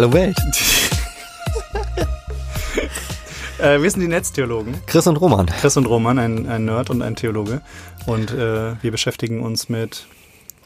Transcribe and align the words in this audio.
Hallo 0.00 0.14
Welt. 0.14 0.34
Äh, 3.58 3.82
wir 3.82 3.90
sind 3.90 4.00
die 4.00 4.08
Netztheologen. 4.08 4.74
Chris 4.86 5.06
und 5.06 5.18
Roman. 5.18 5.44
Chris 5.44 5.76
und 5.76 5.84
Roman, 5.84 6.18
ein, 6.18 6.48
ein 6.48 6.64
Nerd 6.64 6.88
und 6.88 7.02
ein 7.02 7.14
Theologe. 7.14 7.60
Und 8.06 8.30
äh, 8.30 8.82
wir 8.82 8.90
beschäftigen 8.90 9.42
uns 9.42 9.68
mit 9.68 10.06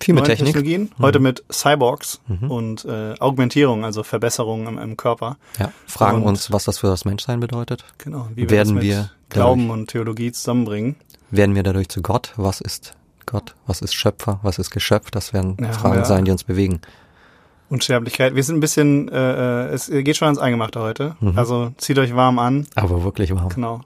Viel 0.00 0.14
mit 0.14 0.26
Technik. 0.26 0.52
Technologien. 0.54 0.92
Heute 1.00 1.18
mit 1.18 1.42
Cyborgs 1.50 2.20
und 2.48 2.84
äh, 2.84 3.14
Augmentierung, 3.18 3.84
also 3.84 4.04
Verbesserungen 4.04 4.68
im, 4.68 4.78
im 4.78 4.96
Körper. 4.96 5.38
Ja, 5.58 5.72
fragen 5.88 6.18
Und- 6.18 6.28
uns, 6.28 6.52
was 6.52 6.62
das 6.62 6.78
für 6.78 6.86
das 6.86 7.04
Menschsein 7.04 7.40
bedeutet. 7.40 7.84
Genau. 7.98 8.28
Wie 8.36 8.48
Werden 8.48 8.68
das 8.68 8.74
mit 8.74 8.82
wir 8.84 9.10
Glauben 9.28 9.70
und 9.70 9.90
Theologie 9.90 10.30
zusammenbringen. 10.30 10.94
Werden 11.32 11.56
wir 11.56 11.64
dadurch 11.64 11.88
zu 11.88 12.00
Gott? 12.00 12.32
Was 12.36 12.60
ist 12.60 12.94
Gott? 13.26 13.56
Was 13.66 13.80
ist 13.82 13.94
Schöpfer? 13.94 14.38
Was 14.44 14.60
ist 14.60 14.70
Geschöpf? 14.70 15.10
Das 15.10 15.32
werden 15.32 15.56
Ja, 15.60 15.72
Fragen 15.72 15.96
ja. 15.96 16.04
sein, 16.04 16.24
die 16.24 16.30
uns 16.30 16.44
bewegen. 16.44 16.80
Unsterblichkeit. 17.70 18.34
Wir 18.34 18.42
sind 18.42 18.56
ein 18.56 18.60
bisschen, 18.60 19.08
äh, 19.08 19.66
äh, 19.68 19.72
es 19.72 19.88
geht 19.88 20.16
schon 20.16 20.26
ans 20.26 20.38
Eingemachte 20.38 20.80
heute. 20.80 21.16
Mhm. 21.20 21.38
Also 21.38 21.72
zieht 21.78 21.98
euch 21.98 22.14
warm 22.14 22.38
an. 22.38 22.66
Aber 22.74 23.02
wirklich 23.04 23.34
warm. 23.34 23.48
Genau. 23.48 23.80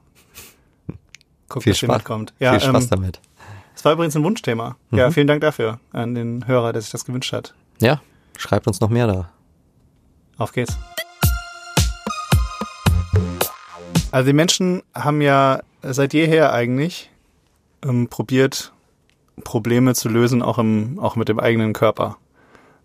Guckt, 1.48 1.62
Viel 1.64 1.72
dass 1.72 1.78
Spaß. 1.78 1.96
mitkommt. 1.98 2.34
Ja, 2.38 2.52
Viel 2.52 2.60
Spaß 2.68 2.84
ähm, 2.84 2.90
damit. 2.90 3.20
es 3.74 3.84
war 3.84 3.92
übrigens 3.92 4.14
ein 4.16 4.24
Wunschthema. 4.24 4.76
Ja, 4.90 5.08
Mhm. 5.08 5.12
vielen 5.12 5.26
Dank 5.26 5.40
dafür 5.40 5.80
an 5.92 6.14
den 6.14 6.46
Hörer, 6.46 6.72
der 6.72 6.82
sich 6.82 6.90
das 6.90 7.04
gewünscht 7.04 7.32
hat. 7.32 7.54
Ja, 7.80 8.00
schreibt 8.36 8.66
uns 8.66 8.80
noch 8.80 8.90
mehr 8.90 9.06
da. 9.06 9.30
Auf 10.36 10.52
geht's. 10.52 10.76
Also 14.10 14.26
die 14.26 14.32
Menschen 14.32 14.82
haben 14.94 15.20
ja 15.20 15.60
seit 15.82 16.14
jeher 16.14 16.52
eigentlich 16.52 17.10
ähm, 17.84 18.08
probiert, 18.08 18.72
Probleme 19.44 19.94
zu 19.94 20.08
lösen, 20.08 20.42
auch 20.42 20.58
im, 20.58 20.98
auch 20.98 21.14
mit 21.16 21.28
dem 21.28 21.38
eigenen 21.38 21.72
Körper. 21.72 22.16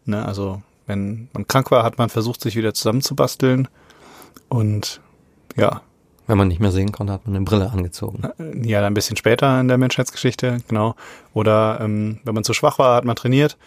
Ne? 0.05 0.23
Also 0.25 0.61
wenn 0.87 1.29
man 1.33 1.47
krank 1.47 1.71
war, 1.71 1.83
hat 1.83 1.97
man 1.97 2.09
versucht, 2.09 2.41
sich 2.41 2.55
wieder 2.55 2.73
zusammenzubasteln. 2.73 3.67
Und 4.49 5.01
ja, 5.55 5.81
Wenn 6.27 6.37
man 6.37 6.47
nicht 6.47 6.59
mehr 6.59 6.71
sehen 6.71 6.91
konnte, 6.91 7.13
hat 7.13 7.25
man 7.27 7.35
eine 7.35 7.45
Brille 7.45 7.69
angezogen. 7.71 8.23
äh, 8.39 8.67
ja, 8.67 8.85
ein 8.85 8.93
bisschen 8.93 9.17
später 9.17 9.59
in 9.59 9.67
der 9.67 9.77
Menschheitsgeschichte, 9.77 10.59
genau. 10.67 10.95
Oder 11.33 11.79
ähm, 11.81 12.19
wenn 12.23 12.33
man 12.35 12.43
zu 12.43 12.53
schwach 12.53 12.79
war, 12.79 12.95
hat 12.95 13.05
man 13.05 13.15
trainiert. 13.15 13.57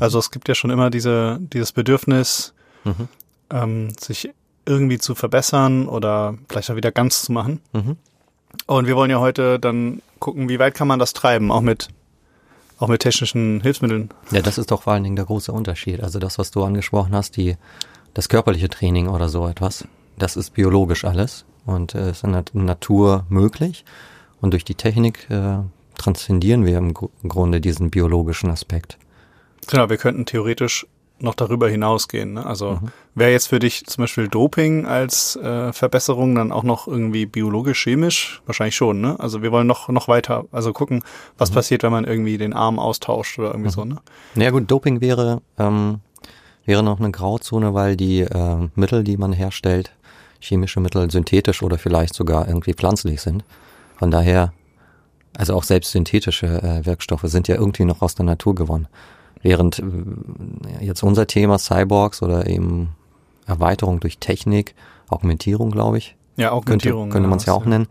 Also 0.00 0.18
es 0.18 0.30
gibt 0.30 0.48
ja 0.48 0.54
schon 0.54 0.70
immer 0.70 0.90
diese, 0.90 1.38
dieses 1.40 1.72
Bedürfnis, 1.72 2.52
Mhm. 2.84 3.08
ähm, 3.50 3.88
sich 3.98 4.30
irgendwie 4.64 4.98
zu 4.98 5.14
verbessern 5.14 5.88
oder 5.88 6.34
vielleicht 6.48 6.70
auch 6.70 6.76
wieder 6.76 6.92
ganz 6.92 7.22
zu 7.22 7.32
machen. 7.32 7.60
Mhm. 7.72 7.96
Und 8.66 8.86
wir 8.86 8.96
wollen 8.96 9.10
ja 9.10 9.20
heute 9.20 9.58
dann 9.58 10.02
gucken, 10.18 10.48
wie 10.48 10.58
weit 10.58 10.74
kann 10.74 10.88
man 10.88 10.98
das 10.98 11.12
treiben, 11.12 11.50
auch 11.52 11.60
mit, 11.60 11.88
auch 12.78 12.88
mit 12.88 13.02
technischen 13.02 13.60
Hilfsmitteln. 13.60 14.10
Ja, 14.30 14.42
das 14.42 14.58
ist 14.58 14.70
doch 14.70 14.82
vor 14.82 14.92
allen 14.92 15.04
Dingen 15.04 15.16
der 15.16 15.24
große 15.24 15.52
Unterschied. 15.52 16.02
Also 16.02 16.18
das, 16.18 16.38
was 16.38 16.50
du 16.50 16.64
angesprochen 16.64 17.14
hast, 17.14 17.36
die, 17.36 17.56
das 18.14 18.28
körperliche 18.28 18.68
Training 18.68 19.08
oder 19.08 19.28
so 19.28 19.46
etwas, 19.46 19.86
das 20.18 20.36
ist 20.36 20.54
biologisch 20.54 21.04
alles 21.04 21.44
und 21.64 21.94
äh, 21.94 22.10
ist 22.10 22.24
in 22.24 22.32
der 22.32 22.44
Natur 22.52 23.26
möglich. 23.28 23.84
Und 24.40 24.52
durch 24.52 24.64
die 24.64 24.74
Technik 24.74 25.30
äh, 25.30 25.58
transzendieren 25.96 26.66
wir 26.66 26.76
im, 26.78 26.92
Gru- 26.92 27.10
im 27.22 27.28
Grunde 27.28 27.60
diesen 27.60 27.90
biologischen 27.90 28.50
Aspekt. 28.50 28.98
Genau, 29.66 29.88
wir 29.88 29.96
könnten 29.96 30.26
theoretisch 30.26 30.86
noch 31.18 31.34
darüber 31.34 31.68
hinausgehen. 31.68 32.34
Ne? 32.34 32.44
Also 32.44 32.72
Mhm. 32.72 32.88
wäre 33.14 33.30
jetzt 33.30 33.48
für 33.48 33.58
dich 33.58 33.86
zum 33.86 34.02
Beispiel 34.02 34.28
Doping 34.28 34.84
als 34.84 35.36
äh, 35.36 35.72
Verbesserung 35.72 36.34
dann 36.34 36.52
auch 36.52 36.62
noch 36.62 36.86
irgendwie 36.86 37.24
biologisch, 37.24 37.82
chemisch? 37.84 38.42
Wahrscheinlich 38.44 38.76
schon, 38.76 39.00
ne? 39.00 39.18
Also 39.18 39.40
wir 39.42 39.50
wollen 39.50 39.66
noch, 39.66 39.88
noch 39.88 40.08
weiter, 40.08 40.44
also 40.52 40.72
gucken, 40.74 41.02
was 41.38 41.50
Mhm. 41.50 41.54
passiert, 41.54 41.82
wenn 41.84 41.92
man 41.92 42.04
irgendwie 42.04 42.36
den 42.36 42.52
Arm 42.52 42.78
austauscht 42.78 43.38
oder 43.38 43.52
irgendwie 43.52 43.70
so, 43.70 43.84
ne? 43.84 43.96
Ja 44.34 44.50
gut, 44.50 44.70
Doping 44.70 45.00
wäre, 45.00 45.40
ähm, 45.58 46.00
wäre 46.66 46.82
noch 46.82 46.98
eine 47.00 47.10
Grauzone, 47.10 47.72
weil 47.72 47.96
die 47.96 48.20
äh, 48.20 48.68
Mittel, 48.74 49.02
die 49.02 49.16
man 49.16 49.32
herstellt, 49.32 49.92
chemische 50.40 50.80
Mittel 50.80 51.10
synthetisch 51.10 51.62
oder 51.62 51.78
vielleicht 51.78 52.14
sogar 52.14 52.46
irgendwie 52.46 52.74
pflanzlich 52.74 53.22
sind. 53.22 53.42
Von 53.98 54.10
daher, 54.10 54.52
also 55.38 55.54
auch 55.54 55.62
selbst 55.64 55.92
synthetische 55.92 56.46
äh, 56.62 56.84
Wirkstoffe 56.84 57.22
sind 57.24 57.48
ja 57.48 57.54
irgendwie 57.56 57.86
noch 57.86 58.02
aus 58.02 58.14
der 58.16 58.26
Natur 58.26 58.54
gewonnen. 58.54 58.86
Während 59.46 59.78
äh, 59.78 60.84
jetzt 60.84 61.02
unser 61.04 61.26
Thema 61.28 61.58
Cyborgs 61.58 62.20
oder 62.20 62.46
eben 62.48 62.90
Erweiterung 63.46 64.00
durch 64.00 64.18
Technik, 64.18 64.74
Augmentierung, 65.08 65.70
glaube 65.70 65.98
ich, 65.98 66.16
Ja, 66.36 66.48
könnte, 66.48 66.56
Augmentierung. 66.56 67.10
könnte 67.10 67.28
man 67.28 67.38
es 67.38 67.46
ja 67.46 67.52
auch 67.52 67.64
nennen. 67.64 67.86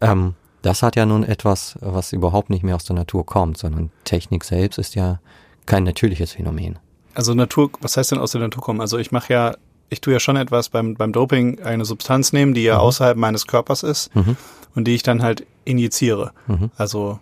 Ähm, 0.00 0.34
das 0.62 0.82
hat 0.82 0.96
ja 0.96 1.04
nun 1.04 1.22
etwas, 1.22 1.76
was 1.80 2.12
überhaupt 2.14 2.48
nicht 2.50 2.62
mehr 2.64 2.74
aus 2.76 2.84
der 2.84 2.96
Natur 2.96 3.26
kommt, 3.26 3.58
sondern 3.58 3.90
Technik 4.04 4.42
selbst 4.44 4.78
ist 4.78 4.94
ja 4.94 5.20
kein 5.66 5.84
natürliches 5.84 6.32
Phänomen. 6.32 6.78
Also 7.14 7.34
Natur, 7.34 7.70
was 7.82 7.96
heißt 7.96 8.12
denn 8.12 8.18
aus 8.18 8.32
der 8.32 8.40
Natur 8.40 8.62
kommen? 8.62 8.80
Also 8.80 8.96
ich 8.98 9.12
mache 9.12 9.32
ja, 9.32 9.54
ich 9.90 10.00
tue 10.00 10.14
ja 10.14 10.20
schon 10.20 10.36
etwas 10.36 10.70
beim, 10.70 10.94
beim 10.94 11.12
Doping, 11.12 11.60
eine 11.60 11.84
Substanz 11.84 12.32
nehmen, 12.32 12.54
die 12.54 12.62
ja 12.64 12.78
außerhalb 12.78 13.16
meines 13.18 13.46
Körpers 13.46 13.82
ist 13.82 14.14
Mhm. 14.16 14.36
und 14.74 14.84
die 14.88 14.94
ich 14.94 15.02
dann 15.02 15.22
halt 15.22 15.46
injiziere. 15.64 16.32
Mhm. 16.46 16.70
Also 16.76 17.20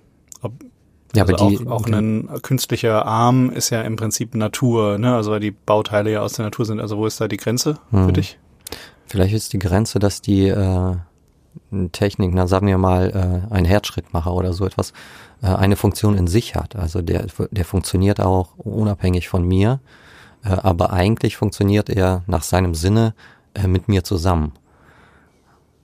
Ja, 1.14 1.22
also 1.22 1.34
aber 1.34 1.50
die, 1.50 1.66
auch, 1.66 1.82
auch 1.82 1.86
ein 1.86 2.28
künstlicher 2.42 3.06
Arm 3.06 3.50
ist 3.50 3.70
ja 3.70 3.82
im 3.82 3.96
Prinzip 3.96 4.34
Natur, 4.34 4.98
ne? 4.98 5.14
Also 5.14 5.30
weil 5.30 5.40
die 5.40 5.52
Bauteile 5.52 6.10
ja 6.10 6.20
aus 6.22 6.34
der 6.34 6.44
Natur 6.46 6.64
sind. 6.64 6.80
Also 6.80 6.96
wo 6.98 7.06
ist 7.06 7.20
da 7.20 7.28
die 7.28 7.36
Grenze 7.36 7.78
für 7.90 7.96
Mhm. 7.96 8.12
dich? 8.14 8.38
vielleicht 9.06 9.34
ist 9.34 9.52
die 9.52 9.58
Grenze, 9.60 9.98
dass 10.00 10.22
die 10.22 10.48
äh, 10.48 10.96
Technik, 11.92 12.32
na 12.34 12.48
sagen 12.48 12.66
wir 12.66 12.78
mal 12.78 13.44
äh, 13.50 13.54
ein 13.54 13.64
Herzschrittmacher 13.64 14.32
oder 14.32 14.52
so 14.52 14.66
etwas, 14.66 14.92
äh, 15.42 15.46
eine 15.46 15.76
Funktion 15.76 16.16
in 16.16 16.26
sich 16.26 16.56
hat. 16.56 16.74
Also 16.74 17.00
der, 17.00 17.26
der 17.50 17.64
funktioniert 17.64 18.20
auch 18.20 18.56
unabhängig 18.56 19.28
von 19.28 19.46
mir, 19.46 19.78
äh, 20.44 20.48
aber 20.48 20.92
eigentlich 20.92 21.36
funktioniert 21.36 21.90
er 21.90 22.24
nach 22.26 22.42
seinem 22.42 22.74
Sinne 22.74 23.14
äh, 23.54 23.68
mit 23.68 23.86
mir 23.88 24.02
zusammen. 24.02 24.52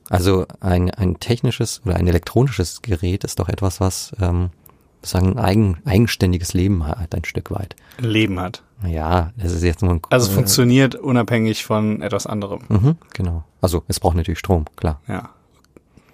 Also 0.09 0.47
ein, 0.59 0.91
ein 0.91 1.21
technisches 1.21 1.83
oder 1.85 1.95
ein 1.97 2.09
elektronisches 2.09 2.83
Gerät 2.83 3.23
ist 3.23 3.39
doch 3.39 3.49
etwas, 3.49 3.81
was 3.81 4.13
ähm, 4.21 4.51
sagen 5.03 5.33
ein 5.33 5.39
eigen, 5.39 5.79
eigenständiges 5.85 6.53
Leben 6.55 6.87
hat, 6.87 7.15
ein 7.15 7.25
Stück 7.25 7.51
weit. 7.51 7.77
Leben 7.99 8.39
hat. 8.41 8.63
Ja, 8.87 9.33
das 9.37 9.53
ist 9.53 9.63
jetzt 9.63 9.83
nur 9.83 9.93
ein 9.95 10.01
Also 10.11 10.29
es 10.29 10.33
funktioniert 10.35 10.95
unabhängig 10.95 11.65
von 11.65 12.01
etwas 12.03 12.27
anderem. 12.27 12.63
Mhm, 12.69 12.97
genau. 13.13 13.45
Also 13.61 13.83
es 13.89 14.01
braucht 14.01 14.17
natürlich 14.17 14.39
Strom, 14.39 14.65
klar. 14.77 15.01
Ja. 15.07 15.31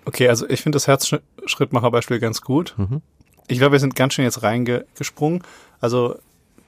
Okay, 0.05 0.29
also 0.29 0.49
ich 0.49 0.63
finde 0.63 0.77
das 0.77 0.87
Herzschrittmacherbeispiel 0.87 2.19
ganz 2.19 2.41
gut. 2.41 2.75
Mhm. 2.77 3.03
Ich 3.49 3.59
glaube, 3.59 3.73
wir 3.73 3.81
sind 3.81 3.95
ganz 3.95 4.15
schön 4.15 4.25
jetzt 4.25 4.43
reingesprungen. 4.43 5.43
Also 5.81 6.17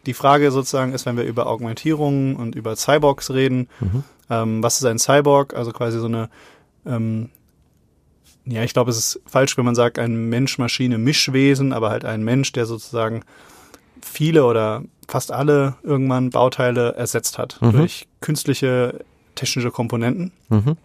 die 0.07 0.15
Frage 0.15 0.51
sozusagen 0.51 0.93
ist, 0.93 1.07
wenn 1.07 1.17
wir 1.17 1.25
über 1.25 1.47
Augmentierungen 1.49 2.37
und 2.37 2.55
über 2.55 2.77
Cyborgs 2.77 3.31
reden, 3.33 3.69
Mhm. 3.81 4.05
ähm, 4.31 4.63
was 4.63 4.77
ist 4.77 4.85
ein 4.87 4.99
Cyborg? 4.99 5.55
Also 5.55 5.73
quasi 5.73 5.99
so 5.99 6.07
eine, 6.07 6.31
ähm, 6.87 7.31
ja, 8.49 8.63
ich 8.63 8.73
glaube, 8.73 8.91
es 8.91 8.99
ist 8.99 9.21
falsch, 9.27 9.57
wenn 9.59 9.65
man 9.65 9.75
sagt, 9.75 9.99
ein 9.99 10.29
Mensch-Maschine-Mischwesen, 10.29 11.73
aber 11.73 11.91
halt 11.91 12.05
ein 12.05 12.23
Mensch, 12.25 12.53
der 12.53 12.67
sozusagen 12.67 13.23
viele 14.03 14.45
oder 14.45 14.83
fast 15.07 15.33
alle 15.33 15.75
irgendwann 15.83 16.31
Bauteile 16.31 16.95
ersetzt 16.95 17.39
hat 17.39 17.59
Mhm. 17.61 17.73
durch 17.73 18.07
künstliche 18.21 19.05
technische 19.35 19.71
Komponenten. 19.71 20.33
Mhm. 20.49 20.77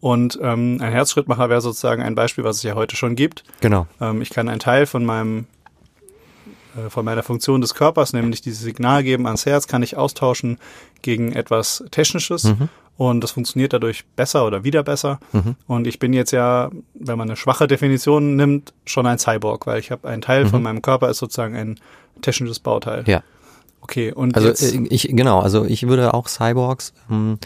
Und 0.00 0.38
ähm, 0.40 0.78
ein 0.80 0.92
Herzschrittmacher 0.92 1.48
wäre 1.50 1.60
sozusagen 1.60 2.02
ein 2.02 2.14
Beispiel, 2.14 2.44
was 2.44 2.56
es 2.58 2.62
ja 2.62 2.74
heute 2.74 2.94
schon 2.96 3.16
gibt. 3.16 3.42
Genau. 3.60 3.86
Ähm, 4.00 4.22
ich 4.22 4.30
kann 4.30 4.48
einen 4.48 4.60
Teil 4.60 4.86
von 4.86 5.04
meinem 5.04 5.46
äh, 6.76 6.88
von 6.90 7.04
meiner 7.04 7.22
Funktion 7.24 7.60
des 7.60 7.74
Körpers, 7.74 8.12
nämlich 8.12 8.40
dieses 8.40 8.60
Signal 8.62 9.02
geben 9.02 9.26
ans 9.26 9.44
Herz, 9.46 9.66
kann 9.66 9.82
ich 9.82 9.96
austauschen 9.96 10.58
gegen 11.02 11.32
etwas 11.32 11.84
Technisches 11.90 12.44
Mhm. 12.44 12.68
Und 12.98 13.22
das 13.22 13.30
funktioniert 13.30 13.72
dadurch 13.72 14.04
besser 14.16 14.44
oder 14.44 14.64
wieder 14.64 14.82
besser. 14.82 15.20
Mhm. 15.32 15.54
Und 15.68 15.86
ich 15.86 16.00
bin 16.00 16.12
jetzt 16.12 16.32
ja, 16.32 16.68
wenn 16.94 17.16
man 17.16 17.28
eine 17.28 17.36
schwache 17.36 17.68
Definition 17.68 18.34
nimmt, 18.34 18.74
schon 18.84 19.06
ein 19.06 19.20
Cyborg, 19.20 19.68
weil 19.68 19.78
ich 19.78 19.92
habe 19.92 20.08
einen 20.08 20.20
Teil 20.20 20.46
von 20.46 20.62
meinem 20.62 20.82
Körper 20.82 21.08
ist 21.08 21.18
sozusagen 21.18 21.54
ein 21.54 21.78
technisches 22.22 22.58
Bauteil. 22.58 23.02
Mhm. 23.02 23.10
Ja. 23.10 23.22
Okay, 23.80 24.12
und 24.12 24.34
Also 24.34 24.48
jetzt, 24.48 24.74
äh, 24.74 24.84
ich 24.90 25.08
genau, 25.12 25.38
also 25.38 25.64
ich 25.64 25.86
würde 25.86 26.12
auch 26.12 26.26
Cyborgs 26.26 26.92
ähm, 27.08 27.38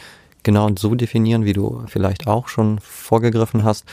genau 0.42 0.70
so 0.76 0.94
definieren, 0.94 1.44
wie 1.44 1.52
du 1.52 1.84
vielleicht 1.86 2.26
auch 2.26 2.48
schon 2.48 2.78
vorgegriffen 2.80 3.62
hast, 3.62 3.84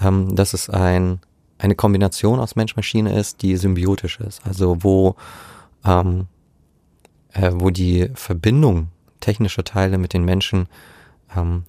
ähm, 0.00 0.36
dass 0.36 0.54
es 0.54 0.70
ein 0.70 1.18
eine 1.58 1.74
Kombination 1.74 2.38
aus 2.38 2.56
Mensch-Maschine 2.56 3.16
ist, 3.16 3.42
die 3.42 3.56
symbiotisch 3.56 4.20
ist. 4.20 4.40
Also 4.46 4.76
wo 4.80 5.16
ähm, 5.84 6.26
äh, 7.32 7.50
wo 7.52 7.70
die 7.70 8.08
Verbindung 8.14 8.88
technischer 9.22 9.64
Teile 9.64 9.96
mit 9.96 10.12
den 10.12 10.24
Menschen 10.24 10.68
ähm, 11.34 11.64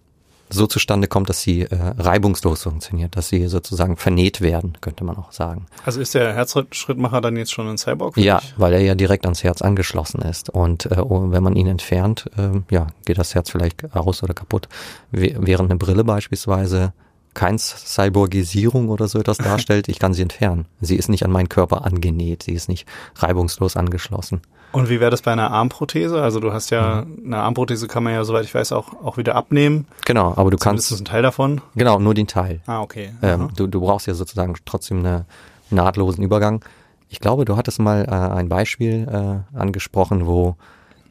so 0.53 0.67
zustande 0.67 1.07
kommt, 1.07 1.29
dass 1.29 1.41
sie 1.41 1.61
äh, 1.61 1.67
reibungslos 1.97 2.63
funktioniert, 2.63 3.15
dass 3.15 3.29
sie 3.29 3.47
sozusagen 3.47 3.97
vernäht 3.97 4.41
werden, 4.41 4.73
könnte 4.81 5.03
man 5.03 5.17
auch 5.17 5.31
sagen. 5.31 5.65
also 5.85 5.99
ist 5.99 6.13
der 6.13 6.33
Herzschrittmacher 6.33 7.21
dann 7.21 7.35
jetzt 7.37 7.51
schon 7.51 7.67
ein 7.67 7.77
Cyborg? 7.77 8.17
Ja, 8.17 8.39
dich? 8.39 8.53
weil 8.57 8.73
er 8.73 8.81
ja 8.81 8.95
direkt 8.95 9.25
ans 9.25 9.43
Herz 9.43 9.61
angeschlossen 9.61 10.21
ist. 10.21 10.49
Und 10.49 10.85
äh, 10.91 10.99
oh, 10.99 11.31
wenn 11.31 11.43
man 11.43 11.55
ihn 11.55 11.67
entfernt, 11.67 12.29
ähm, 12.37 12.65
ja, 12.69 12.87
geht 13.05 13.17
das 13.17 13.33
Herz 13.35 13.49
vielleicht 13.49 13.95
aus 13.95 14.23
oder 14.23 14.33
kaputt. 14.33 14.67
Während 15.11 15.71
eine 15.71 15.79
Brille 15.79 16.03
beispielsweise 16.03 16.93
kein 17.33 17.57
Cyborgisierung 17.57 18.89
oder 18.89 19.07
so 19.07 19.19
etwas 19.19 19.37
darstellt, 19.39 19.87
ich 19.87 19.99
kann 19.99 20.13
sie 20.13 20.21
entfernen. 20.21 20.67
Sie 20.81 20.95
ist 20.95 21.09
nicht 21.09 21.25
an 21.25 21.31
meinen 21.31 21.49
Körper 21.49 21.85
angenäht, 21.85 22.43
sie 22.43 22.53
ist 22.53 22.69
nicht 22.69 22.87
reibungslos 23.15 23.75
angeschlossen. 23.75 24.41
Und 24.73 24.89
wie 24.89 24.99
wäre 24.99 25.11
das 25.11 25.21
bei 25.21 25.31
einer 25.31 25.51
Armprothese? 25.51 26.21
Also 26.21 26.39
du 26.39 26.51
hast 26.51 26.71
ja, 26.71 27.05
mhm. 27.05 27.25
eine 27.33 27.37
Armprothese 27.37 27.87
kann 27.87 28.03
man 28.03 28.13
ja, 28.13 28.23
soweit 28.23 28.43
ich 28.43 28.53
weiß, 28.53 28.71
auch, 28.71 28.93
auch 29.03 29.17
wieder 29.17 29.35
abnehmen. 29.35 29.87
Genau, 30.05 30.33
aber 30.35 30.51
du 30.51 30.57
kannst. 30.57 30.91
Das 30.91 30.95
ist 30.95 31.01
ein 31.01 31.05
Teil 31.05 31.21
davon? 31.21 31.61
Genau, 31.75 31.99
nur 31.99 32.13
den 32.13 32.27
Teil. 32.27 32.61
Ah, 32.65 32.81
okay. 32.81 33.13
Ähm, 33.21 33.49
du, 33.55 33.67
du 33.67 33.81
brauchst 33.81 34.07
ja 34.07 34.15
sozusagen 34.15 34.55
trotzdem 34.65 35.05
einen 35.05 35.25
nahtlosen 35.69 36.23
Übergang. 36.23 36.65
Ich 37.09 37.19
glaube, 37.19 37.45
du 37.45 37.55
hattest 37.55 37.79
mal 37.79 38.05
äh, 38.05 38.11
ein 38.11 38.49
Beispiel 38.49 39.07
äh, 39.53 39.57
angesprochen, 39.57 40.25
wo 40.25 40.55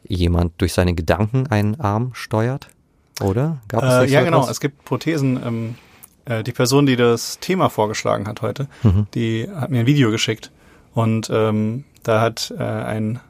jemand 0.03 0.61
durch 0.61 0.73
seine 0.73 0.95
Gedanken 0.95 1.47
einen 1.47 1.81
Arm 1.81 2.11
steuert, 2.15 2.69
oder? 3.21 3.59
Gab 3.69 3.85
es 3.85 3.93
äh, 3.93 4.13
ja, 4.13 4.21
so 4.21 4.25
genau. 4.25 4.49
Es 4.49 4.61
gibt 4.61 4.85
Prothesen. 4.85 5.41
Ähm, 5.47 5.75
äh, 6.25 6.43
die 6.43 6.53
Person, 6.53 6.87
die 6.87 6.97
das 6.97 7.39
Thema 7.39 7.69
vorgeschlagen 7.69 8.27
hat 8.27 8.43
heute, 8.43 8.69
mhm. 8.83 9.07
die 9.15 9.49
hat 9.55 9.71
mir 9.71 9.81
ein 9.81 9.87
Video 9.87 10.11
geschickt. 10.11 10.51
Und 10.95 11.31
ähm, 11.33 11.85
da 12.03 12.21
hat 12.21 12.53
äh, 12.59 12.63
ein 12.63 13.21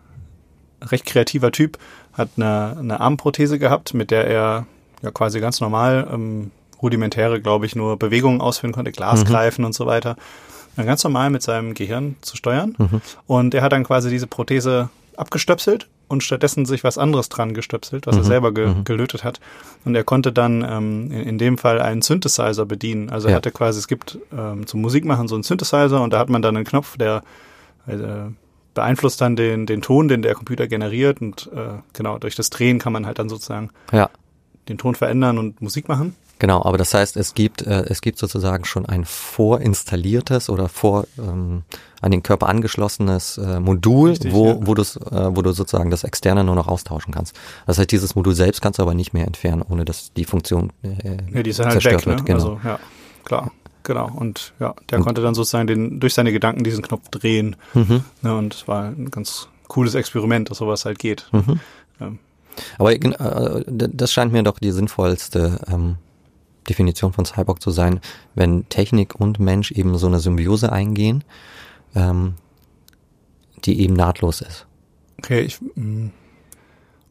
recht 0.91 1.07
kreativer 1.07 1.53
Typ, 1.53 1.79
hat 2.13 2.31
eine, 2.37 2.77
eine 2.79 3.01
Armprothese 3.01 3.59
gehabt, 3.59 3.95
mit 3.95 4.11
der 4.11 4.27
er 4.27 4.67
ja 5.03 5.11
quasi 5.11 5.41
ganz 5.41 5.61
normal 5.61 6.09
ähm, 6.13 6.51
rudimentäre, 6.83 7.41
glaube 7.41 7.67
ich, 7.67 7.77
nur 7.77 7.97
Bewegungen 7.97 8.41
ausführen 8.41 8.73
konnte, 8.73 8.93
Glas 8.93 9.25
mhm. 9.25 9.29
greifen 9.29 9.65
und 9.65 9.75
so 9.75 9.87
weiter. 9.87 10.17
Dann 10.77 10.87
ganz 10.87 11.05
normal 11.05 11.31
mit 11.31 11.43
seinem 11.43 11.75
Gehirn 11.75 12.17
zu 12.23 12.37
steuern. 12.37 12.75
Mhm. 12.79 13.01
Und 13.27 13.55
er 13.55 13.63
hat 13.63 13.73
dann 13.73 13.85
quasi 13.85 14.11
diese 14.11 14.27
Prothese 14.27 14.89
abgestöpselt 15.17 15.89
und 16.09 16.23
stattdessen 16.23 16.67
sich 16.67 16.85
was 16.85 16.99
anderes 16.99 17.29
dran 17.29 17.55
gestöpselt, 17.55 18.07
was 18.07 18.17
mhm. 18.17 18.23
er 18.23 18.25
selber 18.25 18.55
ge 18.55 18.67
mhm. 18.69 18.85
gelötet 18.85 19.25
hat. 19.25 19.41
Und 19.85 19.95
er 19.95 20.05
konnte 20.05 20.33
dann 20.33 20.63
ähm, 20.63 21.11
in, 21.11 21.23
in, 21.23 21.39
dem 21.39 21.59
Fall 21.59 21.81
einen 21.81 22.03
Synthesizer 22.03 22.67
bedienen. 22.67 23.11
Also 23.11 23.29
er 23.29 23.37
hatte 23.37 23.51
quasi, 23.51 23.79
es 23.79 23.89
gibt 23.89 24.19
ähm, 24.37 24.67
zum 24.67 24.81
Musikmachen 24.81 25.29
so 25.29 25.35
einen 25.35 25.45
Synthesizer 25.45 26.03
und 26.03 26.13
da 26.13 26.19
hat 26.19 26.29
man 26.29 26.43
dann 26.43 26.57
einen 26.57 26.65
Knopf, 26.65 26.97
der 26.97 27.23
äh, 27.87 27.95
beeinflusst 28.75 29.21
dann 29.21 29.37
den, 29.37 29.67
den 29.67 29.83
Ton, 29.83 30.09
den 30.09 30.23
der 30.23 30.35
Computer 30.35 30.67
generiert 30.67 31.21
und 31.21 31.51
äh, 31.55 31.79
genau, 31.93 32.19
durch 32.19 32.37
das 32.37 32.51
Drehen 32.51 32.79
kann 32.79 32.93
man 32.93 33.07
halt 33.07 33.19
dann 33.19 33.29
sozusagen 33.29 33.71
ja. 33.93 34.11
den 34.69 34.79
Ton 34.79 34.95
verändern 34.95 35.39
und 35.39 35.61
Musik 35.61 35.89
machen. 35.89 36.17
Genau, 36.43 36.65
aber 36.65 36.77
das 36.77 36.93
heißt, 36.93 37.17
es 37.17 37.35
gibt, 37.35 37.63
äh, 37.63 37.85
es 37.87 38.01
gibt 38.01 38.19
sozusagen 38.19 38.65
schon 38.65 38.85
ein 38.85 39.05
vorinstalliertes 39.05 40.51
oder 40.51 40.69
vor 40.69 41.07
ähm, 41.17 41.63
an 42.01 42.11
den 42.11 42.25
Körper 42.25 42.49
angeschlossenes 42.49 43.39
äh, 43.39 43.61
Modul, 43.61 44.11
Richtig, 44.11 44.33
wo, 44.33 44.49
ja. 44.49 44.57
wo, 44.61 44.73
äh, 44.73 45.37
wo 45.37 45.43
du 45.43 45.53
sozusagen 45.53 45.91
das 45.91 46.03
Externe 46.03 46.43
nur 46.43 46.57
noch 46.57 46.67
austauschen 46.67 47.15
kannst. 47.15 47.37
Das 47.69 47.79
heißt, 47.79 47.93
dieses 47.93 48.17
Modul 48.17 48.35
selbst 48.35 48.61
kannst 48.61 48.81
du 48.81 48.83
aber 48.83 48.95
nicht 48.95 49.13
mehr 49.13 49.25
entfernen, 49.29 49.63
ohne 49.63 49.85
dass 49.85 50.13
die 50.15 50.25
Funktion 50.25 50.73
äh, 50.83 51.17
ja, 51.33 51.45
die 51.45 51.51
ist 51.51 51.61
halt 51.61 51.73
zerstört 51.73 52.07
weg, 52.07 52.07
wird. 52.07 52.19
Ne? 52.19 52.25
Genau. 52.25 52.35
Also, 52.35 52.61
ja, 52.65 52.81
klar. 53.25 53.53
Genau, 53.85 54.11
und 54.15 54.53
ja, 54.61 54.75
der 54.91 54.99
und, 54.99 55.05
konnte 55.05 55.23
dann 55.23 55.35
sozusagen 55.35 55.67
den, 55.67 56.01
durch 56.01 56.15
seine 56.15 56.33
Gedanken 56.33 56.65
diesen 56.65 56.83
Knopf 56.83 57.09
drehen. 57.09 57.57
Mhm. 57.75 58.05
Ne, 58.23 58.37
und 58.37 58.55
es 58.55 58.69
war 58.69 58.85
ein 58.85 59.11
ganz 59.11 59.49
cooles 59.69 59.95
Experiment, 59.95 60.51
dass 60.51 60.59
sowas 60.59 60.85
halt 60.85 60.99
geht. 60.99 61.29
Mhm. 61.33 61.61
Ähm. 62.01 62.19
Aber 62.79 62.93
äh, 62.93 63.65
das 63.69 64.13
scheint 64.13 64.33
mir 64.33 64.43
doch 64.43 64.59
die 64.59 64.73
sinnvollste 64.73 65.59
ähm, 65.69 65.97
Definition 66.69 67.13
von 67.13 67.25
Cyborg 67.25 67.61
zu 67.61 67.71
sein, 67.71 68.01
wenn 68.35 68.69
Technik 68.69 69.15
und 69.19 69.41
Mensch 69.41 69.73
eben 69.73 69.97
so 69.99 70.07
eine 70.07 70.21
Symbiose 70.21 70.71
eingehen, 70.71 71.25
ähm, 71.95 72.35
die 73.65 73.81
eben 73.81 73.95
nahtlos 73.95 74.41
ist. 74.41 74.67
Okay, 75.19 75.41
ich, 75.41 75.61
mm. 75.61 76.09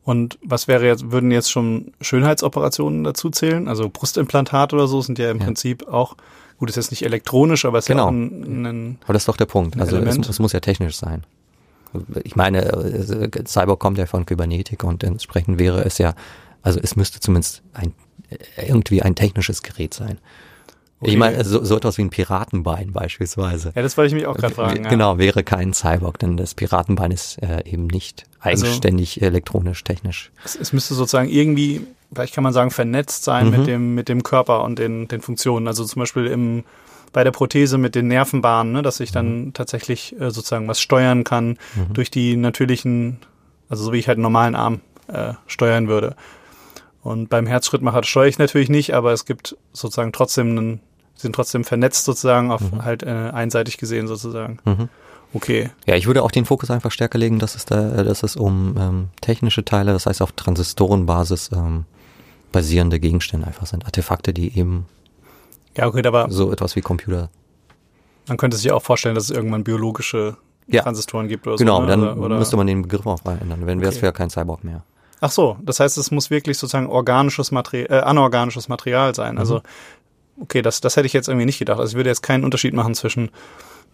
und 0.04 0.40
was 0.44 0.68
wäre 0.68 0.86
jetzt, 0.86 1.12
würden 1.12 1.32
jetzt 1.32 1.52
schon 1.52 1.94
Schönheitsoperationen 2.02 3.04
dazu 3.04 3.30
zählen? 3.30 3.68
Also 3.68 3.90
Brustimplantat 3.90 4.74
oder 4.74 4.88
so 4.88 5.02
sind 5.02 5.20
ja 5.20 5.32
im 5.32 5.40
ja. 5.40 5.46
Prinzip 5.46 5.88
auch 5.88 6.16
Gut, 6.62 6.70
ist 6.70 6.76
jetzt 6.76 6.92
nicht 6.92 7.02
elektronisch, 7.02 7.66
aber 7.66 7.80
es 7.80 7.88
genau. 7.88 8.10
ist 8.10 8.14
ja 8.14 8.20
auch 8.20 8.46
ein, 8.46 8.66
ein 8.68 8.98
Aber 9.06 9.14
das 9.14 9.24
ist 9.24 9.28
doch 9.28 9.36
der 9.36 9.48
Punkt. 9.48 9.82
Also 9.82 9.98
es, 9.98 10.16
es, 10.16 10.38
muss 10.38 10.54
ja 10.54 10.60
technisch 10.60 10.96
sein. 10.96 11.24
Ich 12.24 12.36
meine, 12.36 12.66
äh, 12.66 13.44
Cyber 13.48 13.78
kommt 13.78 13.98
ja 13.98 14.06
von 14.06 14.28
Kybernetik 14.28 14.84
und 14.84 15.04
entsprechend 15.04 15.58
wäre 15.58 15.84
es 15.84 15.98
ja, 15.98 16.14
also 16.62 16.80
es 16.80 16.96
müsste 16.96 17.20
zumindest 17.20 17.64
ein, 17.74 17.96
irgendwie 18.64 19.02
ein 19.02 19.16
technisches 19.16 19.64
Gerät 19.64 19.96
sein. 19.96 20.20
Okay. 21.00 21.10
Ich 21.10 21.18
meine, 21.18 21.44
so, 21.44 21.64
so 21.64 21.78
etwas 21.78 21.98
wie 21.98 22.04
ein 22.04 22.12
Piratenbein 22.12 22.94
beispielsweise. 22.94 23.74
Ja, 23.76 23.82
das 23.82 23.98
wollte 23.98 24.10
ich 24.10 24.14
mich 24.14 24.28
auch 24.28 24.38
gerade 24.38 24.54
fragen. 24.54 24.84
Genau, 24.84 25.14
ja. 25.14 25.18
wäre 25.18 25.44
kein 25.44 25.74
Cyborg, 25.74 26.20
denn 26.20 26.38
das 26.38 26.54
Piratenbein 26.54 27.10
ist 27.10 27.42
äh, 27.42 27.64
eben 27.66 27.88
nicht 27.88 28.26
also 28.40 28.68
eigenständig 28.68 29.18
also, 29.18 29.26
elektronisch, 29.26 29.84
technisch. 29.84 30.32
Es, 30.46 30.56
es 30.56 30.74
müsste 30.74 30.94
sozusagen 30.94 31.28
irgendwie 31.28 31.88
vielleicht 32.14 32.34
kann 32.34 32.44
man 32.44 32.54
sagen, 32.54 32.72
vernetzt 32.72 33.24
sein 33.24 33.46
mhm. 33.50 33.58
mit 33.58 33.68
dem, 33.68 33.96
mit 33.96 34.10
dem 34.10 34.24
Körper 34.24 34.64
und 34.64 34.80
den, 34.80 35.08
den 35.08 35.22
Funktionen. 35.22 35.68
Also 35.68 35.86
zum 35.86 36.02
Beispiel 36.02 36.28
im, 36.28 36.64
bei 37.14 37.24
der 37.24 37.32
Prothese 37.32 37.78
mit 37.78 37.96
den 37.96 38.08
Nervenbahnen, 38.08 38.74
ne, 38.74 38.82
dass 38.82 39.00
ich 39.00 39.12
dann 39.12 39.46
mhm. 39.46 39.54
tatsächlich 39.54 40.20
äh, 40.20 40.32
sozusagen 40.32 40.68
was 40.68 40.82
steuern 40.82 41.24
kann 41.24 41.58
mhm. 41.76 41.94
durch 41.94 42.12
die 42.12 42.36
natürlichen, 42.36 43.20
also 43.70 43.84
so 43.84 43.94
wie 43.94 43.98
ich 43.98 44.08
halt 44.08 44.18
einen 44.18 44.24
normalen 44.24 44.56
Arm 44.56 44.82
äh, 45.08 45.34
steuern 45.48 45.88
würde. 45.88 46.16
Und 47.04 47.30
beim 47.30 47.48
Herzschrittmacher 47.48 48.04
steuere 48.04 48.28
ich 48.28 48.38
natürlich 48.38 48.70
nicht, 48.70 48.94
aber 48.94 49.12
es 49.12 49.26
gibt 49.26 49.58
sozusagen 49.74 50.12
trotzdem 50.12 50.52
einen, 50.52 50.80
sind 51.16 51.34
trotzdem 51.36 51.64
vernetzt 51.64 52.06
sozusagen 52.06 52.52
auf 52.52 52.62
mhm. 52.62 52.84
halt 52.84 53.04
äh, 53.04 53.10
einseitig 53.34 53.78
gesehen 53.78 54.08
sozusagen. 54.08 54.60
Mhm. 54.66 54.90
Okay. 55.34 55.70
Ja, 55.86 55.96
ich 55.96 56.08
würde 56.08 56.24
auch 56.24 56.32
den 56.32 56.46
Fokus 56.46 56.70
einfach 56.70 56.92
stärker 56.92 57.18
legen, 57.18 57.40
dass 57.40 57.56
es 57.56 57.66
da, 57.66 58.04
dass 58.04 58.22
es 58.22 58.36
um 58.36 58.76
ähm, 58.78 59.08
technische 59.22 59.64
Teile, 59.64 59.94
das 59.94 60.06
heißt 60.06 60.22
auf 60.22 60.34
Transistorenbasis 60.34 61.52
ähm, 61.54 61.86
basierende 62.52 63.00
Gegenstände 63.00 63.48
einfach 63.48 63.66
sind. 63.66 63.86
Artefakte, 63.86 64.34
die 64.34 64.58
eben 64.58 64.86
ja, 65.78 65.88
okay, 65.88 66.06
aber 66.06 66.30
so 66.30 66.52
etwas 66.52 66.76
wie 66.76 66.82
Computer. 66.82 67.30
Man 68.28 68.38
könnte 68.38 68.58
sich 68.58 68.72
auch 68.72 68.84
vorstellen, 68.84 69.16
dass 69.16 69.26
es 69.26 69.30
irgendwann 69.30 69.64
biologische 69.64 70.38
ja. 70.68 70.84
Transistoren 70.84 71.28
gibt 71.28 71.48
oder 71.48 71.56
genau, 71.56 71.82
so. 71.82 71.88
Genau, 71.88 72.06
dann 72.06 72.20
oder? 72.20 72.38
müsste 72.38 72.58
man 72.58 72.68
den 72.68 72.82
Begriff 72.84 73.06
auch 73.06 73.22
verändern. 73.22 73.66
Wenn 73.66 73.82
wäre 73.82 73.92
es 73.92 74.02
ja 74.02 74.12
kein 74.12 74.30
Cyborg 74.30 74.64
mehr. 74.64 74.84
Ach 75.22 75.32
so, 75.32 75.58
das 75.62 75.80
heißt, 75.80 75.98
es 75.98 76.12
muss 76.12 76.30
wirklich 76.30 76.58
sozusagen 76.58 76.88
organisches 76.88 77.52
Material, 77.52 78.00
äh, 78.00 78.02
anorganisches 78.02 78.70
Material 78.70 79.14
sein. 79.16 79.38
Also, 79.38 79.56
mhm. 79.56 79.62
Also, 79.62 80.44
okay, 80.44 80.62
das, 80.62 80.82
das 80.82 80.98
hätte 80.98 81.06
ich 81.06 81.14
jetzt 81.14 81.28
irgendwie 81.28 81.46
nicht 81.46 81.60
gedacht. 81.60 81.80
Also 81.80 81.92
ich 81.92 81.96
würde 81.96 82.10
jetzt 82.10 82.24
keinen 82.24 82.44
Unterschied 82.44 82.74
machen 82.74 82.96
zwischen 82.96 83.30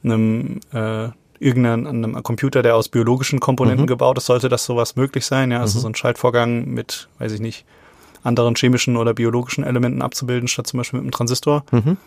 einem 0.04 0.62
äh, 0.72 1.10
irgendeinem 1.40 2.24
Computer, 2.24 2.64
der 2.64 2.76
aus 2.76 2.90
biologischen 2.90 3.40
Komponenten 3.40 3.84
mhm. 3.84 3.88
gebaut 3.88 4.18
ist, 4.18 4.26
sollte 4.26 4.50
das 4.50 4.66
sowas 4.66 4.96
möglich 4.96 5.26
sein. 5.26 5.52
Ja, 5.52 5.60
also 5.60 5.78
mhm. 5.78 5.82
so 5.82 5.88
ein 5.90 5.96
Schaltvorgang 5.96 6.66
mit, 6.66 7.10
weiß 7.20 7.34
ich 7.34 7.42
nicht, 7.42 7.66
anderen 8.24 8.56
chemischen 8.56 8.98
oder 8.98 9.14
biologischen 9.14 9.64
Elementen 9.64 10.02
abzubilden, 10.02 10.48
statt 10.48 10.68
zum 10.68 10.80
Beispiel 10.80 11.00
mit 11.00 11.06
einem 11.06 11.12
Transistor. 11.12 11.64
Mhm. 11.72 11.98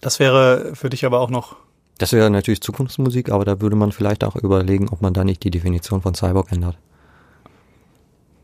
Das 0.00 0.18
wäre 0.18 0.72
für 0.74 0.90
dich 0.90 1.04
aber 1.04 1.20
auch 1.20 1.30
noch. 1.30 1.56
Das 1.98 2.12
wäre 2.12 2.30
natürlich 2.30 2.60
Zukunftsmusik, 2.60 3.30
aber 3.30 3.44
da 3.44 3.60
würde 3.60 3.76
man 3.76 3.92
vielleicht 3.92 4.22
auch 4.22 4.36
überlegen, 4.36 4.88
ob 4.88 5.02
man 5.02 5.14
da 5.14 5.24
nicht 5.24 5.42
die 5.42 5.50
Definition 5.50 6.00
von 6.02 6.14
Cyborg 6.14 6.52
ändert. 6.52 6.76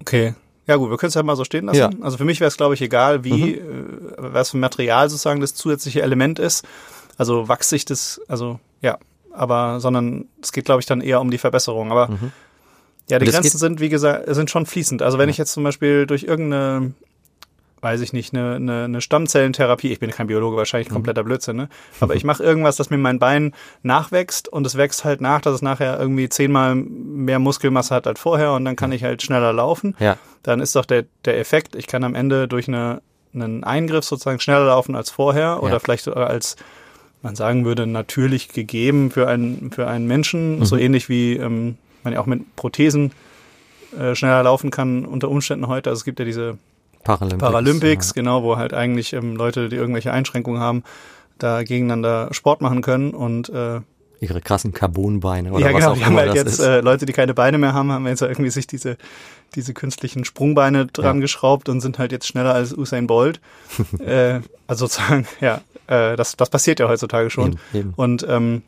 Okay. 0.00 0.34
Ja 0.66 0.76
gut, 0.76 0.90
wir 0.90 0.96
können 0.96 1.08
es 1.08 1.14
ja 1.14 1.22
mal 1.22 1.36
so 1.36 1.44
stehen 1.44 1.66
lassen. 1.66 1.78
Ja. 1.78 1.90
Also 2.00 2.16
für 2.16 2.24
mich 2.24 2.40
wäre 2.40 2.48
es, 2.48 2.56
glaube 2.56 2.74
ich, 2.74 2.80
egal, 2.80 3.22
wie, 3.22 3.56
mhm. 3.56 4.12
äh, 4.18 4.32
was 4.32 4.50
für 4.50 4.56
Material 4.56 5.10
sozusagen 5.10 5.40
das 5.40 5.54
zusätzliche 5.54 6.02
Element 6.02 6.38
ist. 6.38 6.64
Also 7.16 7.48
wachsig 7.48 7.84
das, 7.84 8.20
also 8.28 8.58
ja, 8.80 8.98
aber 9.32 9.80
sondern 9.80 10.26
es 10.42 10.52
geht, 10.52 10.64
glaube 10.64 10.80
ich, 10.80 10.86
dann 10.86 11.00
eher 11.00 11.20
um 11.20 11.30
die 11.30 11.38
Verbesserung. 11.38 11.92
Aber 11.92 12.08
mhm. 12.08 12.32
Ja, 13.10 13.18
die 13.18 13.26
Grenzen 13.26 13.58
sind, 13.58 13.80
wie 13.80 13.88
gesagt, 13.88 14.24
sind 14.34 14.50
schon 14.50 14.66
fließend. 14.66 15.02
Also 15.02 15.18
wenn 15.18 15.28
ja. 15.28 15.32
ich 15.32 15.38
jetzt 15.38 15.52
zum 15.52 15.62
Beispiel 15.62 16.06
durch 16.06 16.22
irgendeine, 16.22 16.92
weiß 17.82 18.00
ich 18.00 18.14
nicht, 18.14 18.34
eine, 18.34 18.54
eine, 18.54 18.84
eine 18.84 19.00
Stammzellentherapie, 19.02 19.92
ich 19.92 20.00
bin 20.00 20.10
kein 20.10 20.26
Biologe, 20.26 20.56
wahrscheinlich 20.56 20.88
mhm. 20.88 20.94
kompletter 20.94 21.22
Blödsinn, 21.22 21.56
ne? 21.56 21.68
Aber 22.00 22.14
ich 22.16 22.24
mache 22.24 22.42
irgendwas, 22.42 22.76
dass 22.76 22.88
mir 22.88 22.96
mein 22.96 23.18
Bein 23.18 23.52
nachwächst 23.82 24.48
und 24.48 24.66
es 24.66 24.76
wächst 24.76 25.04
halt 25.04 25.20
nach, 25.20 25.42
dass 25.42 25.54
es 25.54 25.62
nachher 25.62 25.98
irgendwie 25.98 26.28
zehnmal 26.30 26.74
mehr 26.76 27.38
Muskelmasse 27.38 27.94
hat 27.94 28.06
als 28.06 28.20
vorher 28.20 28.52
und 28.52 28.64
dann 28.64 28.76
kann 28.76 28.92
ich 28.92 29.04
halt 29.04 29.22
schneller 29.22 29.52
laufen. 29.52 29.94
Ja. 29.98 30.16
Dann 30.42 30.60
ist 30.60 30.74
doch 30.74 30.86
der, 30.86 31.04
der 31.26 31.38
Effekt, 31.38 31.76
ich 31.76 31.86
kann 31.86 32.04
am 32.04 32.14
Ende 32.14 32.48
durch 32.48 32.68
eine, 32.68 33.02
einen 33.34 33.64
Eingriff 33.64 34.04
sozusagen 34.04 34.40
schneller 34.40 34.66
laufen 34.66 34.94
als 34.94 35.10
vorher 35.10 35.62
oder 35.62 35.74
ja. 35.74 35.78
vielleicht 35.78 36.08
als 36.08 36.56
man 37.20 37.36
sagen 37.36 37.64
würde, 37.64 37.86
natürlich 37.86 38.48
gegeben 38.48 39.10
für 39.10 39.26
einen, 39.28 39.72
für 39.72 39.88
einen 39.88 40.06
Menschen, 40.06 40.58
mhm. 40.58 40.64
so 40.64 40.76
ähnlich 40.76 41.08
wie 41.08 41.36
ähm, 41.36 41.78
man 42.04 42.12
ja 42.12 42.20
auch 42.20 42.26
mit 42.26 42.56
Prothesen 42.56 43.12
äh, 43.98 44.14
schneller 44.14 44.42
laufen 44.42 44.70
kann 44.70 45.04
unter 45.04 45.28
Umständen 45.28 45.68
heute. 45.68 45.90
Also 45.90 46.00
es 46.00 46.04
gibt 46.04 46.18
ja 46.18 46.24
diese 46.24 46.58
Paralympics, 47.04 47.40
Paralympics 47.40 48.08
ja. 48.08 48.12
genau, 48.14 48.42
wo 48.42 48.56
halt 48.56 48.74
eigentlich 48.74 49.12
ähm, 49.12 49.36
Leute, 49.36 49.68
die 49.68 49.76
irgendwelche 49.76 50.12
Einschränkungen 50.12 50.60
haben, 50.60 50.82
da 51.38 51.62
gegeneinander 51.62 52.28
Sport 52.32 52.60
machen 52.60 52.82
können 52.82 53.12
und 53.12 53.48
äh, 53.50 53.80
ihre 54.20 54.40
krassen 54.40 54.72
Carbonbeine 54.72 55.52
oder 55.52 55.66
ja, 55.66 55.72
was 55.72 55.80
genau, 55.80 55.92
auch 55.92 55.96
die 55.96 56.04
haben 56.04 56.16
halt 56.16 56.34
jetzt 56.34 56.60
äh, 56.60 56.80
Leute, 56.80 57.04
die 57.04 57.12
keine 57.12 57.34
Beine 57.34 57.58
mehr 57.58 57.74
haben, 57.74 57.92
haben 57.92 58.06
jetzt 58.06 58.22
irgendwie 58.22 58.50
sich 58.50 58.66
diese 58.66 58.96
diese 59.54 59.74
künstlichen 59.74 60.24
Sprungbeine 60.24 60.86
dran 60.86 61.16
ja. 61.16 61.20
geschraubt 61.20 61.68
und 61.68 61.80
sind 61.80 61.98
halt 61.98 62.10
jetzt 62.10 62.26
schneller 62.26 62.54
als 62.54 62.76
Usain 62.76 63.06
Bolt. 63.06 63.40
äh, 64.04 64.40
also 64.66 64.86
sozusagen, 64.86 65.26
ja, 65.40 65.60
äh, 65.86 66.16
das 66.16 66.36
das 66.36 66.50
passiert 66.50 66.80
ja 66.80 66.88
heutzutage 66.88 67.30
schon. 67.30 67.52
Eben, 67.52 67.58
eben. 67.74 67.92
Und 67.96 68.26
ähm, 68.28 68.62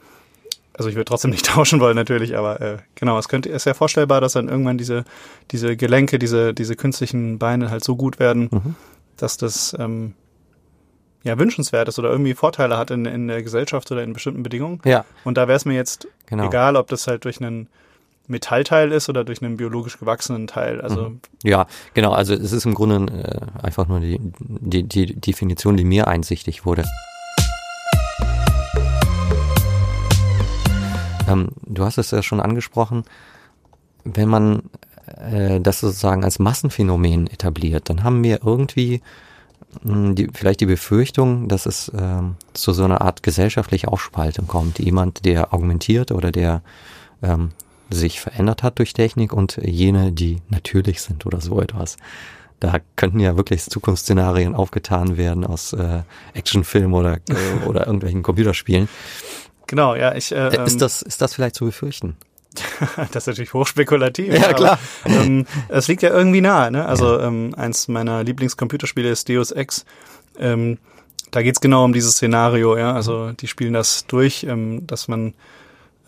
also 0.77 0.89
ich 0.89 0.95
würde 0.95 1.07
trotzdem 1.07 1.31
nicht 1.31 1.47
tauschen 1.55 1.81
wollen 1.81 1.97
natürlich, 1.97 2.37
aber 2.37 2.61
äh, 2.61 2.77
genau, 2.95 3.19
es 3.19 3.29
könnte, 3.29 3.49
ist 3.49 3.65
ja 3.65 3.75
vorstellbar, 3.75 4.21
dass 4.21 4.35
dann 4.35 4.49
irgendwann 4.49 4.79
diese, 4.79 5.05
diese 5.51 5.77
Gelenke, 5.77 6.19
diese, 6.19 6.53
diese 6.53 6.77
künstlichen 6.77 7.39
Beine 7.39 7.71
halt 7.71 7.85
so 7.85 7.97
gut 7.97 8.19
werden, 8.19 8.49
mhm. 8.51 8.75
dass 9.17 9.37
das 9.37 9.75
ähm, 9.79 10.15
ja 11.23 11.39
wünschenswert 11.39 11.89
ist 11.89 11.99
oder 11.99 12.11
irgendwie 12.11 12.35
Vorteile 12.35 12.77
hat 12.77 12.91
in, 12.91 13.07
in 13.07 13.29
der 13.29 13.43
Gesellschaft 13.43 13.91
oder 13.91 14.03
in 14.03 14.13
bestimmten 14.13 14.43
Bedingungen. 14.43 14.81
Ja. 14.85 15.05
Und 15.25 15.37
da 15.39 15.49
wäre 15.49 15.57
es 15.57 15.65
mir 15.65 15.75
jetzt 15.75 16.09
genau. 16.27 16.47
egal, 16.47 16.77
ob 16.77 16.89
das 16.89 17.07
halt 17.07 17.25
durch 17.25 17.41
einen 17.41 17.69
Metallteil 18.29 18.93
ist 18.93 19.09
oder 19.09 19.25
durch 19.25 19.43
einen 19.43 19.57
biologisch 19.57 19.99
gewachsenen 19.99 20.47
Teil. 20.47 20.81
Also 20.81 21.11
mhm. 21.11 21.21
ja, 21.43 21.67
genau. 21.95 22.13
Also 22.13 22.35
es 22.35 22.53
ist 22.53 22.67
im 22.67 22.75
Grunde 22.75 23.13
äh, 23.13 23.65
einfach 23.65 23.89
nur 23.89 24.01
die, 24.01 24.19
die, 24.21 24.83
die 24.83 25.15
Definition, 25.15 25.77
die 25.77 25.85
mir 25.85 26.07
einsichtig 26.09 26.67
wurde. 26.67 26.85
Ähm, 31.27 31.49
du 31.65 31.85
hast 31.85 31.99
es 31.99 32.11
ja 32.11 32.23
schon 32.23 32.41
angesprochen, 32.41 33.05
wenn 34.05 34.29
man 34.29 34.63
äh, 35.07 35.61
das 35.61 35.81
sozusagen 35.81 36.25
als 36.25 36.39
Massenphänomen 36.39 37.27
etabliert, 37.27 37.89
dann 37.89 38.05
haben 38.05 38.23
wir 38.23 38.41
irgendwie 38.45 39.03
mh, 39.83 39.95
hm, 39.95 40.15
die, 40.15 40.29
vielleicht 40.33 40.61
die 40.61 40.67
Befürchtung, 40.67 41.49
dass 41.49 41.67
es 41.67 41.89
äh, 41.89 42.23
zu 42.53 42.73
so 42.73 42.85
einer 42.85 43.01
Art 43.01 43.23
gesellschaftlicher 43.23 43.93
Aufspaltung 43.93 44.47
kommt. 44.47 44.79
Jemand, 44.79 45.25
der 45.25 45.53
argumentiert 45.53 46.13
oder 46.13 46.33
der 46.33 46.63
ähm, 47.23 47.53
sich 47.91 48.21
verändert 48.21 48.63
hat 48.63 48.79
durch 48.79 48.93
Technik 48.93 49.33
und 49.33 49.59
jene, 49.63 50.13
die 50.13 50.39
natürlich 50.49 51.03
sind 51.03 51.25
oder 51.27 51.41
so 51.41 51.61
etwas. 51.61 51.97
Da 52.59 52.79
könnten 52.97 53.21
ja 53.21 53.37
wirklich 53.37 53.65
Zukunftsszenarien 53.65 54.55
aufgetan 54.55 55.17
werden 55.17 55.45
aus 55.45 55.73
äh, 55.75 56.03
Actionfilmen 56.33 56.95
oder, 56.95 57.19
äh, 57.29 57.67
oder 57.67 57.87
irgendwelchen 57.87 58.23
Computerspielen. 58.23 58.89
Genau, 59.67 59.95
ja, 59.95 60.15
ich. 60.15 60.33
Äh, 60.33 60.65
ist 60.65 60.81
das 60.81 61.03
ist 61.03 61.21
das 61.21 61.35
vielleicht 61.35 61.55
zu 61.55 61.67
befürchten? 61.67 62.17
das 63.13 63.23
ist 63.23 63.27
natürlich 63.27 63.53
hochspekulativ. 63.53 64.33
Ja, 64.33 64.53
klar. 64.53 64.79
Aber, 65.05 65.15
ähm, 65.15 65.47
es 65.69 65.89
liegt 65.89 66.03
ja 66.03 66.11
irgendwie 66.11 66.41
nahe. 66.41 66.71
Ne? 66.71 66.87
Also 66.87 67.19
ja. 67.19 67.27
ähm, 67.27 67.55
eins 67.57 67.89
meiner 67.89 68.25
Lieblingscomputerspiele 68.25 69.11
ist 69.11 69.29
Deus 69.29 69.51
Ex. 69.51 69.85
Ähm, 70.39 70.79
da 71.31 71.43
geht's 71.43 71.61
genau 71.61 71.85
um 71.85 71.93
dieses 71.93 72.13
Szenario. 72.13 72.77
Ja, 72.77 72.95
also 72.95 73.33
die 73.33 73.47
spielen 73.47 73.73
das 73.73 74.07
durch, 74.07 74.45
ähm, 74.45 74.87
dass 74.87 75.09
man 75.09 75.35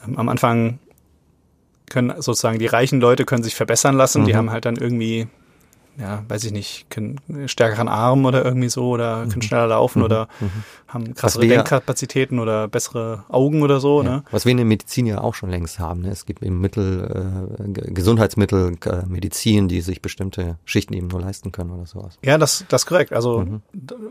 ähm, 0.06 0.16
am 0.16 0.28
Anfang 0.28 0.78
können 1.90 2.14
sozusagen 2.20 2.58
die 2.58 2.66
reichen 2.66 3.00
Leute 3.00 3.24
können 3.24 3.42
sich 3.42 3.54
verbessern 3.54 3.96
lassen. 3.96 4.22
Mhm. 4.22 4.26
Die 4.26 4.36
haben 4.36 4.50
halt 4.50 4.64
dann 4.64 4.76
irgendwie 4.76 5.26
ja, 6.00 6.22
weiß 6.28 6.44
ich 6.44 6.52
nicht, 6.52 6.90
können 6.90 7.20
stärkeren 7.46 7.88
Arm 7.88 8.24
oder 8.24 8.44
irgendwie 8.44 8.68
so 8.68 8.88
oder 8.88 9.22
können 9.22 9.36
mhm. 9.36 9.42
schneller 9.42 9.66
laufen 9.66 9.98
mhm. 9.98 10.04
oder 10.04 10.28
mhm. 10.38 10.50
haben 10.86 11.14
krassere 11.14 11.46
Denkkapazitäten 11.46 12.38
oder 12.38 12.68
bessere 12.68 13.24
Augen 13.28 13.62
oder 13.62 13.80
so. 13.80 14.02
Ja, 14.02 14.10
ne? 14.10 14.24
Was 14.30 14.44
wir 14.44 14.52
in 14.52 14.58
der 14.58 14.66
Medizin 14.66 15.06
ja 15.06 15.20
auch 15.20 15.34
schon 15.34 15.50
längst 15.50 15.80
haben. 15.80 16.02
Ne? 16.02 16.10
Es 16.10 16.24
gibt 16.24 16.42
eben 16.42 16.60
Mittel, 16.60 17.48
äh, 17.58 17.90
Gesundheitsmittel, 17.90 18.76
äh, 18.84 19.06
Medizin, 19.06 19.66
die 19.66 19.80
sich 19.80 20.00
bestimmte 20.00 20.56
Schichten 20.64 20.94
eben 20.94 21.08
nur 21.08 21.20
leisten 21.20 21.50
können 21.50 21.72
oder 21.72 21.86
sowas. 21.86 22.18
Ja, 22.24 22.38
das, 22.38 22.64
das 22.68 22.82
ist 22.82 22.86
korrekt. 22.86 23.12
Also 23.12 23.40
mhm. 23.40 23.62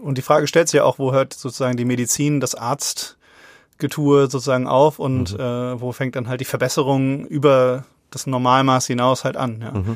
und 0.03 0.17
die 0.17 0.23
Frage 0.23 0.47
stellt 0.47 0.67
sich 0.67 0.79
ja 0.79 0.83
auch, 0.83 0.99
wo 0.99 1.13
hört 1.13 1.33
sozusagen 1.33 1.77
die 1.77 1.85
Medizin, 1.85 2.41
das 2.41 2.53
Arztgetue 2.53 4.29
sozusagen 4.29 4.67
auf 4.67 4.99
und 4.99 5.33
mhm. 5.33 5.39
äh, 5.39 5.81
wo 5.81 5.93
fängt 5.93 6.17
dann 6.17 6.27
halt 6.27 6.41
die 6.41 6.45
Verbesserung 6.45 7.25
über 7.25 7.85
das 8.11 8.27
Normalmaß 8.27 8.87
hinaus 8.87 9.23
halt 9.23 9.37
an. 9.37 9.61
Ja. 9.61 9.95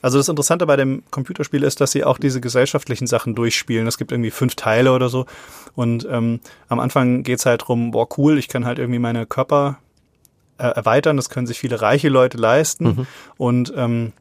Also 0.00 0.18
das 0.18 0.28
Interessante 0.28 0.66
bei 0.66 0.76
dem 0.76 1.02
Computerspiel 1.10 1.62
ist, 1.62 1.80
dass 1.80 1.90
sie 1.90 2.04
auch 2.04 2.18
diese 2.18 2.40
gesellschaftlichen 2.40 3.06
Sachen 3.06 3.34
durchspielen. 3.34 3.86
Es 3.86 3.98
gibt 3.98 4.12
irgendwie 4.12 4.30
fünf 4.30 4.54
Teile 4.54 4.92
oder 4.92 5.08
so. 5.08 5.26
Und 5.74 6.06
ähm, 6.10 6.40
am 6.68 6.78
Anfang 6.78 7.22
geht's 7.22 7.46
halt 7.46 7.64
drum, 7.66 7.90
boah, 7.90 8.08
cool, 8.18 8.38
ich 8.38 8.48
kann 8.48 8.64
halt 8.64 8.78
irgendwie 8.78 9.00
meine 9.00 9.26
Körper 9.26 9.78
äh, 10.58 10.66
erweitern. 10.66 11.16
Das 11.16 11.30
können 11.30 11.46
sich 11.46 11.58
viele 11.58 11.80
reiche 11.80 12.08
Leute 12.08 12.38
leisten. 12.38 12.84
Mhm. 12.84 13.06
Und 13.36 13.72
ähm, 13.76 14.12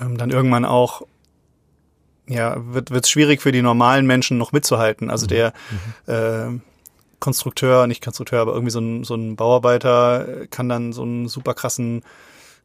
ähm, 0.00 0.16
dann 0.16 0.30
irgendwann 0.30 0.64
auch 0.64 1.02
ja, 2.26 2.56
wird 2.56 2.90
es 2.90 3.10
schwierig 3.10 3.42
für 3.42 3.52
die 3.52 3.62
normalen 3.62 4.06
Menschen 4.06 4.38
noch 4.38 4.52
mitzuhalten. 4.52 5.10
Also 5.10 5.26
mhm. 5.26 5.28
der 5.28 5.52
mhm. 6.06 6.12
äh, 6.56 6.60
Konstrukteur, 7.20 7.86
nicht 7.86 8.02
Konstrukteur, 8.02 8.40
aber 8.40 8.52
irgendwie 8.52 8.70
so 8.70 8.80
ein, 8.80 9.04
so 9.04 9.14
ein 9.14 9.36
Bauarbeiter 9.36 10.46
kann 10.50 10.68
dann 10.68 10.92
so 10.92 11.02
einen 11.02 11.28
super 11.28 11.54
krassen 11.54 12.02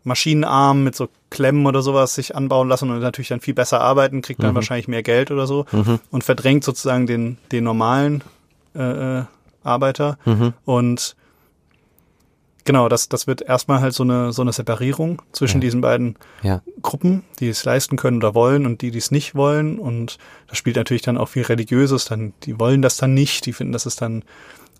Maschinenarm 0.04 0.84
mit 0.84 0.96
so 0.96 1.10
Klemmen 1.30 1.66
oder 1.66 1.82
sowas 1.82 2.16
sich 2.16 2.36
anbauen 2.36 2.70
lassen 2.70 2.90
und 2.90 3.00
natürlich 3.00 3.28
dann 3.28 3.42
viel 3.42 3.54
besser 3.54 3.82
arbeiten, 3.82 4.22
kriegt 4.22 4.42
dann 4.42 4.52
mhm. 4.52 4.56
wahrscheinlich 4.56 4.88
mehr 4.88 5.04
Geld 5.04 5.32
oder 5.32 5.46
so 5.46 5.66
mhm. 5.72 6.00
und 6.12 6.24
verdrängt 6.24 6.64
sozusagen 6.64 7.06
den, 7.06 7.38
den 7.52 7.64
normalen 7.64 8.24
äh, 8.76 9.20
äh, 9.20 9.24
Arbeiter. 9.64 10.18
Mhm. 10.26 10.54
Und 10.66 11.16
genau, 12.64 12.88
das, 12.88 13.10
das 13.10 13.28
wird 13.28 13.42
erstmal 13.42 13.82
halt 13.82 13.94
so 13.94 14.04
eine, 14.04 14.32
so 14.32 14.42
eine 14.42 14.54
Separierung 14.54 15.22
zwischen 15.32 15.58
ja. 15.58 15.62
diesen 15.62 15.82
beiden 15.82 16.16
ja. 16.44 16.62
Gruppen, 16.82 17.24
die 17.40 17.50
es 17.50 17.66
leisten 17.66 17.98
können 17.98 18.18
oder 18.18 18.34
wollen 18.36 18.66
und 18.66 18.82
die, 18.82 18.92
die 18.92 18.98
es 18.98 19.12
nicht 19.12 19.36
wollen. 19.36 19.80
Und 19.80 20.18
das 20.48 20.58
spielt 20.58 20.78
natürlich 20.78 21.02
dann 21.02 21.18
auch 21.18 21.28
viel 21.28 21.44
Religiöses, 21.44 22.06
dann, 22.06 22.34
die 22.44 22.60
wollen 22.60 22.82
das 22.82 22.98
dann 22.98 23.14
nicht, 23.14 23.46
die 23.46 23.54
finden, 23.54 23.74
das 23.74 23.86
ist 23.86 24.02
dann 24.02 24.24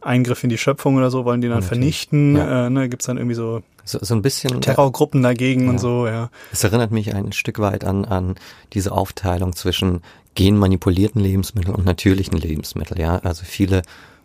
Eingriff 0.02 0.44
in 0.44 0.50
die 0.50 0.58
Schöpfung 0.58 0.96
oder 0.96 1.12
so, 1.12 1.26
wollen 1.26 1.42
die 1.42 1.50
dann 1.50 1.60
Natürlich. 1.60 1.80
vernichten. 2.08 2.38
Ja. 2.38 2.68
Äh, 2.68 2.70
ne, 2.70 2.90
Gibt 2.90 3.06
dann 3.08 3.18
irgendwie 3.18 3.36
so, 3.36 3.64
so, 3.90 4.00
so 4.02 4.14
ein 4.14 4.22
bisschen 4.22 4.62
Terrorgruppen 4.62 5.24
dagegen 5.24 5.66
ja. 5.66 5.70
und 5.72 5.80
so, 5.80 6.08
ja. 6.08 6.30
Es 6.52 6.64
erinnert 6.64 6.92
mich 6.92 7.14
ein 7.16 7.32
Stück 7.32 7.60
weit 7.60 7.84
an, 7.84 8.06
an 8.06 8.36
diese 8.74 8.92
Aufteilung 8.92 9.56
zwischen 9.56 10.02
genmanipulierten 10.36 11.22
Lebensmitteln 11.22 11.76
und 11.76 11.86
natürlichen 11.86 12.38
Lebensmitteln. 12.38 13.02
Ja, 13.02 13.18
also 13.18 13.44
viele 13.44 13.82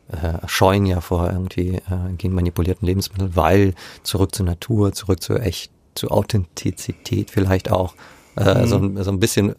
äh, 0.09 0.47
scheuen 0.47 0.85
ja 0.85 1.01
vor 1.01 1.31
irgendwie 1.31 1.77
äh, 1.77 2.13
genmanipulierten 2.19 2.87
Lebensmitteln, 2.87 3.35
weil 3.37 3.75
zurück 4.03 4.35
zur 4.35 4.47
Natur, 4.47 4.93
zurück 4.93 5.23
zur 5.23 5.41
echt, 5.43 5.73
zur 5.95 6.13
Authentizität 6.13 7.31
vielleicht 7.31 7.71
auch, 7.71 7.95
äh, 8.37 8.67
mhm. 8.67 8.67
so, 8.67 9.03
so 9.03 9.11
ein 9.11 9.21
bisschen 9.21 9.55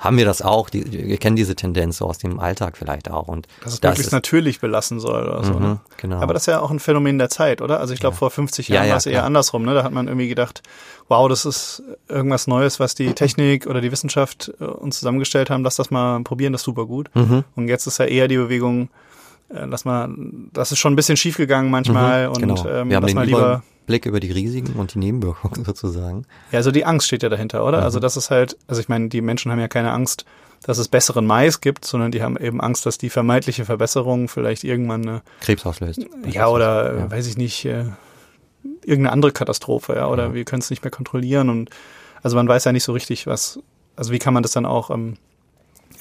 haben 0.00 0.16
wir 0.16 0.24
das 0.24 0.40
auch. 0.40 0.70
Die, 0.70 0.90
wir 0.90 1.18
kennen 1.18 1.36
diese 1.36 1.54
Tendenz 1.54 1.98
so 1.98 2.06
aus 2.06 2.16
dem 2.16 2.40
Alltag 2.40 2.78
vielleicht 2.78 3.10
auch. 3.10 3.28
Und 3.28 3.46
Dass 3.62 3.74
es 3.74 3.80
das 3.80 3.90
möglichst 3.90 4.12
natürlich 4.12 4.58
belassen 4.58 4.98
soll 4.98 5.28
oder 5.28 5.44
so. 5.44 5.52
Mhm, 5.52 5.60
ne? 5.60 5.80
genau. 5.98 6.20
Aber 6.20 6.32
das 6.32 6.44
ist 6.44 6.46
ja 6.46 6.60
auch 6.60 6.70
ein 6.70 6.80
Phänomen 6.80 7.18
der 7.18 7.28
Zeit, 7.28 7.60
oder? 7.60 7.80
Also 7.80 7.92
ich 7.92 8.00
glaube, 8.00 8.14
ja. 8.14 8.18
vor 8.18 8.30
50 8.30 8.68
Jahren 8.68 8.84
ja, 8.84 8.86
ja, 8.86 8.90
war 8.92 8.98
es 8.98 9.06
eher 9.06 9.24
andersrum. 9.24 9.62
Ne? 9.64 9.74
Da 9.74 9.84
hat 9.84 9.92
man 9.92 10.08
irgendwie 10.08 10.28
gedacht, 10.28 10.62
wow, 11.08 11.28
das 11.28 11.44
ist 11.44 11.82
irgendwas 12.08 12.46
Neues, 12.46 12.80
was 12.80 12.94
die 12.94 13.12
Technik 13.12 13.66
oder 13.66 13.82
die 13.82 13.92
Wissenschaft 13.92 14.50
äh, 14.58 14.64
uns 14.64 14.98
zusammengestellt 14.98 15.50
haben. 15.50 15.62
Lass 15.64 15.76
das 15.76 15.90
mal 15.90 16.22
probieren, 16.22 16.54
das 16.54 16.62
ist 16.62 16.66
super 16.66 16.86
gut. 16.86 17.10
Mhm. 17.14 17.44
Und 17.54 17.68
jetzt 17.68 17.86
ist 17.86 17.98
ja 17.98 18.06
eher 18.06 18.26
die 18.26 18.38
Bewegung, 18.38 18.88
äh, 19.52 19.64
lass 19.66 19.84
mal, 19.84 20.08
das 20.52 20.72
ist 20.72 20.78
schon 20.78 20.92
ein 20.92 20.96
bisschen 20.96 21.16
schief 21.16 21.36
gegangen 21.36 21.70
manchmal 21.70 22.28
mhm, 22.28 22.34
und 22.34 22.40
genau. 22.40 22.68
ähm, 22.68 22.88
wir 22.88 22.96
haben 22.96 23.02
lass 23.02 23.14
mal 23.14 23.26
lieber 23.26 23.62
Blick 23.86 24.06
über 24.06 24.20
die 24.20 24.30
Risiken 24.30 24.74
und 24.74 24.94
die 24.94 24.98
Nebenwirkungen 24.98 25.64
sozusagen. 25.66 26.24
Ja, 26.52 26.58
also 26.58 26.70
die 26.70 26.84
Angst 26.84 27.08
steht 27.08 27.22
ja 27.22 27.28
dahinter, 27.28 27.64
oder? 27.64 27.78
Also 27.78 27.82
mhm. 27.82 27.84
Also 27.90 28.00
das 28.00 28.16
ist 28.16 28.30
halt, 28.30 28.56
also 28.68 28.80
ich 28.80 28.88
meine, 28.88 29.08
die 29.08 29.20
Menschen 29.20 29.50
haben 29.50 29.58
ja 29.58 29.66
keine 29.66 29.90
Angst, 29.90 30.24
dass 30.62 30.78
es 30.78 30.86
besseren 30.88 31.26
Mais 31.26 31.60
gibt, 31.60 31.84
sondern 31.84 32.12
die 32.12 32.22
haben 32.22 32.36
eben 32.36 32.60
Angst, 32.60 32.86
dass 32.86 32.98
die 32.98 33.10
vermeintliche 33.10 33.64
Verbesserung 33.64 34.28
vielleicht 34.28 34.62
irgendwann 34.62 35.02
eine 35.02 35.22
Krebs 35.40 35.66
auslöst. 35.66 36.06
Ja, 36.30 36.48
oder 36.48 36.98
ja. 36.98 37.10
weiß 37.10 37.26
ich 37.26 37.36
nicht, 37.36 37.64
äh, 37.64 37.86
irgendeine 38.84 39.12
andere 39.12 39.32
Katastrophe, 39.32 39.94
ja, 39.94 40.06
oder 40.06 40.28
ja. 40.28 40.34
wir 40.34 40.44
können 40.44 40.60
es 40.60 40.70
nicht 40.70 40.84
mehr 40.84 40.90
kontrollieren 40.90 41.48
und 41.48 41.70
also 42.22 42.36
man 42.36 42.46
weiß 42.46 42.64
ja 42.64 42.72
nicht 42.72 42.84
so 42.84 42.92
richtig, 42.92 43.26
was, 43.26 43.58
also 43.96 44.12
wie 44.12 44.18
kann 44.18 44.34
man 44.34 44.42
das 44.42 44.52
dann 44.52 44.66
auch 44.66 44.90
ähm, 44.90 45.16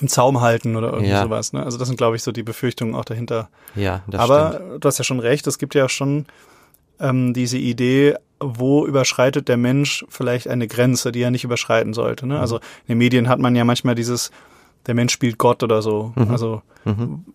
im 0.01 0.07
Zaum 0.07 0.41
halten 0.41 0.75
oder 0.75 0.89
irgendwie 0.89 1.11
ja. 1.11 1.23
sowas. 1.23 1.53
Ne? 1.53 1.63
Also 1.63 1.77
das 1.77 1.87
sind, 1.87 1.97
glaube 1.97 2.15
ich, 2.15 2.23
so 2.23 2.31
die 2.31 2.43
Befürchtungen 2.43 2.95
auch 2.95 3.05
dahinter. 3.05 3.49
Ja, 3.75 4.03
das 4.07 4.21
Aber 4.21 4.53
stimmt. 4.53 4.83
du 4.83 4.87
hast 4.87 4.97
ja 4.97 5.03
schon 5.03 5.19
recht, 5.19 5.47
es 5.47 5.57
gibt 5.57 5.75
ja 5.75 5.89
schon 5.89 6.25
ähm, 6.99 7.33
diese 7.33 7.57
Idee, 7.57 8.15
wo 8.39 8.85
überschreitet 8.85 9.47
der 9.47 9.57
Mensch 9.57 10.05
vielleicht 10.09 10.47
eine 10.47 10.67
Grenze, 10.67 11.11
die 11.11 11.21
er 11.21 11.31
nicht 11.31 11.43
überschreiten 11.43 11.93
sollte. 11.93 12.25
Ne? 12.27 12.35
Mhm. 12.35 12.39
Also 12.41 12.57
in 12.57 12.93
den 12.93 12.97
Medien 12.99 13.29
hat 13.29 13.39
man 13.39 13.55
ja 13.55 13.65
manchmal 13.65 13.95
dieses, 13.95 14.31
der 14.87 14.95
Mensch 14.95 15.13
spielt 15.13 15.37
Gott 15.37 15.63
oder 15.63 15.81
so. 15.81 16.13
Mhm. 16.15 16.31
Also 16.31 16.61
mhm. 16.85 17.25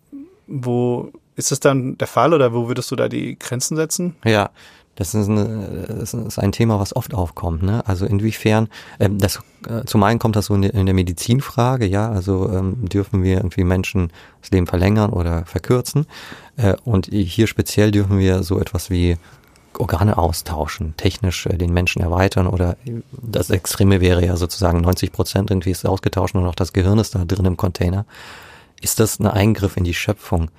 wo 0.47 1.11
ist 1.35 1.51
das 1.51 1.59
dann 1.59 1.97
der 1.97 2.07
Fall 2.07 2.33
oder 2.33 2.53
wo 2.53 2.67
würdest 2.67 2.89
du 2.91 2.95
da 2.95 3.09
die 3.09 3.37
Grenzen 3.37 3.75
setzen? 3.75 4.15
Ja, 4.23 4.49
das 4.95 5.13
ist, 5.13 5.29
eine, 5.29 5.85
das 5.87 6.13
ist 6.13 6.39
ein 6.39 6.51
Thema, 6.51 6.79
was 6.79 6.95
oft 6.95 7.13
aufkommt. 7.13 7.63
Ne? 7.63 7.85
Also 7.85 8.05
inwiefern, 8.05 8.69
ähm, 8.99 9.17
das, 9.19 9.41
äh, 9.67 9.83
zum 9.85 10.03
einen 10.03 10.19
kommt 10.19 10.35
das 10.35 10.45
so 10.45 10.55
in 10.55 10.61
der, 10.61 10.73
in 10.73 10.85
der 10.85 10.95
Medizinfrage, 10.95 11.85
ja, 11.85 12.09
also 12.09 12.49
ähm, 12.49 12.87
dürfen 12.87 13.21
wir 13.21 13.37
irgendwie 13.37 13.63
Menschen 13.63 14.11
das 14.41 14.51
Leben 14.51 14.67
verlängern 14.67 15.11
oder 15.11 15.45
verkürzen. 15.45 16.05
Äh, 16.55 16.75
und 16.85 17.07
hier 17.07 17.47
speziell 17.47 17.91
dürfen 17.91 18.19
wir 18.19 18.43
so 18.43 18.59
etwas 18.59 18.89
wie 18.89 19.17
Organe 19.77 20.17
austauschen, 20.17 20.95
technisch 20.95 21.45
äh, 21.45 21.57
den 21.57 21.73
Menschen 21.73 22.01
erweitern 22.01 22.47
oder 22.47 22.77
das 23.11 23.49
Extreme 23.49 23.99
wäre 23.99 24.25
ja 24.25 24.37
sozusagen 24.37 24.81
90 24.81 25.11
Prozent 25.11 25.51
irgendwie 25.51 25.71
ist 25.71 25.85
ausgetauscht 25.85 26.35
und 26.35 26.43
noch 26.43 26.55
das 26.55 26.73
Gehirn 26.73 26.99
ist 26.99 27.15
da 27.15 27.25
drin 27.25 27.45
im 27.45 27.57
Container. 27.57 28.05
Ist 28.81 28.99
das 28.99 29.19
ein 29.19 29.27
Eingriff 29.27 29.77
in 29.77 29.83
die 29.83 29.93
Schöpfung? 29.93 30.49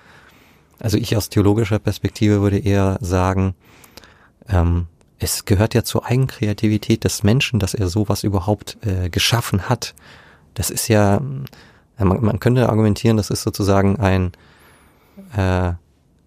Also 0.79 0.99
ich 0.99 1.17
aus 1.17 1.31
theologischer 1.31 1.79
Perspektive 1.79 2.43
würde 2.43 2.59
eher 2.59 2.99
sagen, 3.01 3.55
ähm, 4.49 4.87
es 5.19 5.45
gehört 5.45 5.75
ja 5.75 5.83
zur 5.83 6.05
Eigenkreativität 6.05 7.05
des 7.05 7.23
Menschen, 7.23 7.59
dass 7.59 7.75
er 7.75 7.89
sowas 7.89 8.23
überhaupt 8.23 8.77
äh, 8.85 9.09
geschaffen 9.09 9.69
hat. 9.69 9.95
Das 10.55 10.71
ist 10.71 10.89
ja, 10.89 11.17
äh, 11.99 12.05
man, 12.05 12.23
man 12.23 12.41
könnte 12.41 12.69
argumentieren, 12.69 13.17
das 13.17 13.31
ist 13.31 13.43
sozusagen 13.43 13.99
ein 13.99 14.33
äh, 15.37 15.73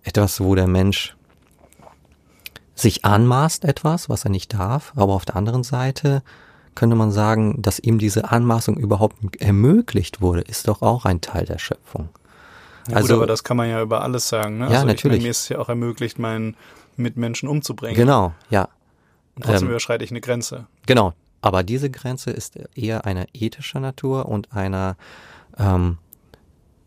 etwas, 0.04 0.42
wo 0.42 0.56
der 0.56 0.68
Mensch 0.68 1.16
sich 2.74 3.06
anmaßt 3.06 3.66
etwas, 3.66 4.10
was 4.10 4.24
er 4.24 4.32
nicht 4.32 4.54
darf, 4.54 4.94
aber 4.96 5.14
auf 5.14 5.26
der 5.26 5.36
anderen 5.36 5.64
Seite 5.64 6.24
könnte 6.76 6.96
man 6.96 7.12
sagen, 7.12 7.62
dass 7.62 7.80
ihm 7.80 8.00
diese 8.00 8.32
Anmaßung 8.32 8.78
überhaupt 8.78 9.42
ermöglicht 9.42 10.22
wurde, 10.22 10.42
ist 10.42 10.68
doch 10.68 10.82
auch 10.82 11.06
ein 11.06 11.20
Teil 11.20 11.46
der 11.46 11.58
Schöpfung. 11.58 12.10
Ja, 12.88 12.96
also, 12.96 13.08
gut, 13.08 13.16
aber 13.18 13.28
das 13.28 13.44
kann 13.44 13.58
man 13.58 13.70
ja 13.70 13.82
über 13.82 14.02
alles 14.02 14.30
sagen. 14.30 14.60
Ne? 14.60 14.66
Ja, 14.66 14.72
also 14.72 14.86
natürlich. 14.88 15.18
Meine, 15.18 15.24
mir 15.24 15.32
ist 15.32 15.42
es 15.42 15.50
ja 15.50 15.60
auch 15.60 15.70
ermöglicht, 15.70 16.20
meinen 16.20 16.56
Mitmenschen 17.00 17.50
umzubringen. 17.50 17.96
Genau, 17.96 18.34
ja. 18.50 18.70
Und 19.36 19.46
trotzdem 19.46 19.68
Ähm, 19.68 19.72
überschreite 19.72 20.04
ich 20.04 20.12
eine 20.12 20.22
Grenze. 20.22 20.68
Genau. 20.86 21.14
Aber 21.42 21.64
diese 21.64 21.90
Grenze 21.90 22.32
ist 22.32 22.58
eher 22.76 23.06
einer 23.06 23.26
ethischer 23.34 23.80
Natur 23.80 24.26
und 24.28 24.52
einer, 24.54 24.98
ähm, 25.58 25.98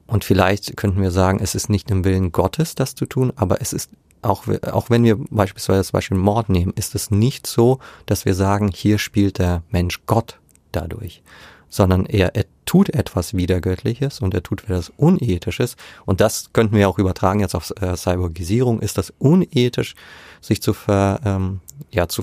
und 0.06 0.24
vielleicht 0.24 0.76
könnten 0.76 1.00
wir 1.00 1.10
sagen, 1.10 1.40
es 1.42 1.54
ist 1.54 1.70
nicht 1.70 1.90
im 1.90 2.04
Willen 2.04 2.32
Gottes, 2.32 2.74
das 2.74 2.94
zu 2.94 3.06
tun, 3.06 3.32
aber 3.36 3.62
es 3.62 3.72
ist 3.72 3.90
auch, 4.20 4.44
auch 4.70 4.90
wenn 4.90 5.04
wir 5.04 5.16
beispielsweise 5.30 5.80
das 5.80 5.92
Beispiel 5.92 6.18
Mord 6.18 6.48
nehmen, 6.48 6.72
ist 6.76 6.94
es 6.94 7.10
nicht 7.10 7.46
so, 7.46 7.78
dass 8.06 8.24
wir 8.24 8.34
sagen, 8.34 8.68
hier 8.68 8.98
spielt 8.98 9.38
der 9.38 9.62
Mensch 9.70 10.00
Gott 10.06 10.38
dadurch, 10.70 11.22
sondern 11.72 12.04
er, 12.04 12.36
er 12.36 12.44
tut 12.66 12.90
etwas 12.90 13.32
Wiedergöttliches 13.34 14.20
und 14.20 14.34
er 14.34 14.42
tut 14.42 14.64
etwas 14.64 14.92
Unethisches 14.98 15.76
und 16.04 16.20
das 16.20 16.52
könnten 16.52 16.76
wir 16.76 16.86
auch 16.86 16.98
übertragen 16.98 17.40
jetzt 17.40 17.54
auf 17.54 17.72
äh, 17.80 17.96
Cyborgisierung. 17.96 18.80
Ist 18.80 18.98
das 18.98 19.10
unethisch, 19.18 19.94
sich 20.42 20.60
zu 20.60 20.74
ver, 20.74 21.20
ähm, 21.24 21.60
ja, 21.90 22.08
zu, 22.08 22.22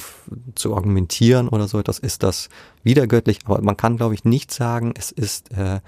zu 0.53 0.75
argumentieren 0.75 1.49
oder 1.49 1.67
so 1.67 1.79
etwas? 1.79 1.97
Ist 1.97 2.21
das 2.21 2.49
wiedergöttlich? 2.83 3.39
Aber 3.45 3.59
man 3.63 3.75
kann, 3.75 3.97
glaube 3.97 4.13
ich, 4.13 4.23
nicht 4.23 4.53
sagen, 4.53 4.93
es 4.95 5.11
ist 5.11 5.51
äh, 5.51 5.79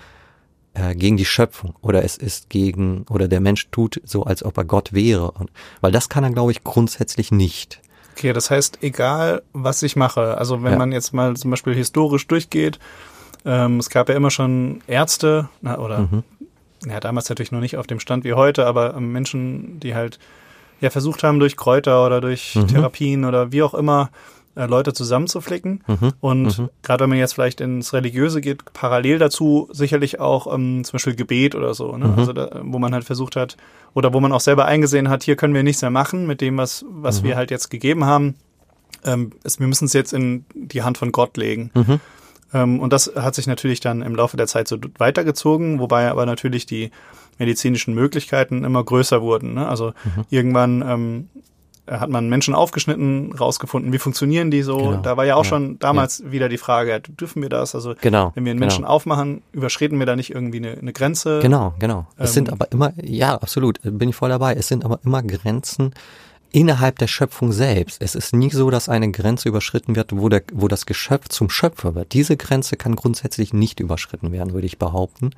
äh, 0.73 0.95
gegen 0.95 1.17
die 1.17 1.25
Schöpfung 1.25 1.75
oder 1.81 2.03
es 2.03 2.17
ist 2.17 2.49
gegen 2.49 3.05
oder 3.11 3.27
der 3.27 3.41
Mensch 3.41 3.67
tut 3.69 4.01
so, 4.03 4.23
als 4.23 4.43
ob 4.43 4.57
er 4.57 4.65
Gott 4.65 4.91
wäre. 4.91 5.29
Und, 5.31 5.51
weil 5.81 5.91
das 5.91 6.09
kann 6.09 6.23
er, 6.23 6.31
glaube 6.31 6.51
ich, 6.51 6.63
grundsätzlich 6.63 7.31
nicht. 7.31 7.79
Okay, 8.17 8.33
das 8.33 8.49
heißt, 8.49 8.79
egal 8.81 9.43
was 9.53 9.83
ich 9.83 9.95
mache, 9.95 10.37
also 10.37 10.63
wenn 10.63 10.73
Ja. 10.73 10.77
man 10.79 10.91
jetzt 10.91 11.13
mal 11.13 11.35
zum 11.37 11.51
Beispiel 11.51 11.75
historisch 11.75 12.27
durchgeht, 12.27 12.79
ähm, 13.45 13.77
es 13.79 13.89
gab 13.89 14.09
ja 14.09 14.15
immer 14.15 14.31
schon 14.31 14.81
Ärzte, 14.87 15.49
na, 15.61 15.77
oder 15.79 15.99
Mhm. 16.01 16.23
ja, 16.87 16.99
damals 16.99 17.29
natürlich 17.29 17.51
noch 17.51 17.59
nicht 17.61 17.77
auf 17.77 17.87
dem 17.87 17.99
Stand 17.99 18.23
wie 18.23 18.33
heute, 18.33 18.65
aber 18.65 18.95
ähm, 18.95 19.11
Menschen, 19.11 19.79
die 19.79 19.95
halt 19.95 20.19
ja 20.79 20.89
versucht 20.89 21.23
haben, 21.23 21.39
durch 21.39 21.57
Kräuter 21.57 22.05
oder 22.05 22.21
durch 22.21 22.55
Mhm. 22.55 22.67
Therapien 22.67 23.25
oder 23.25 23.51
wie 23.51 23.63
auch 23.63 23.73
immer 23.73 24.09
äh, 24.55 24.65
Leute 24.65 24.91
zusammenzuflicken. 24.91 25.81
Mhm. 25.87 26.11
Und 26.19 26.59
Mhm. 26.59 26.69
gerade 26.83 27.03
wenn 27.03 27.09
man 27.11 27.19
jetzt 27.19 27.33
vielleicht 27.33 27.61
ins 27.61 27.93
Religiöse 27.93 28.41
geht, 28.41 28.73
parallel 28.73 29.17
dazu 29.17 29.69
sicherlich 29.71 30.19
auch 30.19 30.53
ähm, 30.53 30.83
zum 30.83 30.93
Beispiel 30.93 31.15
Gebet 31.15 31.55
oder 31.55 31.73
so, 31.73 31.95
ne? 31.95 32.07
Mhm. 32.07 32.13
Also 32.19 32.33
da, 32.33 32.49
wo 32.63 32.77
man 32.77 32.93
halt 32.93 33.05
versucht 33.05 33.35
hat, 33.37 33.55
oder 33.93 34.13
wo 34.13 34.19
man 34.19 34.33
auch 34.33 34.41
selber 34.41 34.65
eingesehen 34.65 35.07
hat, 35.09 35.23
hier 35.23 35.35
können 35.37 35.53
wir 35.53 35.63
nichts 35.63 35.81
mehr 35.81 35.91
machen 35.91 36.27
mit 36.27 36.41
dem, 36.41 36.57
was, 36.57 36.83
was 36.89 37.21
Mhm. 37.21 37.27
wir 37.27 37.35
halt 37.37 37.49
jetzt 37.51 37.69
gegeben 37.69 38.03
haben. 38.05 38.35
Ähm, 39.05 39.31
es, 39.43 39.59
wir 39.59 39.67
müssen 39.67 39.85
es 39.85 39.93
jetzt 39.93 40.11
in 40.13 40.43
die 40.53 40.83
Hand 40.83 40.97
von 40.97 41.11
Gott 41.13 41.37
legen. 41.37 41.71
Ähm, 42.53 42.79
und 42.79 42.91
das 42.93 43.11
hat 43.15 43.35
sich 43.35 43.47
natürlich 43.47 43.79
dann 43.79 44.01
im 44.01 44.15
Laufe 44.15 44.37
der 44.37 44.47
Zeit 44.47 44.67
so 44.67 44.77
weitergezogen, 44.97 45.79
wobei 45.79 46.09
aber 46.09 46.25
natürlich 46.25 46.65
die 46.65 46.91
medizinischen 47.39 47.93
Möglichkeiten 47.95 48.63
immer 48.63 48.83
größer 48.83 49.21
wurden. 49.21 49.53
Ne? 49.55 49.67
Also 49.67 49.87
Mhm. 50.03 50.25
irgendwann 50.29 50.81
ähm, 50.87 51.29
hat 51.89 52.09
man 52.09 52.29
Menschen 52.29 52.53
aufgeschnitten, 52.53 53.33
rausgefunden, 53.33 53.91
wie 53.91 53.97
funktionieren 53.97 54.51
die 54.51 54.61
so. 54.61 54.77
Genau. 54.77 54.97
Da 55.01 55.17
war 55.17 55.25
ja 55.25 55.35
auch 55.35 55.43
Ja. 55.43 55.49
schon 55.49 55.79
damals 55.79 56.23
wieder 56.31 56.47
die 56.47 56.59
Frage, 56.59 56.91
ja, 56.91 56.99
dürfen 56.99 57.41
wir 57.41 57.49
das? 57.49 57.73
Also 57.75 57.95
Genau. 57.99 58.31
wenn 58.35 58.45
wir 58.45 58.51
einen 58.51 58.59
genau. 58.59 58.67
Menschen 58.69 58.85
aufmachen, 58.85 59.41
überschritten 59.51 59.97
wir 59.99 60.05
da 60.05 60.15
nicht 60.15 60.29
irgendwie 60.33 60.59
eine, 60.59 60.77
eine 60.77 60.93
Grenze? 60.93 61.39
Genau, 61.41 61.73
genau. 61.79 62.05
Es 62.17 62.29
Ähm, 62.29 62.33
sind 62.33 62.51
aber 62.51 62.71
immer, 62.71 62.93
ja, 63.01 63.33
absolut, 63.35 63.79
bin 63.83 64.09
ich 64.09 64.15
voll 64.15 64.29
dabei. 64.29 64.53
Es 64.53 64.67
sind 64.67 64.85
aber 64.85 64.99
immer 65.03 65.23
Grenzen 65.23 65.93
innerhalb 66.51 66.99
der 66.99 67.07
Schöpfung 67.07 67.51
selbst. 67.51 68.01
Es 68.01 68.15
ist 68.15 68.33
nie 68.35 68.49
so, 68.49 68.69
dass 68.69 68.89
eine 68.89 69.09
Grenze 69.11 69.49
überschritten 69.49 69.95
wird, 69.95 70.11
wo, 70.15 70.29
der, 70.29 70.43
wo 70.53 70.67
das 70.67 70.85
Geschöpf 70.85 71.29
zum 71.29 71.49
Schöpfer 71.49 71.95
wird. 71.95 72.13
Diese 72.13 72.37
Grenze 72.37 72.75
kann 72.77 72.95
grundsätzlich 72.95 73.53
nicht 73.53 73.79
überschritten 73.79 74.31
werden, 74.31 74.53
würde 74.53 74.67
ich 74.67 74.77
behaupten, 74.77 75.31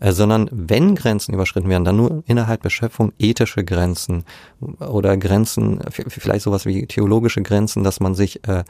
äh, 0.00 0.12
sondern 0.12 0.48
wenn 0.52 0.94
Grenzen 0.94 1.32
überschritten 1.34 1.68
werden, 1.68 1.84
dann 1.84 1.96
nur 1.96 2.22
innerhalb 2.26 2.62
der 2.62 2.70
Schöpfung 2.70 3.12
ethische 3.18 3.64
Grenzen 3.64 4.24
oder 4.80 5.16
Grenzen, 5.16 5.80
vielleicht 5.90 6.42
sowas 6.42 6.66
wie 6.66 6.86
theologische 6.86 7.42
Grenzen, 7.42 7.84
dass 7.84 8.00
man 8.00 8.14
sich 8.14 8.46
äh, 8.48 8.64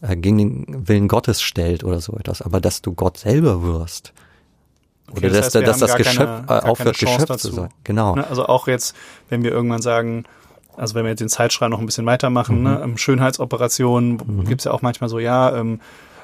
äh, 0.00 0.16
gegen 0.16 0.38
den 0.38 0.88
Willen 0.88 1.08
Gottes 1.08 1.40
stellt 1.42 1.84
oder 1.84 2.00
so 2.00 2.14
etwas. 2.16 2.42
Aber 2.42 2.60
dass 2.60 2.82
du 2.82 2.92
Gott 2.94 3.18
selber 3.18 3.62
wirst, 3.62 4.12
Okay, 5.10 5.20
oder 5.26 5.28
das 5.40 5.52
dass, 5.52 5.62
heißt, 5.62 5.66
dass 5.66 5.80
haben 5.80 5.88
das 5.88 5.96
Geschöpf 5.96 6.16
keine- 6.18 6.42
äh, 6.42 6.46
keine 6.46 6.64
aufhört, 6.64 6.98
Geschöpf 6.98 7.24
dazu. 7.24 7.48
zu 7.48 7.54
sein. 7.54 7.68
Genau. 7.84 8.14
Ne? 8.16 8.26
Also 8.28 8.44
auch 8.44 8.68
jetzt, 8.68 8.94
wenn 9.30 9.42
wir 9.42 9.52
irgendwann 9.52 9.80
sagen, 9.80 10.24
also 10.78 10.94
wenn 10.94 11.04
wir 11.04 11.10
jetzt 11.10 11.20
den 11.20 11.28
Zeitstrahl 11.28 11.68
noch 11.68 11.80
ein 11.80 11.86
bisschen 11.86 12.06
weitermachen, 12.06 12.58
Mhm. 12.58 12.62
ne? 12.64 12.80
ähm, 12.84 12.96
Schönheitsoperationen 12.98 14.44
gibt's 14.46 14.64
ja 14.64 14.72
auch 14.72 14.82
manchmal 14.82 15.08
so, 15.10 15.18
ja, 15.18 15.54
ähm, 15.56 15.80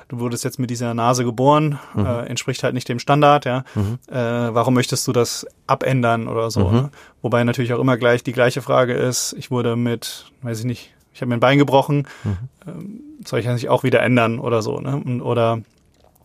du 0.09 0.19
wurdest 0.21 0.45
jetzt 0.45 0.59
mit 0.59 0.71
dieser 0.71 0.93
Nase 0.95 1.25
geboren, 1.25 1.79
Mhm. 1.95 2.07
äh, 2.07 2.27
entspricht 2.27 2.63
halt 2.63 2.75
nicht 2.75 2.89
dem 2.89 2.99
Standard, 2.99 3.45
ja. 3.47 3.65
Äh, 4.09 4.55
warum 4.55 4.75
möchtest 4.75 5.07
du 5.09 5.13
das 5.13 5.47
abändern 5.67 6.29
oder 6.29 6.51
so? 6.51 6.69
Mhm. 6.69 6.75
Ne? 6.75 6.91
Wobei 7.23 7.43
natürlich 7.45 7.73
auch 7.73 7.81
immer 7.81 7.97
gleich 7.97 8.23
die 8.23 8.33
gleiche 8.33 8.63
Frage 8.63 8.93
ist, 8.95 9.35
ich 9.39 9.51
wurde 9.51 9.77
mit, 9.77 10.27
weiß 10.43 10.61
ich 10.61 10.65
nicht, 10.67 10.91
ich 11.15 11.21
habe 11.21 11.29
mir 11.31 11.37
ein 11.37 11.41
Bein 11.41 11.59
gebrochen, 11.59 12.07
Mhm. 12.25 12.37
ähm, 12.67 13.01
soll 13.25 13.39
ich 13.41 13.47
das 13.47 13.55
nicht 13.55 13.69
auch 13.71 13.83
wieder 13.83 14.03
ändern 14.03 14.39
oder 14.39 14.63
so, 14.63 14.81
ne? 14.81 14.97
Und, 14.97 15.23
oder 15.23 15.61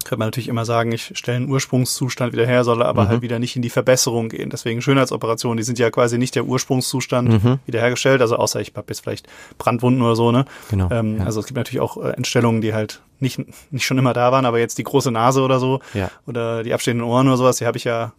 könnte 0.10 0.20
man 0.20 0.28
natürlich 0.28 0.48
immer 0.50 0.66
sagen, 0.66 0.92
ich 0.92 1.12
stelle 1.16 1.38
einen 1.38 1.50
Ursprungszustand 1.50 2.34
wieder 2.34 2.48
her, 2.48 2.64
soll 2.64 2.82
aber 2.82 3.04
Mhm. 3.04 3.08
halt 3.10 3.22
wieder 3.22 3.38
nicht 3.38 3.56
in 3.56 3.62
die 3.62 3.70
Verbesserung 3.70 4.30
gehen. 4.30 4.50
Deswegen 4.50 4.82
Schönheitsoperationen, 4.82 5.58
die 5.58 5.64
sind 5.64 5.78
ja 5.78 5.92
quasi 5.92 6.18
nicht 6.18 6.34
der 6.34 6.46
Ursprungszustand 6.46 7.30
Mhm. 7.30 7.60
wiederhergestellt, 7.68 8.20
also 8.22 8.36
außer 8.36 8.60
ich 8.60 8.74
habe 8.76 8.88
jetzt 8.90 9.02
vielleicht 9.02 9.28
Brandwunden 9.60 10.02
oder 10.02 10.16
so, 10.16 10.32
ne? 10.32 10.46
Genau. 10.72 10.90
Ähm, 10.92 11.20
ja. 11.20 11.26
Also 11.26 11.40
es 11.42 11.46
gibt 11.46 11.58
natürlich 11.58 11.80
auch 11.80 11.98
äh, 12.04 12.10
Entstellungen, 12.10 12.62
die 12.62 12.74
halt 12.74 13.02
nicht, 13.20 13.40
nicht 13.72 13.86
schon 13.86 14.00
immer 14.00 14.14
da 14.14 14.32
waren, 14.32 14.46
aber 14.46 14.58
jetzt 14.58 14.80
die 14.80 14.84
große 14.84 15.12
Nase 15.12 15.42
oder 15.44 15.60
so 15.60 15.80
ja. 15.94 16.10
oder 16.26 16.64
die 16.64 16.74
abstehenden 16.74 17.06
Ohren 17.06 17.28
oder 17.28 17.38
sowas, 17.38 17.58
die 17.58 17.68
habe 17.68 17.78
ich 17.78 17.84
ja 17.84 18.14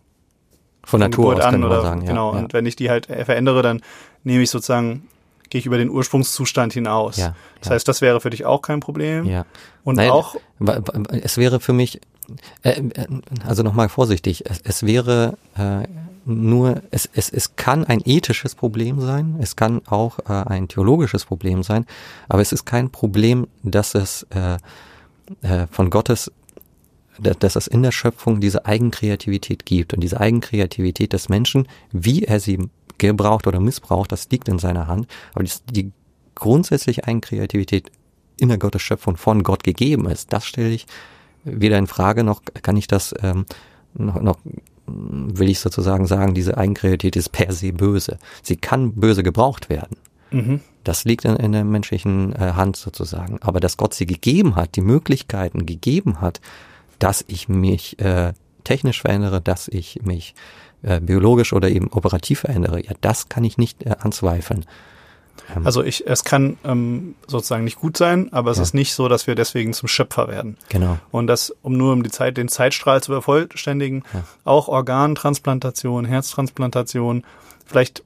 Von 0.84 1.00
Natur 1.00 1.30
Geburt 1.30 1.40
aus 1.44 1.52
an 1.54 1.64
oder 1.64 1.82
sagen. 1.82 2.02
Ja, 2.02 2.08
genau. 2.08 2.32
ja. 2.34 2.38
Und 2.38 2.52
wenn 2.52 2.66
ich 2.66 2.76
die 2.76 2.88
halt 2.88 3.06
verändere, 3.06 3.62
dann 3.62 3.80
nehme 4.22 4.42
ich 4.44 4.50
sozusagen, 4.50 5.08
gehe 5.50 5.58
ich 5.58 5.66
über 5.66 5.78
den 5.78 5.90
Ursprungszustand 5.90 6.72
hinaus. 6.72 7.16
Ja, 7.16 7.34
Das 7.58 7.68
ja. 7.68 7.74
heißt, 7.74 7.86
das 7.88 8.00
wäre 8.00 8.20
für 8.20 8.30
dich 8.30 8.44
auch 8.44 8.62
kein 8.62 8.80
Problem. 8.80 9.24
ja. 9.26 9.44
Und 9.84 9.96
Nein, 9.96 10.10
auch, 10.10 10.36
Es 11.22 11.36
wäre 11.38 11.58
für 11.60 11.72
mich, 11.72 12.00
äh, 12.62 12.70
äh, 12.80 13.06
also 13.46 13.62
nochmal 13.62 13.88
vorsichtig, 13.88 14.44
es, 14.48 14.60
es 14.62 14.82
wäre 14.84 15.36
äh, 15.56 15.86
nur, 16.26 16.82
es, 16.90 17.08
es, 17.14 17.30
es 17.30 17.56
kann 17.56 17.84
ein 17.84 18.00
ethisches 18.04 18.54
Problem 18.54 19.00
sein, 19.00 19.36
es 19.40 19.56
kann 19.56 19.80
auch 19.86 20.18
äh, 20.28 20.32
ein 20.32 20.68
theologisches 20.68 21.24
Problem 21.24 21.62
sein, 21.62 21.86
aber 22.28 22.42
es 22.42 22.52
ist 22.52 22.66
kein 22.66 22.90
Problem, 22.90 23.46
dass 23.62 23.94
es 23.94 24.26
äh, 24.30 24.58
äh, 25.42 25.66
von 25.70 25.90
Gottes 25.90 26.30
da- 27.18 27.34
dass 27.34 27.56
es 27.56 27.66
in 27.66 27.82
der 27.82 27.92
Schöpfung 27.92 28.40
diese 28.40 28.64
Eigenkreativität 28.66 29.66
gibt 29.66 29.92
und 29.94 30.00
diese 30.00 30.20
Eigenkreativität 30.20 31.12
des 31.12 31.28
Menschen, 31.28 31.68
wie 31.92 32.22
er 32.24 32.40
sie 32.40 32.68
gebraucht 33.00 33.46
oder 33.46 33.60
missbraucht, 33.60 34.12
das 34.12 34.28
liegt 34.30 34.48
in 34.48 34.58
seiner 34.58 34.86
Hand. 34.86 35.06
Aber 35.34 35.44
die, 35.44 35.52
die 35.70 35.92
grundsätzliche 36.34 37.04
Eigenkreativität 37.04 37.90
in 38.38 38.48
der 38.48 38.58
Gottes 38.58 38.82
Schöpfung 38.82 39.16
von 39.16 39.42
Gott 39.42 39.64
gegeben 39.64 40.08
ist, 40.08 40.32
das 40.32 40.46
stelle 40.46 40.70
ich 40.70 40.86
weder 41.44 41.78
in 41.78 41.86
Frage 41.86 42.24
noch 42.24 42.42
kann 42.62 42.76
ich 42.76 42.86
das 42.86 43.14
ähm, 43.22 43.46
noch, 43.94 44.20
noch 44.20 44.38
will 44.86 45.48
ich 45.48 45.60
sozusagen 45.60 46.06
sagen, 46.06 46.34
diese 46.34 46.56
Eigenkreativität 46.56 47.16
ist 47.16 47.30
per 47.30 47.52
se 47.52 47.72
böse. 47.72 48.18
Sie 48.42 48.56
kann 48.56 48.94
böse 48.94 49.22
gebraucht 49.22 49.68
werden. 49.68 49.96
mhm. 50.30 50.60
Das 50.82 51.04
liegt 51.04 51.26
in, 51.26 51.36
in 51.36 51.52
der 51.52 51.64
menschlichen 51.64 52.34
äh, 52.34 52.52
Hand 52.54 52.76
sozusagen. 52.76 53.38
Aber 53.42 53.60
dass 53.60 53.76
Gott 53.76 53.94
sie 53.94 54.06
gegeben 54.06 54.56
hat, 54.56 54.76
die 54.76 54.80
Möglichkeiten 54.80 55.66
gegeben 55.66 56.20
hat, 56.20 56.40
dass 56.98 57.24
ich 57.28 57.48
mich 57.48 57.98
äh, 58.00 58.32
technisch 58.64 59.02
verändere, 59.02 59.40
dass 59.40 59.68
ich 59.68 60.00
mich 60.02 60.34
äh, 60.82 61.00
biologisch 61.00 61.52
oder 61.52 61.68
eben 61.68 61.88
operativ 61.88 62.40
verändere, 62.40 62.80
ja, 62.82 62.92
das 63.00 63.28
kann 63.28 63.44
ich 63.44 63.58
nicht 63.58 63.84
äh, 63.84 63.94
anzweifeln. 64.00 64.64
Ähm, 65.56 65.66
Also 65.66 65.82
ich, 65.82 66.06
es 66.06 66.24
kann 66.24 66.56
ähm, 66.64 67.14
sozusagen 67.26 67.64
nicht 67.64 67.78
gut 67.78 67.96
sein, 67.96 68.32
aber 68.32 68.50
es 68.50 68.56
Ja. 68.58 68.62
ist 68.62 68.74
nicht 68.74 68.92
so, 68.94 69.08
dass 69.08 69.26
wir 69.26 69.34
deswegen 69.34 69.72
zum 69.72 69.88
Schöpfer 69.88 70.28
werden. 70.28 70.56
genau. 70.68 70.98
Und 71.10 71.26
das, 71.26 71.54
um 71.62 71.74
nur 71.76 71.92
um 71.92 72.02
die 72.02 72.10
Zeit, 72.10 72.36
den 72.36 72.48
Zeitstrahl 72.48 73.02
zu 73.02 73.12
vervollständigen, 73.12 74.04
Ja. 74.14 74.24
auch 74.44 74.68
Organtransplantation, 74.68 76.04
Herztransplantation, 76.04 77.24
vielleicht 77.66 78.02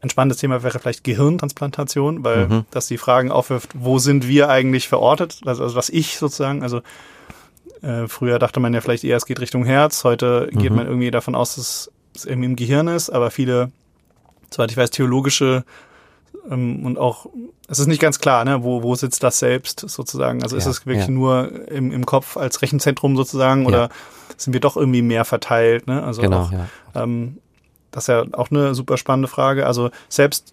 ein 0.00 0.10
spannendes 0.10 0.38
Thema 0.38 0.62
wäre 0.62 0.78
vielleicht 0.78 1.02
Gehirntransplantation, 1.04 2.24
weil 2.24 2.46
Mhm. 2.48 2.64
das 2.70 2.88
die 2.88 2.98
Fragen 2.98 3.30
aufwirft, 3.30 3.70
wo 3.74 3.98
sind 3.98 4.28
wir 4.28 4.50
eigentlich 4.50 4.86
verortet? 4.88 5.40
Also, 5.46 5.62
also 5.62 5.76
was 5.76 5.88
ich 5.88 6.18
sozusagen, 6.18 6.62
also 6.62 6.82
äh, 7.84 8.08
früher 8.08 8.38
dachte 8.38 8.60
man 8.60 8.72
ja 8.74 8.80
vielleicht 8.80 9.04
eher, 9.04 9.16
es 9.16 9.26
geht 9.26 9.40
Richtung 9.40 9.64
Herz, 9.64 10.04
heute 10.04 10.48
geht 10.52 10.70
Mhm. 10.70 10.76
man 10.76 10.86
irgendwie 10.86 11.10
davon 11.10 11.34
aus, 11.34 11.56
dass 11.56 11.90
es 12.14 12.24
irgendwie 12.24 12.46
im 12.46 12.56
Gehirn 12.56 12.88
ist, 12.88 13.10
aber 13.10 13.30
viele, 13.30 13.70
soweit 14.50 14.70
ich 14.70 14.76
weiß, 14.76 14.90
theologische 14.90 15.64
ähm, 16.50 16.84
und 16.84 16.98
auch, 16.98 17.26
es 17.68 17.78
ist 17.78 17.86
nicht 17.86 18.00
ganz 18.00 18.18
klar, 18.18 18.44
ne, 18.44 18.62
wo, 18.62 18.82
wo 18.82 18.94
sitzt 18.94 19.22
das 19.22 19.38
selbst 19.38 19.80
sozusagen? 19.88 20.42
Also 20.42 20.56
ist 20.56 20.64
Ja, 20.64 20.70
es 20.70 20.86
wirklich 20.86 21.06
ja. 21.06 21.10
nur 21.12 21.68
im, 21.70 21.90
im 21.92 22.04
Kopf 22.06 22.36
als 22.36 22.60
Rechenzentrum 22.62 23.16
sozusagen 23.16 23.64
oder 23.66 23.82
Ja. 23.84 23.88
sind 24.36 24.52
wir 24.52 24.60
doch 24.60 24.76
irgendwie 24.76 25.02
mehr 25.02 25.24
verteilt? 25.24 25.86
Ne? 25.86 26.02
Also 26.02 26.20
genau, 26.22 26.42
auch, 26.42 26.52
ja. 26.52 26.66
ähm, 26.94 27.38
das 27.90 28.04
ist 28.04 28.08
ja 28.08 28.24
auch 28.32 28.50
eine 28.50 28.74
super 28.74 28.96
spannende 28.98 29.28
Frage. 29.28 29.66
Also 29.66 29.90
selbst 30.08 30.52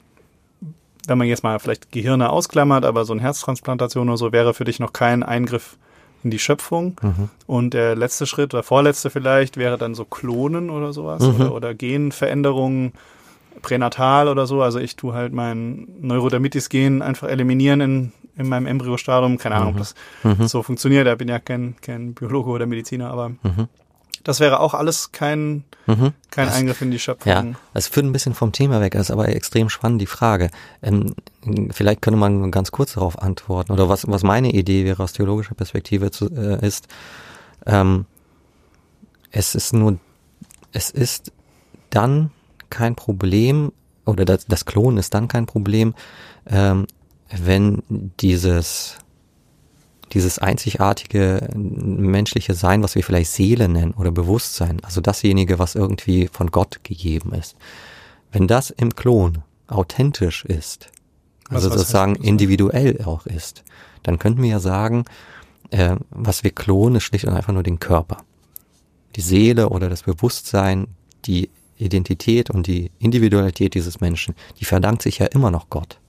wenn 1.07 1.17
man 1.17 1.27
jetzt 1.27 1.43
mal 1.43 1.59
vielleicht 1.59 1.91
Gehirne 1.91 2.29
ausklammert, 2.29 2.85
aber 2.85 3.05
so 3.05 3.13
eine 3.13 3.21
Herztransplantation 3.23 4.07
oder 4.07 4.17
so 4.17 4.31
wäre 4.31 4.53
für 4.53 4.65
dich 4.65 4.79
noch 4.79 4.93
kein 4.93 5.23
Eingriff 5.23 5.77
in 6.23 6.31
die 6.31 6.39
Schöpfung. 6.39 6.99
Mhm. 7.01 7.29
Und 7.47 7.73
der 7.73 7.95
letzte 7.95 8.25
Schritt 8.25 8.53
oder 8.53 8.63
vorletzte 8.63 9.09
vielleicht 9.09 9.57
wäre 9.57 9.77
dann 9.77 9.95
so 9.95 10.05
Klonen 10.05 10.69
oder 10.69 10.93
sowas 10.93 11.21
Mhm. 11.23 11.35
oder, 11.35 11.53
oder 11.53 11.73
Genveränderungen 11.73 12.93
pränatal 13.61 14.27
oder 14.27 14.45
so. 14.47 14.61
Also 14.61 14.79
ich 14.79 14.95
tue 14.95 15.13
halt 15.13 15.33
mein 15.33 15.87
Neurodermitis-Gen 16.01 17.01
einfach 17.01 17.27
eliminieren 17.27 17.81
in, 17.81 18.11
in 18.37 18.47
meinem 18.49 18.65
Embryostadium. 18.65 19.37
Keine 19.37 19.55
Ahnung, 19.55 19.71
ob 19.73 19.77
das 19.77 19.95
Mhm. 20.23 20.47
so 20.47 20.63
funktioniert. 20.63 21.05
Da 21.07 21.15
bin 21.15 21.27
ja 21.27 21.39
kein, 21.39 21.75
kein 21.81 22.13
Biologe 22.13 22.49
oder 22.49 22.65
Mediziner, 22.65 23.11
aber 23.11 23.29
Mhm. 23.29 23.67
Das 24.23 24.39
wäre 24.39 24.59
auch 24.59 24.73
alles 24.73 25.11
kein, 25.11 25.63
Mhm. 25.87 26.13
kein 26.29 26.47
Das- 26.47 26.55
Eingriff 26.55 26.81
in 26.81 26.91
die 26.91 26.99
Schöpfung. 26.99 27.31
Ja, 27.31 27.45
es 27.73 27.87
führt 27.87 28.05
ein 28.05 28.11
bisschen 28.13 28.33
vom 28.33 28.51
Thema 28.51 28.79
weg, 28.81 28.95
ist 28.95 29.11
aber 29.11 29.27
extrem 29.29 29.69
spannend, 29.69 29.99
die 30.01 30.05
Frage. 30.05 30.49
Ähm, 30.81 31.15
vielleicht 31.71 32.01
könnte 32.01 32.19
man 32.19 32.51
ganz 32.51 32.71
kurz 32.71 32.93
darauf 32.93 33.19
antworten, 33.21 33.71
oder 33.71 33.89
was, 33.89 34.07
was 34.07 34.23
meine 34.23 34.51
Idee 34.51 34.85
wäre 34.85 35.01
aus 35.03 35.13
theologischer 35.13 35.55
Perspektive 35.55 36.11
zu, 36.11 36.29
äh, 36.29 36.65
ist, 36.65 36.87
ähm, 37.65 38.05
es 39.31 39.55
ist 39.55 39.73
nur, 39.73 39.97
es 40.73 40.89
ist 40.89 41.31
dann 41.89 42.31
kein 42.69 42.95
Problem, 42.95 43.71
oder 44.05 44.25
das, 44.25 44.45
das 44.47 44.65
Klonen 44.65 44.97
ist 44.97 45.13
dann 45.13 45.27
kein 45.27 45.45
Problem, 45.45 45.93
ähm, 46.47 46.85
wenn 47.35 47.81
dieses, 48.19 48.97
dieses 50.13 50.39
einzigartige 50.39 51.47
menschliche 51.55 52.53
Sein, 52.53 52.83
was 52.83 52.95
wir 52.95 53.03
vielleicht 53.03 53.31
Seele 53.31 53.69
nennen 53.69 53.93
oder 53.93 54.11
Bewusstsein, 54.11 54.79
also 54.83 55.01
dasjenige, 55.01 55.59
was 55.59 55.75
irgendwie 55.75 56.29
von 56.31 56.51
Gott 56.51 56.83
gegeben 56.83 57.33
ist, 57.33 57.55
wenn 58.31 58.47
das 58.47 58.69
im 58.69 58.95
Klon 58.95 59.39
authentisch 59.67 60.45
ist, 60.45 60.89
Was- 61.49 61.55
also 61.55 61.69
was 61.69 61.73
heißt 61.73 61.79
sozusagen 61.79 62.13
das? 62.15 62.23
individuell 62.25 63.01
auch 63.05 63.25
ist, 63.25 63.63
dann 64.03 64.19
könnten 64.19 64.41
wir 64.41 64.49
ja 64.49 64.59
sagen, 64.59 65.05
äh, 65.69 65.95
was 66.09 66.43
wir 66.43 66.51
klonen, 66.51 66.97
ist 66.97 67.03
schlicht 67.03 67.25
und 67.25 67.33
einfach 67.33 67.53
nur 67.53 67.63
den 67.63 67.79
Körper. 67.79 68.17
Die 69.15 69.21
Seele 69.21 69.69
oder 69.69 69.89
das 69.89 70.03
Bewusstsein, 70.03 70.87
die 71.25 71.49
Identität 71.77 72.49
und 72.49 72.67
die 72.67 72.91
Individualität 72.99 73.73
dieses 73.73 74.01
Menschen, 74.01 74.35
die 74.59 74.65
verdankt 74.65 75.01
sich 75.01 75.19
ja 75.19 75.25
immer 75.27 75.51
noch 75.51 75.69
Gott. 75.69 75.99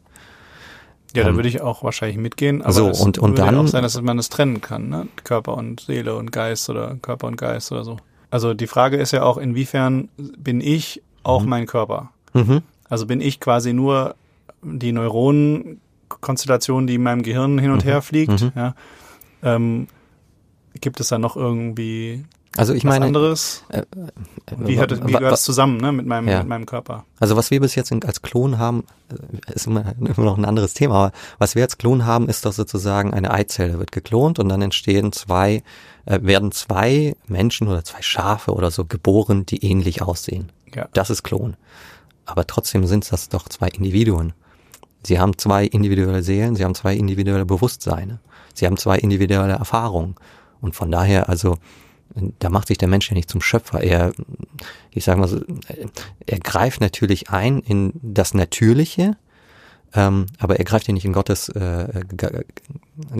Ja, 1.15 1.25
da 1.25 1.29
Ähm, 1.31 1.37
würde 1.37 1.49
ich 1.49 1.61
auch 1.61 1.83
wahrscheinlich 1.85 2.17
mitgehen. 2.19 2.63
Aber 2.63 2.73
so, 2.73 2.89
es 2.89 3.01
und- 3.01 3.19
und 3.19 3.33
würde 3.33 3.43
dann- 3.43 3.57
auch 3.57 3.67
sein, 3.67 3.83
dass 3.83 4.01
man 4.01 4.17
das 4.17 4.29
trennen 4.31 4.61
kann, 4.61 4.89
ne? 4.89 5.09
Körper 5.25 5.57
und 5.57 5.81
Seele 5.81 6.17
und 6.17 6.33
Geist 6.33 6.71
oder 6.71 6.97
Körper 7.03 7.27
und 7.27 7.37
Geist 7.37 7.71
oder 7.73 7.85
so. 7.85 7.97
Also 8.31 8.55
die 8.55 8.67
Frage 8.67 8.97
ist 8.97 9.11
ja 9.13 9.23
auch, 9.23 9.37
inwiefern 9.37 10.09
bin 10.17 10.61
ich 10.63 11.03
auch 11.23 11.45
mein 11.45 11.67
Körper? 11.67 12.11
Mhm. 12.33 12.63
Also 12.89 13.07
bin 13.07 13.21
ich 13.21 13.41
quasi 13.41 13.73
nur 13.75 14.15
die 14.63 14.93
Neuronenkonstellation, 14.93 16.87
die 16.87 16.95
in 16.97 17.03
meinem 17.03 17.23
Gehirn 17.23 17.59
hin 17.59 17.71
und 17.71 17.85
her 17.85 18.03
fliegt? 18.03 18.41
Mhm. 18.41 18.53
Ja? 18.57 18.75
Ähm, 19.43 19.87
gibt 20.81 21.01
es 21.01 21.09
da 21.09 21.19
noch 21.19 21.37
irgendwie 21.37 22.25
Also 22.57 22.75
ich 22.75 22.85
was 22.85 22.91
meine, 22.91 23.07
anderes? 23.07 23.65
äh, 23.71 23.83
Wie, 24.59 24.79
hat, 24.79 24.93
es- 24.93 25.01
wie 25.07 25.13
gehört 25.13 25.33
es 25.35 25.43
zusammen 25.43 25.79
ne? 25.79 25.91
mit, 25.93 26.07
meinem, 26.07 26.29
Ja. 26.29 26.41
mit 26.41 26.49
meinem 26.49 26.67
Körper? 26.67 27.05
Also 27.19 27.37
was 27.37 27.51
wir 27.51 27.61
bis 27.61 27.75
jetzt 27.75 27.93
als 28.05 28.21
Klon 28.23 28.59
haben, 28.59 28.85
äh, 29.11 29.53
ist 29.53 29.67
immer, 29.67 29.95
immer 29.99 30.25
noch 30.27 30.37
ein 30.37 30.45
anderes 30.45 30.75
Thema, 30.75 30.95
aber 30.97 31.13
was 31.39 31.55
wir 31.55 31.63
als 31.63 31.79
Klon 31.79 32.05
haben, 32.05 32.29
ist 32.29 32.45
doch 32.45 32.53
sozusagen 32.53 33.15
eine 33.15 33.31
Eizelle 33.31 33.79
wird 33.79 33.93
geklont 33.93 34.39
und 34.39 34.49
dann 34.49 34.61
entstehen 34.63 35.13
zwei, 35.13 35.63
äh, 36.05 36.19
werden 36.23 36.53
zwei 36.53 37.17
Menschen 37.27 37.69
oder 37.69 37.85
zwei 37.85 38.03
Schafe 38.03 38.53
oder 38.53 38.71
so 38.71 38.85
geboren, 38.85 39.47
die 39.47 39.65
ähnlich 39.65 40.03
aussehen. 40.03 40.53
Ja. 40.75 40.89
Das 40.93 41.11
ist 41.11 41.23
Klon. 41.23 41.57
Aber 42.27 42.47
trotzdem 42.47 42.87
sind 42.87 43.11
das 43.11 43.29
doch 43.29 43.49
zwei 43.49 43.69
Individuen. 43.69 44.33
Sie 45.05 45.19
haben 45.19 45.37
zwei 45.37 45.65
individuelle 45.65 46.23
Seelen, 46.23 46.55
sie 46.55 46.65
haben 46.65 46.75
zwei 46.77 46.95
individuelle 46.95 47.45
Bewusstseine, 47.45 48.21
sie 48.55 48.67
haben 48.67 48.77
zwei 48.77 48.99
individuelle 48.99 49.55
Erfahrungen. 49.55 50.15
Und 50.61 50.77
von 50.77 50.93
daher, 50.93 51.29
also, 51.29 51.57
da 52.39 52.51
macht 52.51 52.69
sich 52.69 52.79
der 52.79 52.89
Mensch 52.89 53.09
ja 53.11 53.15
nicht 53.15 53.31
zum 53.31 53.41
Schöpfer. 53.41 53.83
Er, 53.83 54.13
ich 54.91 55.05
sage 55.05 55.21
mal 55.21 55.29
so, 55.29 55.41
er 56.27 56.39
greift 56.41 56.81
natürlich 56.81 57.31
ein 57.31 57.61
in 57.61 57.93
das 58.03 58.35
Natürliche, 58.35 59.17
ähm, 59.95 60.27
aber 60.39 60.57
er 60.57 60.65
greift 60.65 60.89
ja 60.89 60.95
nicht 60.95 61.05
in 61.05 61.13
Gottes, 61.13 61.49
äh, 61.51 62.03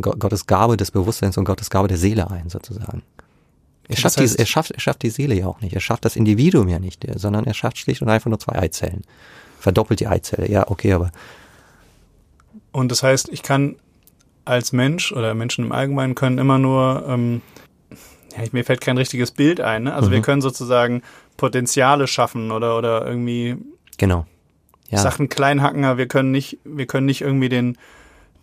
Gottes 0.01 0.47
Gabe 0.47 0.77
des 0.77 0.91
Bewusstseins 0.91 1.37
und 1.39 1.45
Gottes 1.45 1.71
Gabe 1.71 1.89
der 1.89 1.99
Seele 1.99 2.31
ein, 2.31 2.49
sozusagen. 2.51 3.03
Er 3.89 3.97
Das 3.97 3.99
schafft, 4.01 4.19
heißt- 4.19 4.37
die, 4.37 4.39
er, 4.39 4.47
schafft, 4.47 4.71
er 4.71 4.81
schafft 4.81 5.03
die 5.03 5.11
Seele 5.11 5.35
ja 5.35 5.47
auch 5.47 5.61
nicht. 5.61 5.75
Er 5.75 5.81
schafft 5.81 6.05
das 6.05 6.17
Individuum 6.17 6.69
ja 6.69 6.79
nicht, 6.79 7.05
sondern 7.17 7.45
er 7.45 7.55
schafft 7.55 7.79
schlicht 7.79 8.01
und 8.03 8.09
einfach 8.09 8.31
nur 8.31 8.39
zwei 8.39 8.59
Eizellen. 8.59 9.03
Verdoppelt 9.59 10.01
die 10.01 10.07
Eizelle. 10.07 10.51
Ja, 10.51 10.71
okay, 10.71 10.93
aber 10.93 11.11
Und 12.73 12.91
das 12.91 13.03
heißt, 13.03 13.29
ich 13.31 13.43
kann 13.43 13.77
als 14.45 14.73
Mensch 14.73 15.13
oder 15.13 15.35
Menschen 15.35 15.65
im 15.65 15.73
Allgemeinen 15.73 16.15
können 16.15 16.39
immer 16.39 16.59
nur, 16.59 17.05
ähm, 17.09 17.43
ja, 18.37 18.43
ich- 18.43 18.53
mir 18.53 18.65
fällt 18.65 18.81
kein 18.81 18.99
richtiges 18.99 19.31
Bild 19.31 19.61
ein. 19.61 19.85
Ne? 19.85 19.95
Also 19.95 20.11
wir 20.11 20.19
Mhm. 20.19 20.23
können 20.23 20.43
sozusagen 20.43 21.03
Potenziale 21.37 22.07
schaffen 22.07 22.51
oder 22.53 22.77
oder 22.79 23.07
irgendwie 23.07 23.57
genau. 23.99 24.27
Ja, 24.91 24.99
Sachen 24.99 25.29
klein 25.31 25.63
hacken, 25.63 25.85
aber 25.85 25.97
wir 25.99 26.07
können 26.09 26.31
nicht, 26.33 26.59
wir 26.65 26.87
können 26.87 27.07
nicht 27.07 27.21
irgendwie 27.23 27.49
den 27.49 27.77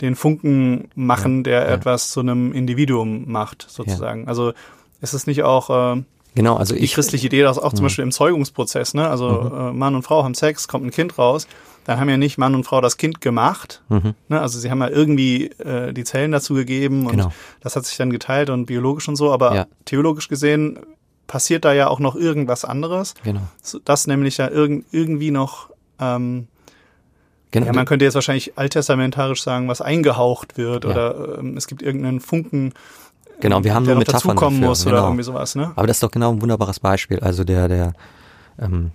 den 0.01 0.15
Funken 0.15 0.89
machen, 0.95 1.43
der 1.43 1.59
ja. 1.63 1.67
etwas 1.73 2.11
zu 2.11 2.21
einem 2.21 2.53
Individuum 2.53 3.29
macht, 3.29 3.65
sozusagen. 3.69 4.27
Also 4.29 4.53
ist 5.01 5.13
es 5.13 5.27
nicht 5.27 5.43
auch 5.43 5.69
äh, 5.97 6.01
genau. 6.35 6.55
Also 6.55 6.73
die 6.73 6.81
ich, 6.81 6.93
christliche 6.93 7.27
Idee, 7.27 7.41
dass 7.41 7.59
auch 7.59 7.73
zum 7.73 7.79
Mhm. 7.81 7.83
Beispiel 7.87 8.03
im 8.03 8.11
Zeugungsprozess, 8.11 8.93
ne, 8.93 9.09
also 9.09 9.51
äh, 9.53 9.73
Mann 9.73 9.95
und 9.95 10.03
Frau 10.03 10.23
haben 10.23 10.35
Sex, 10.35 10.67
kommt 10.69 10.85
ein 10.85 10.91
Kind 10.91 11.17
raus, 11.17 11.47
dann 11.85 11.99
haben 11.99 12.09
ja 12.09 12.17
nicht 12.17 12.37
Mann 12.37 12.53
und 12.55 12.63
Frau 12.65 12.81
das 12.81 12.97
Kind 12.97 13.21
gemacht, 13.21 13.81
Mhm. 13.89 14.13
ne, 14.27 14.39
also 14.41 14.59
sie 14.59 14.69
haben 14.69 14.79
ja 14.81 14.89
irgendwie 14.89 15.47
äh, 15.59 15.91
die 15.93 16.03
Zellen 16.03 16.31
dazu 16.31 16.53
gegeben 16.53 17.05
und 17.07 17.13
Genau. 17.13 17.31
das 17.61 17.75
hat 17.75 17.85
sich 17.85 17.97
dann 17.97 18.11
geteilt 18.11 18.49
und 18.49 18.65
biologisch 18.65 19.07
und 19.07 19.15
so, 19.15 19.31
aber 19.31 19.55
Ja. 19.55 19.65
theologisch 19.85 20.27
gesehen 20.27 20.79
passiert 21.27 21.63
da 21.65 21.73
ja 21.73 21.87
auch 21.87 21.99
noch 21.99 22.15
irgendwas 22.15 22.65
anderes, 22.65 23.13
genau. 23.23 23.41
das 23.85 24.07
nämlich 24.07 24.37
ja 24.37 24.49
irgend, 24.49 24.85
irgendwie 24.91 25.31
noch, 25.31 25.69
ähm, 25.99 26.47
genau. 27.51 27.67
ja, 27.67 27.73
man 27.73 27.85
könnte 27.85 28.05
jetzt 28.05 28.15
wahrscheinlich 28.15 28.57
alttestamentarisch 28.57 29.43
sagen, 29.43 29.67
was 29.67 29.81
eingehaucht 29.81 30.57
wird 30.57 30.85
Ja. 30.85 30.89
oder 30.91 31.37
ähm, 31.39 31.55
es 31.57 31.67
gibt 31.67 31.81
irgendeinen 31.81 32.19
Funken, 32.19 32.73
genau, 33.39 33.63
wir 33.63 33.73
haben 33.73 33.85
der 33.85 33.95
noch 33.95 33.99
Metaphern 33.99 34.29
dazukommen 34.35 34.59
dafür. 34.61 34.69
muss 34.69 34.83
genau. 34.85 34.95
oder 34.97 35.05
irgendwie 35.07 35.23
sowas, 35.23 35.55
ne? 35.55 35.71
Aber 35.75 35.87
das 35.87 35.97
ist 35.97 36.03
doch 36.03 36.11
genau 36.11 36.31
ein 36.31 36.41
wunderbares 36.41 36.79
Beispiel. 36.79 37.19
Also 37.19 37.43
der, 37.43 37.67
der 37.67 37.93
ähm, 38.59 38.91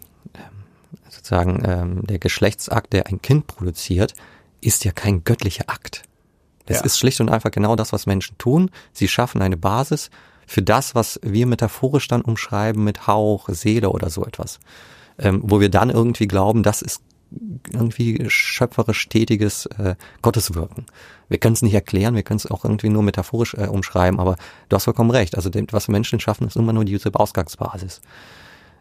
sozusagen 1.08 1.62
ähm, 1.66 2.06
der 2.06 2.18
Geschlechtsakt, 2.18 2.92
der 2.92 3.06
ein 3.06 3.20
Kind 3.22 3.46
produziert, 3.46 4.14
ist 4.60 4.84
ja 4.84 4.92
kein 4.92 5.24
göttlicher 5.24 5.64
Akt. 5.68 6.02
Das 6.66 6.78
Ja. 6.78 6.84
ist 6.84 6.98
schlicht 6.98 7.20
und 7.20 7.28
einfach 7.30 7.50
genau 7.50 7.76
das, 7.76 7.92
was 7.92 8.06
Menschen 8.06 8.38
tun. 8.38 8.70
Sie 8.92 9.08
schaffen 9.08 9.42
eine 9.42 9.56
Basis 9.56 10.10
für 10.46 10.62
das, 10.62 10.94
was 10.94 11.20
wir 11.22 11.46
metaphorisch 11.46 12.08
dann 12.08 12.22
umschreiben 12.22 12.82
mit 12.84 13.06
Hauch, 13.06 13.48
Seele 13.50 13.90
oder 13.90 14.10
so 14.10 14.24
etwas. 14.24 14.60
Ähm, 15.18 15.40
wo 15.44 15.60
wir 15.60 15.68
dann 15.68 15.90
irgendwie 15.90 16.26
glauben, 16.26 16.62
das 16.62 16.82
ist 16.82 17.02
irgendwie 17.72 18.24
schöpferisch 18.28 19.08
tätiges 19.08 19.66
äh, 19.78 19.94
Gotteswirken. 20.22 20.86
Wir 21.28 21.38
können 21.38 21.54
es 21.54 21.62
nicht 21.62 21.74
erklären, 21.74 22.14
wir 22.14 22.22
können 22.22 22.38
es 22.38 22.50
auch 22.50 22.64
irgendwie 22.64 22.88
nur 22.88 23.02
metaphorisch 23.02 23.54
äh, 23.54 23.66
umschreiben, 23.66 24.20
aber 24.20 24.36
du 24.68 24.76
hast 24.76 24.84
vollkommen 24.84 25.10
recht. 25.10 25.36
Also 25.36 25.50
dem, 25.50 25.66
was 25.70 25.88
Menschen 25.88 26.20
schaffen, 26.20 26.46
ist 26.46 26.56
immer 26.56 26.72
nur 26.72 26.84
diese 26.84 27.14
Ausgangsbasis. 27.14 28.00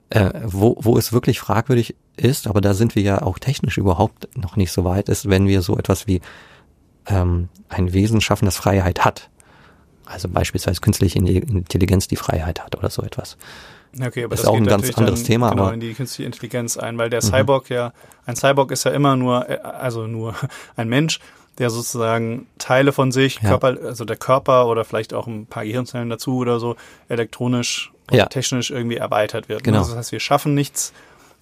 Äh, 0.09 0.31
wo, 0.45 0.77
wo 0.79 0.97
es 0.97 1.11
wirklich 1.11 1.39
fragwürdig 1.39 1.95
ist, 2.17 2.45
aber 2.47 2.61
da 2.61 2.73
sind 2.75 2.95
wir 2.95 3.01
ja 3.01 3.21
auch 3.23 3.39
technisch 3.39 3.77
überhaupt 3.77 4.27
noch 4.37 4.55
nicht 4.57 4.71
so 4.71 4.83
weit, 4.83 5.09
ist, 5.09 5.27
wenn 5.29 5.47
wir 5.47 5.61
so 5.63 5.77
etwas 5.77 6.05
wie 6.05 6.21
ähm, 7.07 7.49
ein 7.69 7.93
Wesen 7.93 8.21
schaffen, 8.21 8.45
das 8.45 8.57
Freiheit 8.57 9.03
hat. 9.03 9.29
Also 10.05 10.27
beispielsweise 10.29 10.81
künstliche 10.81 11.17
Intelligenz, 11.17 12.07
die 12.07 12.15
Freiheit 12.17 12.59
hat 12.63 12.75
oder 12.77 12.89
so 12.89 13.01
etwas. 13.01 13.37
Okay, 13.99 14.25
aber 14.25 14.33
Ist 14.35 14.41
das 14.41 14.47
auch 14.49 14.55
ein 14.55 14.65
ganz 14.65 14.91
anderes 14.97 15.21
dann 15.21 15.27
Thema, 15.27 15.49
Genau, 15.51 15.61
aber- 15.63 15.71
Mhm. 15.71 15.75
in 15.75 15.79
die 15.79 15.93
künstliche 15.93 16.25
Intelligenz 16.25 16.77
ein, 16.77 16.97
weil 16.97 17.09
der 17.09 17.21
Cyborg 17.21 17.69
ja, 17.69 17.93
ein 18.25 18.35
Cyborg 18.35 18.71
ist 18.71 18.83
ja 18.85 18.91
immer 18.91 19.15
nur, 19.15 19.49
äh, 19.49 19.59
also 19.59 20.07
nur 20.07 20.35
ein 20.75 20.89
Mensch, 20.89 21.19
der 21.59 21.69
sozusagen 21.69 22.47
Teile 22.57 22.91
von 22.91 23.11
sich, 23.11 23.39
Ja. 23.41 23.49
Körper, 23.57 23.77
also 23.85 24.05
der 24.05 24.17
Körper 24.17 24.67
oder 24.67 24.83
vielleicht 24.85 25.13
auch 25.13 25.27
ein 25.27 25.45
paar 25.45 25.63
Gehirnzellen 25.63 26.09
dazu 26.09 26.37
oder 26.37 26.59
so, 26.59 26.75
elektronisch 27.07 27.92
Ja. 28.11 28.25
technisch 28.27 28.69
irgendwie 28.71 28.97
erweitert 28.97 29.49
wird. 29.49 29.63
Genau. 29.63 29.79
Also 29.79 29.91
das 29.91 29.97
heißt, 29.99 30.11
wir 30.11 30.19
schaffen 30.19 30.53
nichts, 30.53 30.93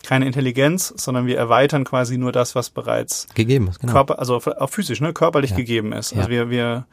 keine 0.03 0.25
Intelligenz, 0.25 0.93
sondern 0.97 1.25
wir 1.27 1.37
erweitern 1.37 1.83
quasi 1.83 2.17
nur 2.17 2.31
das, 2.31 2.55
was 2.55 2.69
bereits 2.69 3.27
Gegeben 3.35 3.67
ist, 3.67 3.79
genau. 3.79 3.93
Körper, 3.93 4.19
also 4.19 4.35
auch 4.37 4.69
physisch, 4.69 5.01
ne, 5.01 5.13
körperlich 5.13 5.51
Ja. 5.51 5.57
gegeben 5.57 5.93
ist. 5.93 6.11
Ja. 6.11 6.19
Also 6.19 6.29
wir, 6.29 6.49
wir, 6.49 6.85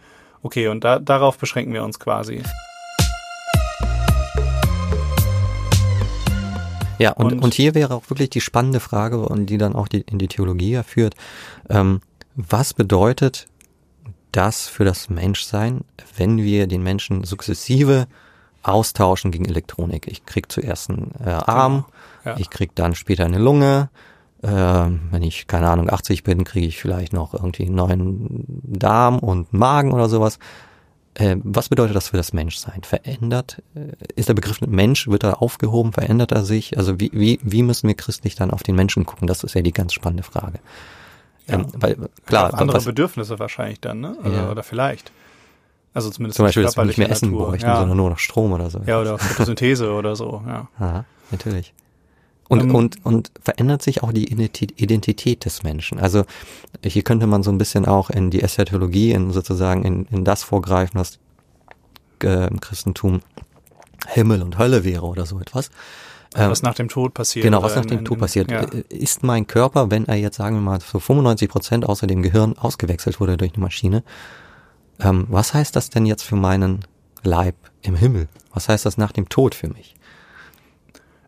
okay, 0.42 0.68
und 0.68 0.84
da, 0.84 0.98
darauf 0.98 1.38
beschränken 1.38 1.72
wir 1.72 1.84
uns 1.84 1.98
quasi. 1.98 2.42
Ja, 6.98 7.12
und, 7.12 7.32
Und- 7.32 7.38
und, 7.44 7.54
hier 7.54 7.74
wäre 7.74 7.94
auch 7.94 8.10
wirklich 8.10 8.30
die 8.30 8.40
spannende 8.40 8.80
Frage, 8.80 9.20
und 9.20 9.46
die 9.46 9.56
dann 9.58 9.74
auch 9.76 9.86
die, 9.88 10.00
in 10.00 10.18
die 10.18 10.26
Theologie 10.28 10.72
ja 10.72 10.82
führt, 10.82 11.14
ähm, 11.70 12.00
was 12.34 12.74
bedeutet 12.74 13.46
das 14.32 14.66
für 14.68 14.84
das 14.84 15.08
Menschsein, 15.08 15.82
wenn 16.16 16.38
wir 16.38 16.66
den 16.66 16.82
Menschen 16.82 17.24
sukzessive 17.24 18.06
austauschen 18.62 19.30
gegen 19.30 19.44
Elektronik? 19.46 20.06
Ich 20.06 20.26
krieg 20.26 20.50
zuerst 20.50 20.90
einen 20.90 21.12
äh, 21.24 21.30
Arm, 21.30 21.84
Ja. 22.24 22.36
ich 22.38 22.50
krieg 22.50 22.74
dann 22.74 22.94
später 22.94 23.24
eine 23.24 23.38
Lunge, 23.38 23.90
ähm, 24.42 25.08
wenn 25.10 25.22
ich, 25.22 25.46
keine 25.48 25.68
Ahnung, 25.68 25.90
80 25.90 26.22
bin, 26.22 26.44
kriege 26.44 26.66
ich 26.66 26.78
vielleicht 26.78 27.12
noch 27.12 27.34
irgendwie 27.34 27.66
einen 27.66 27.74
neuen 27.74 28.44
Darm 28.62 29.18
und 29.18 29.48
einen 29.52 29.58
Magen 29.58 29.92
oder 29.92 30.08
sowas. 30.08 30.38
Äh, 31.14 31.36
was 31.42 31.68
bedeutet 31.68 31.96
das 31.96 32.08
für 32.08 32.16
das 32.16 32.32
Menschsein? 32.32 32.82
Verändert, 32.84 33.60
äh, 33.74 33.92
ist 34.14 34.28
der 34.28 34.34
Begriff 34.34 34.60
Mensch, 34.60 35.08
wird 35.08 35.24
er 35.24 35.42
aufgehoben, 35.42 35.92
verändert 35.92 36.30
er 36.30 36.44
sich? 36.44 36.78
Also 36.78 37.00
wie, 37.00 37.10
wie, 37.12 37.40
wie 37.42 37.64
müssen 37.64 37.88
wir 37.88 37.96
christlich 37.96 38.36
dann 38.36 38.52
auf 38.52 38.62
den 38.62 38.76
Menschen 38.76 39.04
gucken? 39.06 39.26
Das 39.26 39.42
ist 39.42 39.54
ja 39.54 39.62
die 39.62 39.72
ganz 39.72 39.92
spannende 39.92 40.22
Frage. 40.22 40.60
Ähm, 41.48 41.66
weil, 41.74 41.96
klar, 42.26 42.54
andere 42.54 42.76
was, 42.76 42.84
Bedürfnisse 42.84 43.38
wahrscheinlich 43.40 43.80
dann, 43.80 44.00
ne? 44.00 44.16
Also, 44.22 44.36
Ja. 44.36 44.50
Oder 44.50 44.62
vielleicht. 44.62 45.10
Also 45.94 46.10
zumindest 46.10 46.36
zum 46.36 46.46
Beispiel, 46.46 46.62
dass 46.62 46.76
wir 46.76 46.84
nicht 46.84 46.98
mehr 46.98 47.10
Essen 47.10 47.30
Natur. 47.30 47.46
bräuchten, 47.48 47.66
ja. 47.66 47.78
sondern 47.80 47.96
nur 47.96 48.10
noch 48.10 48.18
Strom 48.18 48.52
oder 48.52 48.70
so. 48.70 48.80
ja, 48.86 49.00
oder 49.00 49.18
Photosynthese 49.18 49.92
oder 49.94 50.14
so, 50.16 50.42
ja. 50.46 50.68
Ja, 50.78 51.04
natürlich. 51.30 51.72
Und, 52.48 52.62
Ähm, 52.62 52.74
und, 52.74 53.04
und 53.04 53.30
verändert 53.42 53.82
sich 53.82 54.02
auch 54.02 54.12
die 54.12 54.32
Identi- 54.34 54.72
Identität 54.76 55.44
des 55.44 55.62
Menschen. 55.64 55.98
Also 55.98 56.24
hier 56.84 57.02
könnte 57.02 57.26
man 57.26 57.42
so 57.42 57.50
ein 57.50 57.58
bisschen 57.58 57.84
auch 57.86 58.08
in 58.10 58.30
die 58.30 58.42
Eschatologie, 58.42 59.12
in 59.12 59.32
sozusagen 59.32 59.84
in, 59.84 60.06
in 60.10 60.24
das 60.24 60.44
vorgreifen, 60.44 60.98
was 61.00 61.18
äh, 62.22 62.46
im 62.48 62.60
Christentum 62.60 63.20
Himmel 64.06 64.42
und 64.42 64.56
Hölle 64.58 64.84
wäre 64.84 65.04
oder 65.04 65.26
so 65.26 65.40
etwas. 65.40 65.70
Ähm, 66.36 66.50
was 66.50 66.62
nach 66.62 66.74
dem 66.74 66.88
Tod 66.88 67.12
passiert. 67.14 67.42
Genau, 67.42 67.62
was 67.62 67.74
nach 67.76 67.82
in- 67.82 67.88
dem 67.88 67.98
in- 68.00 68.04
Tod 68.04 68.18
passiert. 68.18 68.50
Ja. 68.50 68.60
Äh, 68.62 68.84
Ist 68.88 69.22
mein 69.24 69.46
Körper, 69.46 69.90
wenn 69.90 70.06
er 70.06 70.16
jetzt, 70.16 70.36
sagen 70.36 70.56
wir 70.56 70.60
mal, 70.62 70.80
zu 70.80 71.00
95 71.00 71.48
Prozent 71.48 71.86
außer 71.86 72.06
dem 72.06 72.22
Gehirn 72.22 72.56
ausgewechselt 72.56 73.18
wurde 73.20 73.36
durch 73.36 73.54
eine 73.54 73.62
Maschine, 73.62 74.02
ähm, 75.00 75.26
was 75.28 75.54
heißt 75.54 75.74
das 75.76 75.90
denn 75.90 76.06
jetzt 76.06 76.22
für 76.22 76.36
meinen 76.36 76.84
Leib 77.22 77.56
im 77.82 77.94
Himmel? 77.96 78.28
Was 78.52 78.68
heißt 78.68 78.86
das 78.86 78.96
nach 78.98 79.12
dem 79.12 79.28
Tod 79.28 79.54
für 79.54 79.68
mich? 79.68 79.94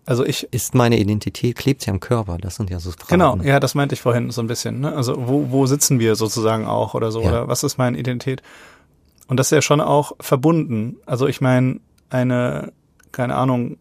Also 0.06 0.24
ich, 0.24 0.48
Ist 0.52 0.74
meine 0.74 0.98
Identität, 0.98 1.56
klebt 1.56 1.82
sie 1.82 1.90
am 1.90 2.00
Körper? 2.00 2.38
Das 2.38 2.56
sind 2.56 2.70
ja 2.70 2.80
so 2.80 2.90
Fragen. 2.90 3.06
genau, 3.08 3.36
ja, 3.42 3.60
das 3.60 3.74
meinte 3.74 3.94
ich 3.94 4.00
vorhin 4.00 4.30
so 4.30 4.40
ein 4.40 4.48
bisschen. 4.48 4.80
Ne? 4.80 4.92
Also 4.92 5.28
wo, 5.28 5.50
wo 5.50 5.66
sitzen 5.66 6.00
wir 6.00 6.16
sozusagen 6.16 6.66
auch 6.66 6.94
oder 6.94 7.12
so? 7.12 7.20
Ja. 7.22 7.28
Oder 7.28 7.48
was 7.48 7.62
ist 7.62 7.78
meine 7.78 7.96
Identität? 7.98 8.42
Und 9.28 9.36
das 9.38 9.48
ist 9.48 9.52
ja 9.52 9.62
schon 9.62 9.80
auch 9.80 10.12
verbunden. 10.18 10.96
Also 11.06 11.28
ich 11.28 11.40
meine, 11.40 11.78
eine, 12.08 12.72
keine 13.12 13.36
Ahnung, 13.36 13.76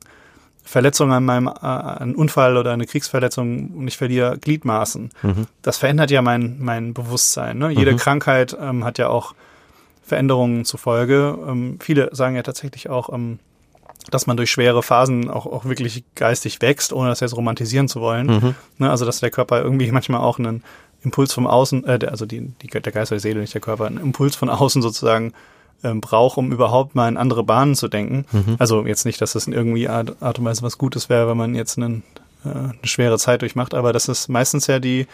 Verletzung 0.64 1.12
an 1.12 1.26
meinem, 1.26 1.48
äh, 1.48 1.52
ein 1.62 2.14
Unfall 2.14 2.58
oder 2.58 2.74
eine 2.74 2.86
Kriegsverletzung 2.86 3.72
und 3.72 3.88
ich 3.88 3.98
verliere 3.98 4.38
Gliedmaßen. 4.38 5.10
Mhm. 5.24 5.48
Das 5.64 5.78
verändert 5.80 6.12
ja 6.12 6.22
mein, 6.22 6.58
mein 6.60 6.94
Bewusstsein. 6.94 7.58
Ne? 7.58 7.72
Jede 7.72 7.94
Mhm. 7.94 7.98
Krankheit 7.98 8.56
ähm, 8.62 8.84
hat 8.86 9.00
ja 9.00 9.08
auch 9.10 9.34
Veränderungen 10.10 10.66
zur 10.66 10.80
Folge. 10.80 11.38
Ähm, 11.48 11.78
viele 11.80 12.10
sagen 12.14 12.36
ja 12.36 12.44
tatsächlich 12.44 12.90
auch, 12.90 13.12
ähm, 13.12 13.40
dass 14.12 14.28
man 14.28 14.38
durch 14.38 14.52
schwere 14.52 14.84
Phasen 14.84 15.30
auch, 15.30 15.46
auch 15.46 15.66
wirklich 15.66 16.04
geistig 16.16 16.62
wächst, 16.62 16.94
ohne 16.94 17.10
das 17.10 17.20
jetzt 17.20 17.36
romantisieren 17.36 17.88
zu 17.88 18.02
wollen. 18.02 18.28
Mhm. 18.28 18.56
Ne? 18.78 18.90
Also 18.90 19.06
dass 19.06 19.20
der 19.20 19.32
Körper 19.32 19.62
irgendwie 19.62 19.92
manchmal 19.92 20.22
auch 20.22 20.40
einen 20.40 20.64
Impuls 21.02 21.34
vom 21.34 21.48
Außen, 21.48 21.86
äh, 21.86 22.00
der, 22.00 22.12
also 22.12 22.26
die, 22.26 22.52
die, 22.62 22.68
der 22.68 22.82
Geist 22.92 23.12
oder 23.12 23.18
die 23.18 23.22
Seele, 23.22 23.40
nicht 23.40 23.54
der 23.54 23.62
Körper, 23.62 23.86
einen 23.86 23.98
Impuls 23.98 24.36
von 24.36 24.50
außen 24.50 24.82
sozusagen 24.82 25.34
ähm, 25.84 26.02
braucht, 26.02 26.38
um 26.38 26.52
überhaupt 26.52 26.96
mal 26.96 27.08
in 27.08 27.18
andere 27.18 27.44
Bahnen 27.44 27.76
zu 27.76 27.88
denken. 27.88 28.26
Mhm. 28.32 28.56
Also 28.60 28.86
jetzt 28.86 29.06
nicht, 29.06 29.22
dass 29.22 29.34
das 29.34 29.48
in 29.48 29.54
irgendwie 29.54 29.88
Art, 29.88 30.22
Art 30.22 30.40
und 30.40 30.46
Weise 30.46 30.62
was 30.62 30.78
Gutes 30.78 31.10
wäre, 31.10 31.30
wenn 31.30 31.38
man 31.38 31.56
jetzt 31.56 31.78
einen, 31.78 32.04
äh, 32.44 32.50
eine 32.50 32.76
schwere 32.84 33.18
Zeit 33.18 33.42
durchmacht, 33.42 33.74
aber 33.74 33.94
das 33.94 34.08
ist 34.10 34.28
meistens 34.28 34.68
ja 34.68 34.80
die 34.80 35.08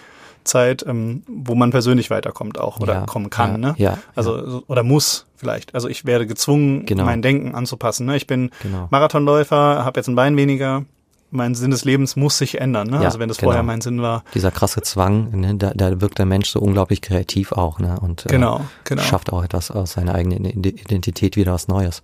Zeit, 0.46 0.86
ähm, 0.88 1.24
wo 1.28 1.54
man 1.56 1.72
persönlich 1.72 2.10
weiterkommt 2.10 2.58
auch 2.60 2.80
oder 2.80 2.94
Ja, 2.94 3.02
kommen 3.06 3.30
kann, 3.30 3.52
ja, 3.52 3.58
ne? 3.58 3.76
ja, 3.78 3.98
Also 4.16 4.50
so- 4.50 4.64
oder 4.68 4.84
muss 4.84 5.26
vielleicht. 5.36 5.76
Also 5.76 5.90
ich 5.90 6.06
werde 6.06 6.26
gezwungen, 6.28 6.86
Genau. 6.86 7.04
mein 7.06 7.22
Denken 7.22 7.54
anzupassen. 7.56 8.06
Ne? 8.06 8.16
Ich 8.16 8.28
bin 8.28 8.52
Genau. 8.64 8.88
Marathonläufer, 8.92 9.84
habe 9.84 10.00
jetzt 10.00 10.08
ein 10.08 10.16
Bein 10.16 10.38
weniger. 10.38 10.86
Mein 11.32 11.56
Sinn 11.56 11.72
des 11.72 11.84
Lebens 11.84 12.16
muss 12.16 12.38
sich 12.38 12.62
ändern. 12.62 12.88
Ne? 12.88 12.98
Ja, 12.98 13.02
also 13.04 13.20
wenn 13.20 13.28
das 13.28 13.38
genau. 13.40 13.50
vorher 13.50 13.64
mein 13.64 13.82
Sinn 13.82 14.02
war. 14.02 14.24
Dieser 14.34 14.52
krasse 14.52 14.82
Zwang, 14.84 15.32
ne, 15.38 15.56
da, 15.56 15.72
da 15.76 16.00
wirkt 16.00 16.18
der 16.20 16.26
Mensch 16.26 16.50
so 16.50 16.60
unglaublich 16.60 17.02
kreativ 17.02 17.52
auch, 17.52 17.80
ne? 17.80 18.00
Und 18.00 18.26
äh, 18.28 18.30
Genau, 18.30 18.62
genau. 18.86 19.02
schafft 19.02 19.34
auch 19.34 19.44
etwas 19.44 19.70
aus 19.72 19.94
seiner 19.94 20.16
eigenen 20.16 20.46
Ide- 20.46 20.70
Identität 20.70 21.36
wieder 21.36 21.52
was 21.54 21.68
Neues. 21.68 22.04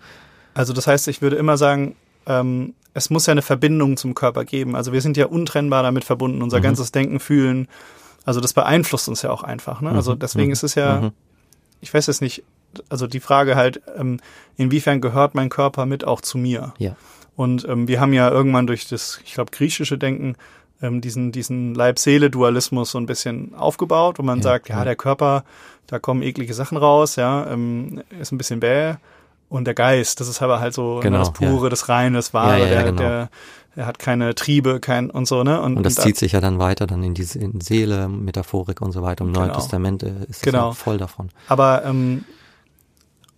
Also 0.54 0.74
das 0.74 0.88
heißt, 0.88 1.08
ich 1.08 1.22
würde 1.22 1.38
immer 1.38 1.56
sagen, 1.56 1.96
ähm, 2.26 2.74
es 2.94 3.10
muss 3.10 3.26
ja 3.26 3.32
eine 3.32 3.42
Verbindung 3.44 3.96
zum 3.96 4.16
Körper 4.16 4.44
geben. 4.44 4.76
Also 4.76 4.92
wir 4.92 5.00
sind 5.02 5.16
ja 5.16 5.28
untrennbar 5.28 5.82
damit 5.84 6.04
verbunden, 6.04 6.42
unser 6.42 6.58
Mhm. 6.58 6.64
ganzes 6.64 6.92
Denken, 6.92 7.22
Fühlen. 7.22 7.68
Also 8.26 8.40
das 8.40 8.54
beeinflusst 8.54 9.08
uns 9.10 9.22
ja 9.22 9.32
auch 9.32 9.44
einfach. 9.44 9.82
Ne? 9.82 9.92
Also 9.92 10.14
Mhm, 10.14 10.20
deswegen 10.20 10.48
mhm, 10.48 10.54
ist 10.54 10.64
es 10.64 10.76
ja, 10.76 11.02
mhm. 11.02 11.12
ich 11.80 11.94
weiß 11.94 12.08
es 12.08 12.22
nicht, 12.22 12.44
also 12.90 13.08
die 13.08 13.20
Frage 13.20 13.56
halt, 13.56 13.82
ähm, 13.98 14.20
inwiefern 14.58 15.02
gehört 15.02 15.36
mein 15.36 15.50
Körper 15.50 15.86
mit 15.86 16.06
auch 16.06 16.22
zu 16.22 16.38
mir? 16.38 16.74
Ja. 16.78 16.96
Und 17.36 17.68
ähm, 17.68 17.88
wir 17.88 18.00
haben 18.00 18.14
ja 18.14 18.30
irgendwann 18.30 18.68
durch 18.68 18.88
das, 18.88 19.20
ich 19.26 19.34
glaube, 19.34 19.52
griechische 19.52 19.98
Denken 19.98 20.36
ähm, 20.82 21.02
diesen, 21.02 21.32
diesen 21.32 21.76
Leib-Seele-Dualismus 21.76 22.92
so 22.92 22.98
ein 22.98 23.06
bisschen 23.06 23.54
aufgebaut, 23.56 24.20
wo 24.20 24.24
man 24.24 24.40
Ja, 24.40 24.44
sagt, 24.44 24.70
ja, 24.70 24.80
ja. 24.80 24.84
der 24.84 24.96
Körper, 24.96 25.44
da 25.88 26.00
kommen 26.00 26.22
eklige 26.22 26.54
Sachen 26.54 26.78
raus, 26.78 27.16
ja, 27.16 27.48
ähm, 27.48 28.04
ist 28.20 28.32
ein 28.32 28.38
bisschen 28.38 28.60
bäh. 28.60 28.96
Und 29.50 29.66
der 29.66 29.74
Geist, 29.74 30.20
das 30.22 30.30
ist 30.30 30.42
aber 30.42 30.62
halt 30.62 30.74
so 30.74 30.96
ne, 30.98 31.02
Genau, 31.02 31.20
das 31.20 31.34
Pure, 31.34 31.64
ja. 31.64 31.70
das 31.70 31.90
Reine, 31.90 32.18
das 32.18 32.34
Wahre, 32.34 32.68
der, 32.68 32.84
genau. 32.84 32.98
der, 33.02 33.30
der 33.76 33.86
hat 33.86 34.00
keine 34.00 34.36
Triebe, 34.36 34.80
kein 34.80 35.10
und 35.10 35.28
so, 35.28 35.44
ne? 35.44 35.62
Und 35.62 35.84
das 35.84 35.96
da- 35.96 36.04
zieht 36.04 36.18
sich 36.18 36.34
ja 36.34 36.42
dann 36.42 36.60
weiter 36.60 36.88
dann 36.88 37.04
in 37.04 37.14
diese 37.14 37.40
in 37.40 37.62
Seele, 37.62 38.08
Metaphorik 38.10 38.82
und 38.82 38.92
so 38.92 39.02
weiter. 39.02 39.24
Im 39.24 39.32
Neuen 39.32 39.48
Genau. 39.48 39.60
Testament 39.60 40.04
äh, 40.04 40.12
ist 40.28 40.38
es 40.38 40.42
Genau. 40.42 40.68
ja 40.70 40.74
voll 40.74 40.98
davon. 40.98 41.30
Aber 41.48 41.84
ähm, 41.86 42.26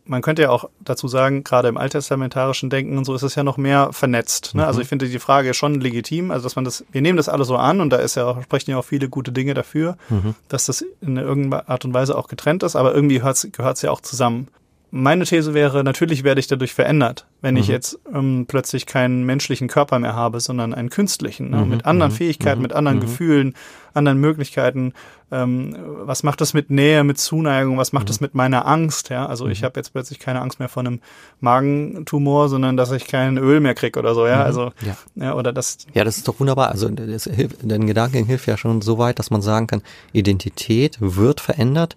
man 0.06 0.22
könnte 0.22 0.41
ja 0.41 0.50
auch 0.50 0.69
dazu 0.82 1.08
sagen, 1.08 1.46
gerade 1.46 1.69
im 1.69 1.78
alttestamentarischen 1.78 2.69
Denken 2.69 2.98
und 2.98 3.06
so 3.06 3.13
ist 3.15 3.22
es 3.24 3.36
ja 3.36 3.43
noch 3.43 3.56
mehr 3.58 3.93
vernetzt. 3.93 4.54
Ne? 4.54 4.65
Also 4.67 4.80
Mhm. 4.80 4.82
ich 4.82 4.88
finde 4.89 5.08
die 5.08 5.19
Frage 5.19 5.54
schon 5.54 5.80
legitim, 5.80 6.30
also 6.32 6.43
dass 6.43 6.58
man 6.58 6.65
das, 6.65 6.84
wir 6.91 7.02
nehmen 7.02 7.15
das 7.15 7.30
alle 7.30 7.46
so 7.46 7.56
an 7.56 7.80
und 7.80 7.89
da 7.91 7.98
ist 7.98 8.15
ja 8.15 8.26
auch, 8.26 8.41
sprechen 8.43 8.72
ja 8.72 8.78
auch 8.80 8.84
viele 8.86 9.08
gute 9.08 9.32
Dinge 9.32 9.54
dafür, 9.54 9.96
Mhm. 10.10 10.36
dass 10.50 10.65
das 10.65 10.84
in 11.00 11.15
irgendeiner 11.15 11.69
Art 11.69 11.86
und 11.86 11.93
Weise 11.93 12.17
auch 12.17 12.28
getrennt 12.28 12.63
ist, 12.63 12.76
aber 12.76 12.93
irgendwie 12.93 13.19
gehört 13.19 13.46
es 13.78 13.82
ja 13.82 13.91
auch 13.91 14.02
zusammen. 14.02 14.50
Meine 14.95 15.25
These 15.25 15.56
wäre, 15.56 15.84
natürlich 15.84 16.23
werde 16.23 16.39
ich 16.39 16.45
dadurch 16.45 16.75
verändert, 16.75 17.25
wenn 17.41 17.58
ich 17.58 17.67
Mhm. 17.67 17.73
jetzt 17.73 17.99
ähm, 18.13 18.45
plötzlich 18.47 18.86
keinen 18.86 19.23
menschlichen 19.23 19.67
Körper 19.67 19.97
mehr 19.97 20.13
habe, 20.15 20.39
sondern 20.39 20.71
einen 20.75 20.91
künstlichen, 20.91 21.49
ne? 21.49 21.62
Mhm, 21.63 21.69
mit 21.69 21.86
anderen 21.86 22.12
mhm, 22.12 22.15
Fähigkeiten, 22.15 22.60
mhm, 22.60 22.62
mit 22.62 22.73
anderen 22.73 22.97
mhm. 22.99 23.01
Gefühlen, 23.01 23.56
anderen 23.95 24.19
Möglichkeiten. 24.19 24.93
Ähm, 25.32 25.75
was 26.06 26.21
macht 26.21 26.41
das 26.41 26.53
mit 26.53 26.69
Nähe, 26.69 27.03
mit 27.03 27.17
Zuneigung? 27.17 27.79
Was 27.79 27.91
macht 27.91 28.08
das 28.08 28.19
Mhm. 28.21 28.25
mit 28.25 28.36
meiner 28.36 28.67
Angst? 28.67 29.10
Ja, 29.10 29.25
also 29.25 29.47
ich 29.47 29.63
habe 29.63 29.79
jetzt 29.79 29.93
plötzlich 29.93 30.19
keine 30.19 30.41
Angst 30.41 30.60
mehr 30.60 30.69
vor 30.69 30.82
einem 30.82 30.99
Magentumor, 31.39 32.49
sondern 32.49 32.77
dass 32.77 32.91
ich 32.91 33.08
kein 33.08 33.38
Öl 33.38 33.60
mehr 33.62 33.73
krieg 33.73 33.97
oder 33.97 34.13
so. 34.13 34.27
Ja, 34.27 34.43
also 34.43 34.71
Ja. 34.82 34.95
ja, 35.15 35.34
oder 35.34 35.53
das 35.53 35.77
Ja, 35.95 36.03
das 36.03 36.17
ist 36.17 36.27
doch 36.27 36.39
wunderbar. 36.39 36.69
Also 36.69 36.88
das 36.89 37.23
hilft, 37.23 37.58
dein 37.63 37.88
Gedanken 37.88 38.25
hilft 38.25 38.47
ja 38.47 38.58
schon 38.58 38.82
so 38.82 38.97
weit, 38.99 39.17
dass 39.19 39.32
man 39.32 39.41
sagen 39.41 39.65
kann, 39.67 39.82
Identität 40.12 40.97
wird 40.99 41.39
verändert, 41.41 41.95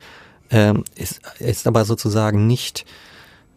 ähm, 0.50 0.84
ist, 0.94 1.20
ist 1.38 1.66
aber 1.66 1.84
sozusagen 1.84 2.46
nicht, 2.46 2.84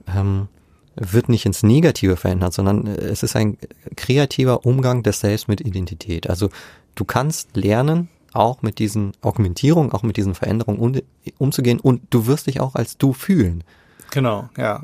ähm, 0.07 0.47
wird 0.95 1.29
nicht 1.29 1.45
ins 1.45 1.63
Negative 1.63 2.17
verändert, 2.17 2.53
sondern 2.53 2.87
äh, 2.87 2.95
es 2.95 3.23
ist 3.23 3.35
ein 3.35 3.57
kreativer 3.95 4.65
Umgang 4.65 5.03
des 5.03 5.19
Selbst 5.19 5.47
mit 5.47 5.61
Identität. 5.61 6.29
Also 6.29 6.49
du 6.95 7.05
kannst 7.05 7.55
lernen, 7.55 8.09
auch 8.33 8.61
mit 8.61 8.79
diesen 8.79 9.13
Augmentierungen, 9.21 9.91
auch 9.91 10.03
mit 10.03 10.17
diesen 10.17 10.35
Veränderungen 10.35 10.79
um, 10.79 11.01
umzugehen 11.37 11.79
und 11.79 12.01
du 12.09 12.27
wirst 12.27 12.47
dich 12.47 12.59
auch 12.59 12.75
als 12.75 12.97
du 12.97 13.13
fühlen, 13.13 13.63
genau, 14.11 14.49
ja. 14.57 14.83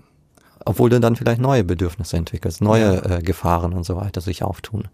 obwohl 0.65 0.89
du 0.89 0.99
dann 0.99 1.15
vielleicht 1.15 1.41
neue 1.41 1.63
Bedürfnisse 1.63 2.17
entwickelst, 2.17 2.61
neue 2.61 3.03
äh, 3.03 3.21
Gefahren 3.21 3.73
und 3.73 3.83
so 3.83 3.95
weiter 3.97 4.21
sich 4.21 4.43
auftun. 4.43 4.87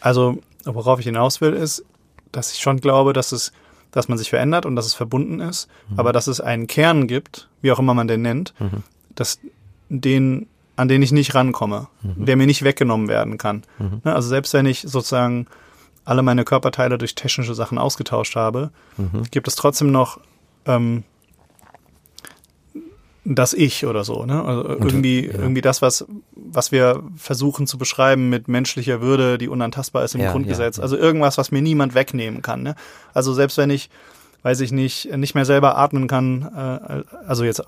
Also, 0.00 0.38
worauf 0.64 1.00
ich 1.00 1.06
hinaus 1.06 1.40
will, 1.40 1.54
ist, 1.54 1.84
dass 2.32 2.52
ich 2.52 2.60
schon 2.60 2.78
glaube, 2.80 3.12
dass 3.12 3.32
es, 3.32 3.52
dass 3.90 4.08
man 4.08 4.18
sich 4.18 4.30
verändert 4.30 4.66
und 4.66 4.76
dass 4.76 4.86
es 4.86 4.94
verbunden 4.94 5.40
ist, 5.40 5.68
aber 5.96 6.12
dass 6.12 6.26
es 6.26 6.40
einen 6.40 6.66
Kern 6.66 7.06
gibt, 7.06 7.48
wie 7.62 7.72
auch 7.72 7.78
immer 7.78 7.94
man 7.94 8.08
den 8.08 8.22
nennt, 8.22 8.52
Mhm. 8.58 8.82
dass 9.14 9.38
den, 9.88 10.46
an 10.76 10.88
den 10.88 11.00
ich 11.02 11.12
nicht 11.12 11.34
rankomme, 11.34 11.88
der 12.02 12.36
mir 12.36 12.46
nicht 12.46 12.62
weggenommen 12.62 13.08
werden 13.08 13.38
kann. 13.38 13.62
Mhm. 13.78 14.00
Ne, 14.04 14.14
Also 14.14 14.28
selbst 14.28 14.52
wenn 14.52 14.66
ich 14.66 14.80
sozusagen 14.82 15.46
alle 16.04 16.22
meine 16.22 16.44
Körperteile 16.44 16.98
durch 16.98 17.14
technische 17.14 17.54
Sachen 17.54 17.78
ausgetauscht 17.78 18.36
habe, 18.36 18.70
Mhm. 18.96 19.22
gibt 19.30 19.48
es 19.48 19.54
trotzdem 19.56 19.90
noch 19.92 20.20
ähm, 20.66 21.04
das 23.28 23.54
Ich 23.54 23.84
oder 23.86 24.04
so, 24.04 24.24
ne? 24.24 24.44
Also 24.44 24.68
irgendwie, 24.68 25.26
ja. 25.26 25.32
irgendwie 25.34 25.60
das, 25.60 25.82
was, 25.82 26.06
was 26.34 26.70
wir 26.70 27.02
versuchen 27.16 27.66
zu 27.66 27.76
beschreiben 27.76 28.28
mit 28.28 28.46
menschlicher 28.46 29.00
Würde, 29.00 29.36
die 29.36 29.48
unantastbar 29.48 30.04
ist 30.04 30.14
im 30.14 30.20
Ja, 30.20 30.30
Grundgesetz. 30.32 30.76
ja. 30.76 30.82
Also 30.84 30.96
irgendwas, 30.96 31.36
was 31.36 31.50
mir 31.50 31.60
niemand 31.60 31.94
wegnehmen 31.94 32.40
kann. 32.42 32.62
Ne? 32.62 32.76
Also 33.14 33.34
selbst 33.34 33.58
wenn 33.58 33.70
ich, 33.70 33.90
weiß 34.42 34.60
ich 34.60 34.70
nicht, 34.70 35.10
nicht 35.16 35.34
mehr 35.34 35.44
selber 35.44 35.76
atmen 35.76 36.06
kann, 36.06 36.42
äh, 36.56 37.02
also 37.26 37.42
jetzt 37.42 37.64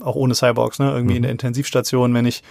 auch 0.00 0.14
ohne 0.14 0.34
Cyborgs, 0.36 0.78
ne? 0.78 0.92
Irgendwie 0.92 1.16
in 1.16 1.22
Mhm. 1.22 1.24
der 1.24 1.32
Intensivstation, 1.32 2.14
wenn 2.14 2.26
ich 2.26 2.42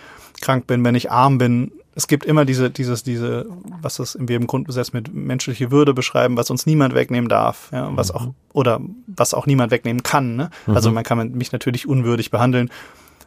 krank 0.42 0.68
bin, 0.68 0.84
wenn 0.84 0.96
ich 0.96 1.10
arm 1.12 1.38
bin. 1.38 1.72
Es 2.00 2.08
gibt 2.08 2.24
immer 2.24 2.46
diese, 2.46 2.70
dieses, 2.70 3.04
diese, 3.04 3.46
was 3.82 3.98
das 3.98 4.18
wir 4.18 4.38
im 4.38 4.48
Grundgesetz 4.48 4.94
mit 4.94 5.14
menschliche 5.14 5.70
Würde 5.70 5.94
beschreiben, 5.94 6.38
was 6.38 6.50
uns 6.50 6.66
niemand 6.66 6.96
wegnehmen 6.96 7.28
darf, 7.28 7.70
ja, 7.74 7.90
was 7.94 8.10
auch, 8.12 8.28
oder 8.54 8.80
was 9.06 9.34
auch 9.34 9.46
niemand 9.46 9.70
wegnehmen 9.70 10.02
kann. 10.02 10.38
Ne? 10.38 10.50
Also 10.66 10.88
Mhm. 10.90 10.96
man 10.96 11.04
kann 11.04 11.32
mich 11.34 11.52
natürlich 11.52 11.90
unwürdig 11.90 12.32
behandeln, 12.32 12.72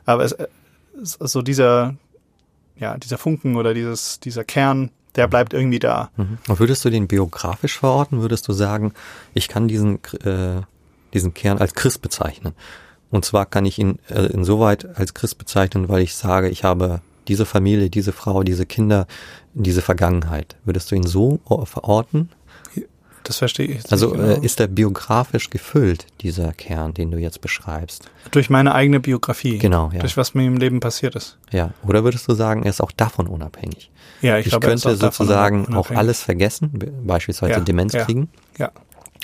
aber 0.06 0.24
es, 0.24 0.34
es 1.02 1.18
so 1.18 1.42
dieser, 1.42 1.96
ja, 2.78 2.96
dieser 2.96 3.18
Funken 3.18 3.56
oder 3.56 3.74
dieses, 3.74 4.20
dieser 4.20 4.42
Kern, 4.42 4.90
der 5.16 5.28
bleibt 5.28 5.52
irgendwie 5.52 5.78
da. 5.78 6.10
Mhm. 6.16 6.38
Und 6.48 6.58
würdest 6.58 6.82
du 6.86 6.88
den 6.88 7.08
biografisch 7.08 7.78
verorten? 7.78 8.22
Würdest 8.22 8.48
du 8.48 8.54
sagen, 8.54 8.94
ich 9.34 9.48
kann 9.48 9.68
diesen, 9.68 10.02
äh, 10.24 10.62
diesen 11.12 11.34
Kern 11.34 11.58
als 11.58 11.74
Christ 11.74 12.00
bezeichnen? 12.00 12.54
Und 13.10 13.26
zwar 13.26 13.44
kann 13.44 13.66
ich 13.66 13.78
ihn 13.78 13.98
äh, 14.08 14.32
insoweit 14.32 14.96
als 14.96 15.12
Christ 15.12 15.36
bezeichnen, 15.36 15.90
weil 15.90 16.00
ich 16.00 16.14
sage, 16.14 16.48
ich 16.48 16.64
habe 16.64 17.02
diese 17.28 17.46
Familie, 17.46 17.90
diese 17.90 18.12
Frau, 18.12 18.42
diese 18.42 18.66
Kinder, 18.66 19.06
diese 19.54 19.82
Vergangenheit. 19.82 20.56
Würdest 20.64 20.90
du 20.90 20.94
ihn 20.96 21.06
so 21.06 21.40
verorten? 21.64 22.30
Das 23.24 23.36
verstehe 23.38 23.66
ich. 23.66 23.74
jetzt 23.76 23.92
Also 23.92 24.08
nicht 24.08 24.16
genau. 24.20 24.40
äh, 24.42 24.44
ist 24.44 24.58
er 24.58 24.66
biografisch 24.66 25.48
gefüllt, 25.48 26.06
dieser 26.22 26.52
Kern, 26.52 26.92
den 26.92 27.12
du 27.12 27.18
jetzt 27.18 27.40
beschreibst? 27.40 28.10
durch 28.32 28.50
meine 28.50 28.74
eigene 28.74 28.98
Biografie. 28.98 29.58
Genau, 29.58 29.90
ja. 29.92 30.00
Durch 30.00 30.16
was 30.16 30.34
mir 30.34 30.44
im 30.44 30.56
Leben 30.56 30.80
passiert 30.80 31.14
ist. 31.14 31.38
Ja. 31.52 31.70
Oder 31.86 32.02
würdest 32.02 32.26
du 32.26 32.34
sagen, 32.34 32.64
er 32.64 32.70
ist 32.70 32.80
auch 32.80 32.90
davon 32.90 33.28
unabhängig? 33.28 33.92
Ja, 34.22 34.38
ich, 34.38 34.46
Ich, 34.46 34.50
glaube, 34.50 34.66
er 34.66 34.72
ist 34.74 34.82
könnte 34.82 34.96
sozusagen 34.98 35.72
auch 35.76 35.90
alles 35.90 36.20
vergessen, 36.22 36.70
be- 36.72 36.86
beispielsweise 36.90 37.52
Ja, 37.52 37.60
Demenz 37.60 37.92
ja. 37.92 38.04
kriegen, 38.04 38.28
Ja. 38.58 38.72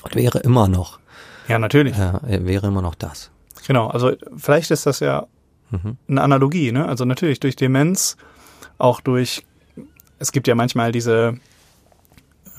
und 0.04 0.14
wäre 0.14 0.38
immer 0.40 0.68
noch, 0.68 1.00
Ja, 1.48 1.58
natürlich. 1.58 1.96
äh, 1.98 2.12
er 2.28 2.46
wäre 2.46 2.68
immer 2.68 2.82
noch 2.82 2.94
das. 2.94 3.30
Genau. 3.66 3.88
Also 3.88 4.12
vielleicht 4.36 4.70
ist 4.70 4.86
das 4.86 5.00
ja 5.00 5.26
Mhm. 5.70 5.96
eine 6.08 6.22
Analogie, 6.22 6.72
ne? 6.72 6.86
Also 6.86 7.04
natürlich 7.04 7.40
durch 7.40 7.56
Demenz, 7.56 8.16
auch 8.78 9.00
durch, 9.00 9.44
es 10.18 10.32
gibt 10.32 10.46
ja 10.48 10.54
manchmal 10.54 10.92
diese 10.92 11.38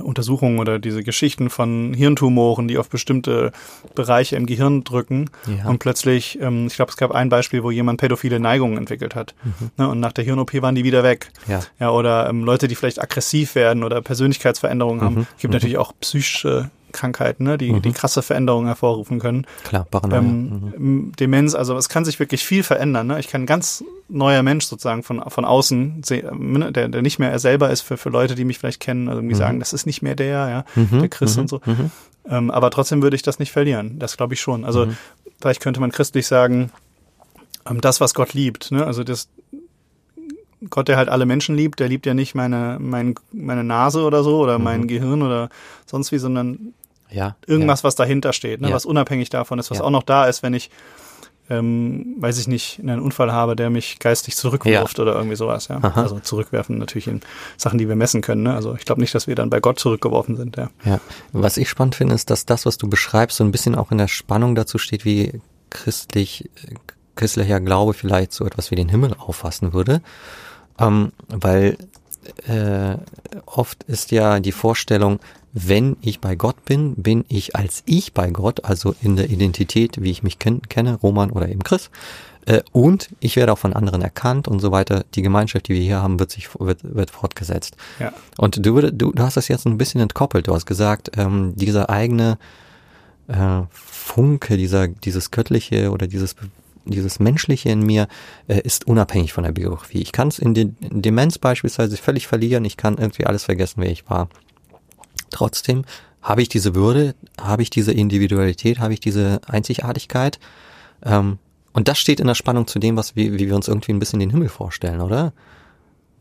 Untersuchungen 0.02 0.60
oder 0.60 0.80
diese 0.80 1.04
Geschichten 1.04 1.50
von 1.50 1.94
Hirntumoren, 1.94 2.70
die 2.70 2.78
auf 2.78 2.90
bestimmte 2.90 3.52
Bereiche 3.96 4.38
im 4.38 4.46
Gehirn 4.46 4.86
drücken 4.86 5.30
Ja. 5.46 5.68
und 5.68 5.80
plötzlich, 5.80 6.40
ähm, 6.42 6.68
ich 6.68 6.76
glaube, 6.76 6.92
es 6.92 6.96
gab 6.98 7.12
ein 7.12 7.28
Beispiel, 7.28 7.64
wo 7.64 7.72
jemand 7.72 8.00
pädophile 8.00 8.40
Neigungen 8.40 8.78
entwickelt 8.78 9.14
hat. 9.14 9.36
Ne? 9.78 9.90
Und 9.90 10.00
nach 10.00 10.14
der 10.14 10.24
Hirn-OP 10.24 10.62
waren 10.62 10.76
die 10.76 10.86
wieder 10.86 11.04
weg. 11.04 11.32
Ja. 11.50 11.60
Ja, 11.82 11.92
oder 11.92 12.30
ähm, 12.30 12.46
Leute, 12.46 12.70
die 12.70 12.76
vielleicht 12.76 13.02
aggressiv 13.02 13.56
werden 13.56 13.84
oder 13.84 14.02
Persönlichkeitsveränderungen 14.02 15.02
haben. 15.02 15.16
Mhm, 15.16 15.28
gibt 15.42 15.54
natürlich 15.54 15.78
auch 15.78 15.92
psychische 16.00 16.70
Krankheiten, 16.92 17.44
ne? 17.44 17.58
die, 17.58 17.80
die 17.80 17.92
krasse 17.92 18.22
Veränderungen 18.22 18.68
hervorrufen 18.68 19.20
können. 19.20 19.46
Klar, 19.64 19.86
Paranoia. 19.90 20.22
mhm. 20.22 20.74
Ähm, 20.76 21.12
Demenz, 21.20 21.56
also 21.56 21.78
es 21.78 21.90
kann 21.90 22.06
sich 22.06 22.20
wirklich 22.20 22.44
viel 22.44 22.64
verändern. 22.64 23.08
Ne? 23.08 23.20
Ich 23.20 23.28
kann 23.28 23.44
ein 23.44 23.46
ganz 23.46 23.84
neuer 24.08 24.44
Mensch 24.44 24.66
sozusagen 24.66 25.04
von, 25.04 25.22
von 25.28 25.46
außen 25.46 26.02
sehen, 26.04 26.54
ne? 26.54 26.72
der, 26.72 26.88
der 26.90 27.02
nicht 27.02 27.20
mehr 27.20 27.32
er 27.32 27.40
selber 27.40 27.70
ist 27.70 27.82
für, 27.82 27.98
für 27.98 28.10
Leute, 28.10 28.36
die 28.36 28.46
mich 28.46 28.60
vielleicht 28.60 28.80
kennen, 28.80 29.08
also 29.08 29.20
irgendwie 29.20 29.36
sagen, 29.36 29.60
das 29.60 29.74
ist 29.74 29.86
nicht 29.86 30.02
mehr 30.02 30.16
der, 30.16 30.50
ja, 30.50 30.66
Mhm, 30.76 31.00
der 31.00 31.10
Christ 31.10 31.38
mhm, 31.38 31.42
und 31.42 31.48
so. 31.48 31.62
mhm. 31.66 31.92
Ähm, 32.28 32.52
aber 32.52 32.70
trotzdem 32.70 33.02
würde 33.02 33.16
ich 33.16 33.22
das 33.24 33.40
nicht 33.40 33.52
verlieren. 33.52 33.98
Das 34.00 34.18
glaube 34.18 34.34
ich 34.34 34.42
schon. 34.42 34.66
Also 34.66 34.88
vielleicht 35.40 35.62
könnte 35.62 35.80
man 35.80 35.92
christlich 35.92 36.28
sagen, 36.28 36.72
ähm, 37.70 37.82
das, 37.82 38.02
was 38.02 38.14
Gott 38.14 38.34
liebt, 38.34 38.72
ne? 38.72 38.86
also 38.86 39.04
das 39.04 39.30
Gott, 40.70 40.90
der 40.90 40.98
halt 40.98 41.08
alle 41.08 41.26
Menschen 41.26 41.56
liebt, 41.56 41.80
der 41.80 41.88
liebt 41.88 42.06
ja 42.06 42.14
nicht 42.14 42.36
meine, 42.36 42.78
mein, 42.82 43.16
meine 43.32 43.64
Nase 43.64 44.04
oder 44.04 44.24
so 44.24 44.40
oder 44.40 44.60
mein 44.60 44.88
Gehirn 44.88 45.22
oder 45.22 45.50
sonst 45.86 46.12
wie, 46.12 46.18
sondern 46.18 46.74
Ja. 47.12 47.36
irgendwas, 47.48 47.84
was 47.84 47.96
dahinter 47.96 48.34
steht, 48.34 48.62
ne? 48.62 48.70
Ja. 48.70 48.76
was 48.76 48.86
unabhängig 48.86 49.30
davon 49.30 49.60
ist, 49.60 49.72
was 49.72 49.80
Ja. 49.80 49.84
auch 49.84 49.90
noch 49.90 50.04
da 50.04 50.26
ist, 50.28 50.44
wenn 50.44 50.54
ich, 50.54 50.70
ähm, 51.50 52.16
weiß 52.20 52.38
ich 52.38 52.48
nicht, 52.48 52.80
einen 52.80 53.00
Unfall 53.00 53.32
habe, 53.32 53.56
der 53.56 53.72
mich 53.72 53.98
geistig 53.98 54.36
zurückwirft 54.36 55.00
oder 55.00 55.16
irgendwie 55.16 55.36
sowas. 55.36 55.68
Ja? 55.68 55.80
Aha. 55.82 56.02
Also 56.04 56.20
zurückwerfen 56.20 56.78
natürlich 56.78 57.08
in 57.08 57.22
Sachen, 57.58 57.80
die 57.80 57.88
wir 57.90 57.96
messen 57.96 58.22
können. 58.22 58.44
Ne? 58.44 58.54
Also 58.54 58.76
ich 58.76 58.86
glaube 58.86 59.02
nicht, 59.02 59.16
dass 59.16 59.26
wir 59.26 59.34
dann 59.34 59.50
bei 59.50 59.60
Gott 59.60 59.80
zurückgeworfen 59.80 60.36
sind. 60.38 60.58
Ja. 60.58 60.70
Ja, 60.86 61.00
was 61.32 61.58
ich 61.58 61.68
spannend 61.68 61.96
finde, 61.96 62.14
ist, 62.14 62.30
dass 62.30 62.46
das, 62.46 62.68
was 62.68 62.78
du 62.78 62.88
beschreibst, 62.88 63.38
so 63.38 63.44
ein 63.44 63.52
bisschen 63.52 63.74
auch 63.76 63.92
in 63.92 63.98
der 63.98 64.08
Spannung 64.08 64.54
dazu 64.54 64.78
steht, 64.78 65.06
wie 65.06 65.42
christlich, 65.72 66.50
christlicher 67.16 67.60
Glaube 67.60 67.94
vielleicht 67.94 68.32
so 68.34 68.46
etwas 68.46 68.70
wie 68.70 68.76
den 68.76 68.90
Himmel 68.90 69.16
auffassen 69.18 69.74
würde. 69.74 70.02
Ähm, 70.78 71.12
weil 71.30 71.78
äh, 72.48 72.96
oft 73.48 73.84
ist 73.84 74.12
ja 74.12 74.40
die 74.40 74.52
Vorstellung, 74.52 75.20
wenn 75.68 75.98
ich 76.02 76.20
bei 76.20 76.36
Gott 76.36 76.64
bin, 76.66 76.96
bin 76.96 77.26
ich 77.28 77.56
als 77.56 77.84
ich 77.86 78.14
bei 78.14 78.30
Gott, 78.30 78.66
also 78.66 78.96
in 79.02 79.16
der 79.16 79.30
Identität, 79.30 80.02
wie 80.02 80.12
ich 80.12 80.24
mich 80.24 80.40
ken 80.40 80.62
kenne, 80.64 80.96
Roman 80.96 81.32
oder 81.32 81.50
eben 81.50 81.64
Chris. 81.64 81.90
Äh, 82.46 82.62
und 82.72 83.10
ich 83.20 83.36
werde 83.36 83.52
auch 83.52 83.58
von 83.58 83.74
anderen 83.74 84.02
erkannt 84.02 84.48
und 84.48 84.60
so 84.60 84.72
weiter. 84.72 85.06
Die 85.16 85.22
Gemeinschaft, 85.22 85.68
die 85.68 85.74
wir 85.74 85.82
hier 85.82 86.02
haben, 86.02 86.20
wird 86.20 86.32
sich 86.32 86.50
wird, 86.60 86.80
wird 86.84 87.12
fortgesetzt. 87.12 87.76
Ja. 88.00 88.14
Und 88.38 88.66
du, 88.66 88.82
du, 88.82 89.12
du 89.12 89.24
hast 89.24 89.38
das 89.38 89.48
jetzt 89.48 89.66
ein 89.66 89.78
bisschen 89.78 90.02
entkoppelt. 90.02 90.48
Du 90.48 90.54
hast 90.54 90.66
gesagt, 90.66 91.12
ähm, 91.18 91.54
dieser 91.56 91.90
eigene 91.90 92.38
äh, 93.28 93.62
Funke, 93.72 94.58
dieser, 94.58 94.88
dieses 94.88 95.32
göttliche 95.32 95.92
oder 95.92 96.08
dieses, 96.08 96.36
dieses 96.86 97.20
menschliche 97.20 97.70
in 97.70 97.82
mir 97.82 98.08
äh, 98.48 98.62
ist 98.62 98.88
unabhängig 98.88 99.34
von 99.34 99.44
der 99.44 99.52
Biografie. 99.52 100.02
Ich 100.02 100.12
kann 100.12 100.30
es 100.30 100.40
in, 100.40 100.54
den 100.54 100.78
in 100.80 101.02
Demenz 101.02 101.38
beispielsweise 101.38 101.98
völlig 101.98 102.28
verlieren. 102.28 102.66
Ich 102.66 102.78
kann 102.78 102.98
irgendwie 102.98 103.26
alles 103.26 103.44
vergessen, 103.44 103.82
wer 103.82 103.92
ich 103.92 104.10
war. 104.10 104.30
Trotzdem 105.30 105.86
habe 106.22 106.42
ich 106.42 106.50
diese 106.50 106.76
Würde, 106.76 107.16
habe 107.40 107.62
ich 107.62 107.70
diese 107.70 107.92
Individualität, 107.92 108.80
habe 108.80 108.94
ich 108.94 109.00
diese 109.00 109.42
Einzigartigkeit. 109.48 110.40
Ähm, 111.04 111.40
und 111.74 111.88
das 111.88 112.00
steht 112.00 112.20
in 112.20 112.28
der 112.28 112.36
Spannung 112.36 112.68
zu 112.68 112.80
dem, 112.80 112.98
was 112.98 113.16
wir, 113.16 113.34
wie 113.34 113.48
wir 113.48 113.56
uns 113.56 113.68
irgendwie 113.68 113.94
ein 113.94 114.00
bisschen 114.00 114.20
den 114.20 114.32
Himmel 114.32 114.50
vorstellen, 114.50 115.02
oder? 115.02 115.34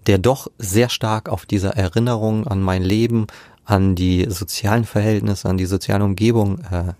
Der 0.07 0.19
doch 0.19 0.49
sehr 0.59 0.89
stark 0.89 1.29
auf 1.29 1.47
dieser 1.47 1.77
Erinnerung 1.77 2.47
an 2.47 2.63
mein 2.63 2.83
Leben, 2.83 3.27
an 3.65 3.95
die 3.95 4.27
sozialen 4.29 4.85
Verhältnisse, 4.85 5.49
an 5.49 5.59
die 5.59 5.67
soziale 5.67 6.05
Umgebung 6.05 6.61
äh, 6.71 6.93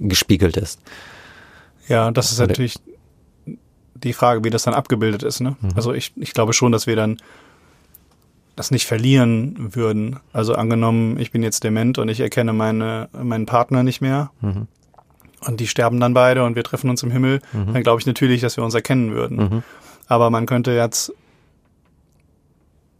gespiegelt 0.00 0.56
ist. 0.56 0.80
Ja, 1.88 2.10
das 2.10 2.32
ist 2.32 2.38
natürlich 2.38 2.80
die 3.94 4.12
Frage, 4.12 4.42
wie 4.44 4.50
das 4.50 4.64
dann 4.64 4.74
abgebildet 4.74 5.22
ist. 5.22 5.40
Ne? 5.40 5.56
Mhm. 5.60 5.70
Also 5.74 5.92
ich, 5.92 6.12
ich 6.16 6.32
glaube 6.32 6.52
schon, 6.52 6.72
dass 6.72 6.86
wir 6.86 6.96
dann 6.96 7.18
das 8.56 8.70
nicht 8.70 8.86
verlieren 8.86 9.74
würden. 9.74 10.18
Also 10.32 10.54
angenommen, 10.54 11.18
ich 11.20 11.30
bin 11.30 11.42
jetzt 11.42 11.62
dement 11.62 11.98
und 11.98 12.08
ich 12.08 12.20
erkenne 12.20 12.52
meine, 12.52 13.08
meinen 13.12 13.46
Partner 13.46 13.82
nicht 13.82 14.00
mehr 14.00 14.30
Mhm. 14.40 14.66
und 15.46 15.60
die 15.60 15.66
sterben 15.68 16.00
dann 16.00 16.14
beide 16.14 16.42
und 16.44 16.56
wir 16.56 16.64
treffen 16.64 16.88
uns 16.90 17.02
im 17.02 17.10
Himmel, 17.10 17.40
dann 17.52 17.82
glaube 17.82 18.00
ich 18.00 18.06
natürlich, 18.06 18.40
dass 18.40 18.56
wir 18.56 18.64
uns 18.64 18.74
erkennen 18.74 19.12
würden. 19.12 19.36
Mhm. 19.36 19.62
Aber 20.08 20.30
man 20.30 20.46
könnte 20.46 20.72
jetzt, 20.72 21.12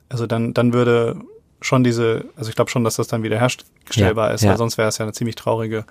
also 0.09 0.27
dann, 0.27 0.55
dann 0.55 0.73
würde 0.73 1.17
schon 1.61 1.83
diese, 1.85 2.27
also 2.37 2.49
ich 2.51 2.55
glaube 2.57 2.71
schon, 2.71 2.85
dass 2.85 2.97
das 2.97 3.09
dann 3.09 3.23
wieder 3.23 3.39
herstellbar 3.39 4.29
Ja, 4.29 4.35
ist, 4.35 4.43
ja. 4.43 4.51
weil 4.51 4.59
sonst 4.59 4.79
wäre 4.79 4.89
es 4.89 4.99
ja 4.99 5.05
eine 5.05 5.13
ziemlich 5.13 5.37
traurige 5.37 5.85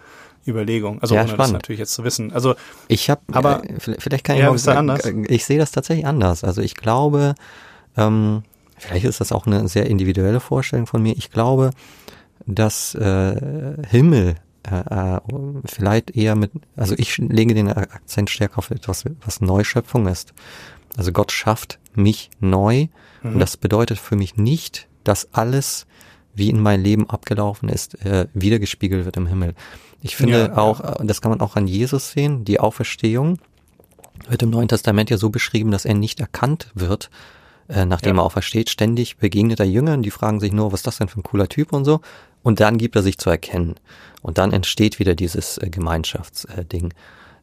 Überlegung. 0.47 1.01
Also 1.01 1.15
Ja, 1.15 1.21
ohne 1.21 1.29
das 1.29 1.33
spannend. 1.35 1.53
natürlich 1.53 1.79
jetzt 1.79 1.93
zu 1.93 2.03
wissen. 2.03 2.31
Also 2.31 2.53
Ich 2.87 3.09
habe, 3.09 3.21
Aber- 3.31 3.63
äh, 3.67 3.79
vielleicht 3.97 4.23
kann 4.23 4.35
ich 4.35 4.43
Ja, 4.43 4.51
mal, 4.53 4.77
anders? 4.77 5.01
ich 5.27 5.43
sehe 5.45 5.57
das 5.57 5.71
tatsächlich 5.71 6.05
anders. 6.05 6.43
Also 6.43 6.61
ich 6.61 6.75
glaube, 6.75 7.33
ähm, 7.97 8.43
vielleicht 8.77 9.05
ist 9.05 9.21
das 9.21 9.31
auch 9.31 9.47
eine 9.47 9.67
sehr 9.67 9.87
individuelle 9.87 10.39
Vorstellung 10.39 10.87
von 10.87 11.01
mir. 11.01 11.15
Ich 11.17 11.31
glaube, 11.31 11.71
dass 12.45 12.95
äh, 12.95 13.75
Himmel 13.87 14.35
äh, 14.63 15.15
äh, 15.15 15.19
vielleicht 15.65 16.11
eher 16.11 16.35
mit, 16.35 16.51
also 16.75 16.95
ich 16.97 17.17
lege 17.17 17.53
den 17.53 17.69
Akzent 17.69 18.29
stärker 18.29 18.59
auf 18.59 18.71
etwas, 18.71 19.05
was 19.23 19.41
Neuschöpfung 19.41 20.07
ist. 20.07 20.33
Also 20.97 21.11
Gott 21.11 21.31
schafft 21.31 21.79
mich 21.93 22.29
neu 22.39 22.87
und 23.23 23.39
das 23.39 23.57
bedeutet 23.57 23.97
für 23.97 24.15
mich 24.15 24.37
nicht, 24.37 24.87
dass 25.03 25.33
alles, 25.33 25.87
wie 26.35 26.49
in 26.49 26.59
mein 26.59 26.81
Leben 26.81 27.09
abgelaufen 27.09 27.69
ist, 27.69 28.05
äh, 28.05 28.27
wiedergespiegelt 28.33 29.05
wird 29.05 29.17
im 29.17 29.27
Himmel. 29.27 29.55
Ich 30.01 30.15
finde 30.15 30.33
Ja, 30.33 30.47
ja. 30.47 30.57
auch, 30.57 30.79
äh, 30.81 31.05
das 31.05 31.21
kann 31.21 31.31
man 31.31 31.41
auch 31.41 31.55
an 31.55 31.67
Jesus 31.67 32.11
sehen, 32.11 32.45
die 32.45 32.59
Auferstehung 32.59 33.39
wird 34.27 34.43
im 34.43 34.49
Neuen 34.49 34.67
Testament 34.67 35.09
ja 35.09 35.17
so 35.17 35.29
beschrieben, 35.29 35.71
dass 35.71 35.85
er 35.85 35.93
nicht 35.93 36.19
erkannt 36.19 36.71
wird, 36.73 37.09
äh, 37.69 37.85
nachdem 37.85 38.15
Ja. 38.15 38.21
er 38.21 38.25
aufersteht. 38.25 38.69
Ständig 38.69 39.17
begegnet 39.17 39.59
er 39.59 39.65
Jüngern, 39.65 40.03
die 40.03 40.11
fragen 40.11 40.39
sich 40.39 40.51
nur, 40.51 40.71
was 40.71 40.79
ist 40.81 40.87
das 40.87 40.97
denn 40.97 41.07
für 41.07 41.19
ein 41.19 41.23
cooler 41.23 41.47
Typ 41.49 41.73
und 41.73 41.85
so. 41.85 42.01
Und 42.43 42.59
dann 42.59 42.77
gibt 42.77 42.95
er 42.95 43.01
sich 43.03 43.17
zu 43.17 43.29
erkennen. 43.29 43.75
Und 44.21 44.37
dann 44.37 44.53
entsteht 44.53 44.99
wieder 44.99 45.15
dieses 45.15 45.57
äh, 45.57 45.69
Gemeinschaftsding. 45.69 46.93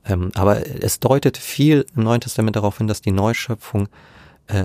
Ähm, 0.04 0.30
aber 0.34 0.62
es 0.82 1.00
deutet 1.00 1.38
viel 1.38 1.86
im 1.96 2.04
Neuen 2.04 2.20
Testament 2.20 2.56
darauf 2.56 2.78
hin, 2.78 2.86
dass 2.86 3.00
die 3.02 3.12
Neuschöpfung 3.12 3.88
äh, 4.48 4.64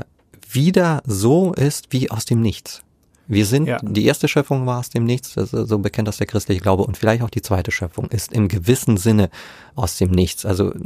wieder 0.50 1.02
so 1.06 1.54
ist 1.54 1.91
wie 1.91 2.10
aus 2.10 2.26
dem 2.26 2.41
Nichts. 2.41 2.82
Wir 3.30 3.46
sind, 3.46 3.68
Ja. 3.68 3.80
die 3.82 4.06
erste 4.06 4.28
Schöpfung 4.28 4.66
war 4.66 4.80
aus 4.80 4.90
dem 4.90 5.04
Nichts, 5.04 5.34
das 5.34 5.52
ist 5.54 5.68
so 5.70 5.80
bekennt 5.80 6.08
das 6.08 6.18
der 6.18 6.28
christliche 6.28 6.62
Glaube, 6.62 6.84
und 6.84 6.96
vielleicht 6.98 7.22
auch 7.24 7.30
die 7.30 7.42
zweite 7.42 7.72
Schöpfung 7.72 8.06
ist 8.10 8.32
im 8.32 8.48
gewissen 8.48 8.96
Sinne 8.98 9.30
aus 9.76 9.98
dem 9.98 10.12
Nichts. 10.12 10.46
Also 10.46 10.72
äh, 10.74 10.78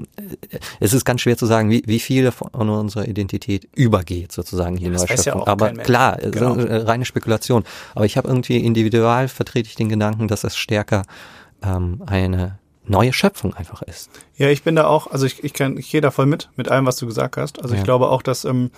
es 0.79 0.93
ist 0.93 1.05
ganz 1.05 1.21
schwer 1.21 1.37
zu 1.37 1.45
sagen, 1.45 1.69
wie, 1.69 1.83
wie 1.85 1.99
viel 1.99 2.31
von 2.31 2.49
unserer 2.49 3.07
Identität 3.07 3.67
übergeht 3.75 4.31
sozusagen 4.31 4.75
hier 4.77 4.87
in 4.87 4.93
der 4.93 5.05
ja 5.05 5.15
Schöpfung. 5.17 5.43
auch 5.43 5.47
Aber 5.47 5.71
klar, 5.71 6.17
es 6.21 6.31
Genau. 6.31 6.53
eine 6.53 6.87
reine 6.87 7.05
Spekulation. 7.05 7.63
Aber 7.95 8.05
ich 8.05 8.17
habe 8.17 8.27
irgendwie 8.27 8.57
individual 8.57 9.27
vertrete 9.27 9.69
ich 9.69 9.75
den 9.75 9.89
Gedanken, 9.89 10.27
dass 10.27 10.43
es 10.43 10.55
stärker 10.57 11.03
ähm, 11.63 12.01
eine 12.07 12.57
neue 12.85 13.13
Schöpfung 13.13 13.53
einfach 13.53 13.83
ist. 13.83 14.09
Ja, 14.35 14.47
ich 14.49 14.63
bin 14.63 14.75
da 14.75 14.87
auch, 14.87 15.05
also 15.07 15.27
ich, 15.27 15.43
ich, 15.43 15.53
kann, 15.53 15.77
ich 15.77 15.91
gehe 15.91 16.01
da 16.01 16.09
voll 16.09 16.25
mit, 16.25 16.49
mit 16.55 16.69
allem, 16.69 16.87
was 16.87 16.95
du 16.97 17.05
gesagt 17.05 17.37
hast. 17.37 17.61
Also 17.61 17.75
Ja. 17.75 17.79
ich 17.79 17.83
glaube 17.85 18.09
auch, 18.09 18.23
dass, 18.23 18.43
ähm, 18.45 18.71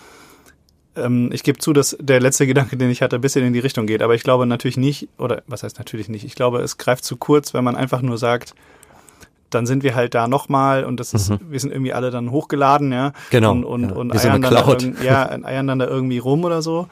ähm, 0.95 1.29
ich 1.31 1.43
gebe 1.43 1.59
zu, 1.59 1.73
dass 1.73 1.97
der 1.99 2.19
letzte 2.19 2.47
Gedanke, 2.47 2.77
den 2.77 2.89
ich 2.89 3.01
hatte, 3.01 3.15
ein 3.15 3.21
bisschen 3.21 3.45
in 3.45 3.53
die 3.53 3.59
Richtung 3.59 3.87
geht. 3.87 4.01
Aber 4.01 4.15
ich 4.15 4.23
glaube 4.23 4.45
natürlich 4.45 4.77
nicht, 4.77 5.09
oder 5.17 5.43
was 5.47 5.63
heißt 5.63 5.77
natürlich 5.79 6.09
nicht, 6.09 6.25
ich 6.25 6.35
glaube, 6.35 6.61
es 6.61 6.77
greift 6.77 7.03
zu 7.03 7.17
kurz, 7.17 7.53
wenn 7.53 7.63
man 7.63 7.75
einfach 7.75 8.01
nur 8.01 8.17
sagt, 8.17 8.53
dann 9.49 9.65
sind 9.65 9.83
wir 9.83 9.95
halt 9.95 10.15
da 10.15 10.27
nochmal 10.27 10.83
und 10.83 10.99
das 10.99 11.13
ist, 11.13 11.31
wir 11.49 11.59
sind 11.59 11.71
irgendwie 11.71 11.93
alle 11.93 12.09
dann 12.09 12.31
hochgeladen, 12.31 12.91
ja. 12.91 13.09
Mhm. 13.09 13.13
Genau, 13.29 13.51
Und, 13.51 13.63
und, 13.65 13.83
ja. 13.83 13.95
und 13.95 14.13
so 14.19 14.27
eiern, 14.27 14.43
eine 14.43 14.55
dann 14.55 14.95
da 14.95 15.03
ja, 15.03 15.29
eiern 15.43 15.67
dann 15.67 15.79
da 15.79 15.87
irgendwie 15.87 16.17
rum 16.17 16.43
oder 16.43 16.61
so. 16.61 16.87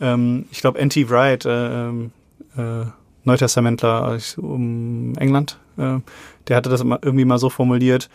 Ähm, 0.00 0.46
ich 0.50 0.60
glaube, 0.60 0.78
N.T. 0.78 1.08
Wright, 1.10 1.44
äh, 1.44 1.88
ähm, 1.88 2.10
äh, 2.56 2.86
Neutestamentler 3.24 4.06
aus 4.06 4.38
um 4.38 5.14
England, 5.18 5.58
äh, 5.78 5.98
der 6.48 6.56
hatte 6.56 6.70
das 6.70 6.80
irgendwie 6.80 7.24
mal 7.24 7.38
so 7.38 7.50
formuliert, 7.50 8.08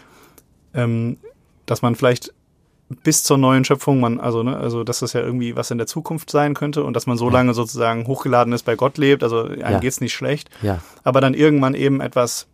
ähm, 0.74 1.18
dass 1.66 1.82
man 1.82 1.96
vielleicht 1.96 2.34
bis 3.04 3.24
zur 3.24 3.38
neuen 3.38 3.64
Schöpfung, 3.66 4.00
man, 4.00 4.20
also, 4.20 4.44
ne, 4.44 4.56
also 4.58 4.84
dass 4.84 5.00
das 5.00 5.14
ja 5.14 5.22
irgendwie 5.22 5.56
was 5.56 5.72
in 5.72 5.78
der 5.78 5.88
Zukunft 5.88 6.30
sein 6.30 6.54
könnte 6.54 6.84
und 6.84 6.94
dass 6.96 7.08
man 7.08 7.18
so 7.18 7.28
Ja. 7.28 7.34
lange 7.34 7.54
sozusagen 7.54 8.08
hochgeladen 8.08 8.54
ist 8.54 8.64
bei 8.64 8.76
Gott 8.76 8.98
lebt, 8.98 9.24
also 9.24 9.44
einem 9.44 9.60
Ja. 9.60 9.80
geht's 9.80 10.02
nicht 10.02 10.14
schlecht, 10.14 10.50
Ja, 10.62 10.80
aber 11.04 11.22
dann 11.22 11.34
irgendwann 11.34 11.74
eben 11.74 12.02
etwas 12.02 12.48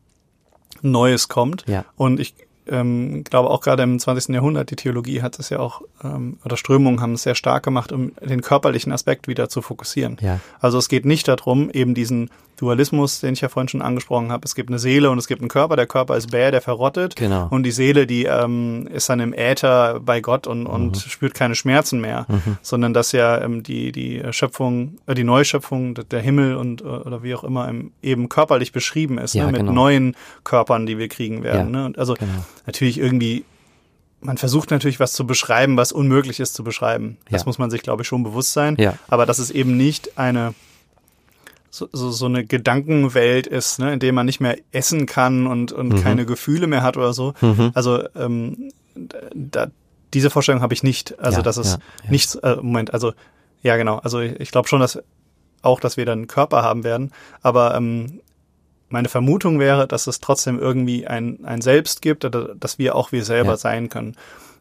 Neues 0.81 1.27
kommt. 1.27 1.63
ja, 1.67 1.85
Und 1.95 2.19
ich 2.19 2.35
ähm, 2.69 3.23
glaube 3.23 3.49
auch 3.49 3.61
gerade 3.61 3.81
im 3.83 3.97
20. 3.97 4.33
Jahrhundert, 4.35 4.69
die 4.71 4.75
Theologie 4.75 5.21
hat 5.21 5.39
es 5.39 5.49
ja 5.49 5.59
auch, 5.59 5.81
ähm, 6.03 6.38
oder 6.43 6.57
Strömungen 6.57 6.99
haben 7.01 7.13
es 7.13 7.23
sehr 7.23 7.33
stark 7.35 7.63
gemacht, 7.63 7.91
um 7.93 8.11
den 8.21 8.41
körperlichen 8.41 8.91
Aspekt 8.91 9.27
wieder 9.29 9.47
zu 9.47 9.61
fokussieren. 9.61 10.17
ja, 10.19 10.39
Also 10.59 10.77
es 10.77 10.89
geht 10.89 11.05
nicht 11.05 11.27
darum, 11.29 11.69
eben 11.69 11.93
diesen 11.95 12.29
Dualismus, 12.57 13.19
den 13.21 13.33
ich 13.33 13.41
ja 13.41 13.49
vorhin 13.49 13.67
schon 13.69 13.81
angesprochen 13.81 14.31
habe. 14.31 14.43
Es 14.45 14.55
gibt 14.55 14.69
eine 14.69 14.79
Seele 14.79 15.09
und 15.09 15.17
es 15.17 15.27
gibt 15.27 15.41
einen 15.41 15.47
Körper. 15.49 15.75
Der 15.75 15.85
Körper 15.87 16.17
ist 16.17 16.31
bäh, 16.31 16.51
der 16.51 16.61
verrottet. 16.61 17.15
genau. 17.15 17.47
Und 17.49 17.63
die 17.63 17.71
Seele, 17.71 18.05
die 18.07 18.25
ähm, 18.25 18.87
ist 18.91 19.09
dann 19.09 19.19
im 19.19 19.33
Äther 19.33 19.99
bei 19.99 20.21
Gott 20.21 20.47
und, 20.47 20.65
und 20.67 20.97
spürt 20.97 21.33
keine 21.33 21.55
Schmerzen 21.55 22.01
mehr, 22.01 22.25
Mhm. 22.27 22.57
sondern 22.61 22.93
dass 22.93 23.11
ja 23.11 23.39
ähm, 23.41 23.63
die, 23.63 23.91
die 23.91 24.21
Schöpfung, 24.31 24.97
äh, 25.05 25.13
die 25.13 25.23
Neuschöpfung, 25.23 25.93
der 26.09 26.19
Himmel 26.19 26.55
und 26.55 26.81
äh, 26.81 26.85
oder 26.85 27.23
wie 27.23 27.33
auch 27.35 27.43
immer 27.43 27.67
im, 27.69 27.91
eben 28.01 28.27
körperlich 28.27 28.71
beschrieben 28.71 29.17
ist, 29.17 29.33
Ja, 29.35 29.45
ne? 29.45 29.51
mit 29.51 29.61
genau. 29.61 29.71
neuen 29.71 30.15
Körpern, 30.43 30.85
die 30.85 30.97
wir 30.97 31.07
kriegen 31.07 31.43
werden. 31.43 31.73
Ja, 31.73 31.79
Ne? 31.81 31.85
Und 31.85 31.99
also 31.99 32.15
Genau. 32.15 32.31
natürlich 32.65 32.97
irgendwie, 32.99 33.45
man 34.19 34.37
versucht 34.37 34.71
natürlich 34.71 34.99
was 34.99 35.13
zu 35.13 35.27
beschreiben, 35.27 35.77
was 35.77 35.91
unmöglich 35.91 36.39
ist 36.39 36.55
zu 36.55 36.63
beschreiben. 36.63 37.17
Das 37.29 37.41
Ja. 37.41 37.45
muss 37.45 37.59
man 37.59 37.69
sich, 37.69 37.83
glaube 37.83 38.01
ich, 38.01 38.07
schon 38.07 38.23
bewusst 38.23 38.53
sein. 38.53 38.75
Ja, 38.79 38.95
Aber 39.09 39.25
dass 39.27 39.37
es 39.37 39.51
eben 39.51 39.77
nicht 39.77 40.17
eine 40.17 40.53
so, 41.70 41.88
so, 41.91 42.11
so 42.11 42.26
eine 42.26 42.45
Gedankenwelt 42.45 43.47
ist, 43.47 43.80
ne, 43.80 43.93
in 43.93 43.99
der 43.99 44.13
man 44.13 44.26
nicht 44.26 44.39
mehr 44.39 44.57
essen 44.72 45.05
kann 45.05 45.47
und, 45.47 45.72
und 45.72 45.89
Mhm. 45.89 46.03
keine 46.03 46.26
Gefühle 46.26 46.68
mehr 46.68 46.84
hat 46.84 46.97
oder 46.97 47.13
so. 47.13 47.34
mhm. 47.41 47.72
Also 47.74 48.03
ähm, 48.15 48.72
da, 49.34 49.68
diese 50.13 50.30
Vorstellung 50.30 50.61
habe 50.61 50.74
ich 50.74 50.84
nicht. 50.84 51.20
Also 51.20 51.38
Ja, 51.39 51.43
dass 51.43 51.57
es 51.57 51.74
ja, 51.74 51.80
ja. 52.05 52.11
nichts, 52.11 52.36
äh, 52.36 52.55
Moment, 52.57 52.93
also 52.93 53.13
ja 53.61 53.76
genau, 53.78 53.97
also 53.97 54.20
ich, 54.20 54.39
ich 54.39 54.51
glaube 54.51 54.68
schon, 54.68 54.80
dass 54.80 54.99
auch, 55.61 55.80
dass 55.80 55.97
wir 55.97 56.05
dann 56.05 56.20
einen 56.20 56.28
Körper 56.28 56.61
haben 56.63 56.84
werden, 56.84 57.11
aber 57.41 57.76
ähm, 57.76 58.22
meine 58.89 59.09
Vermutung 59.09 59.59
wäre, 59.59 59.86
dass 59.88 60.07
es 60.07 60.22
trotzdem 60.22 60.59
irgendwie 60.59 61.05
ein, 61.07 61.43
ein 61.43 61.61
Selbst 61.61 62.01
gibt, 62.01 62.24
dass 62.24 62.80
wir 62.80 62.95
auch 62.95 63.11
wir 63.11 63.26
selber 63.26 63.57
sein 63.57 63.89
können. 63.89 64.15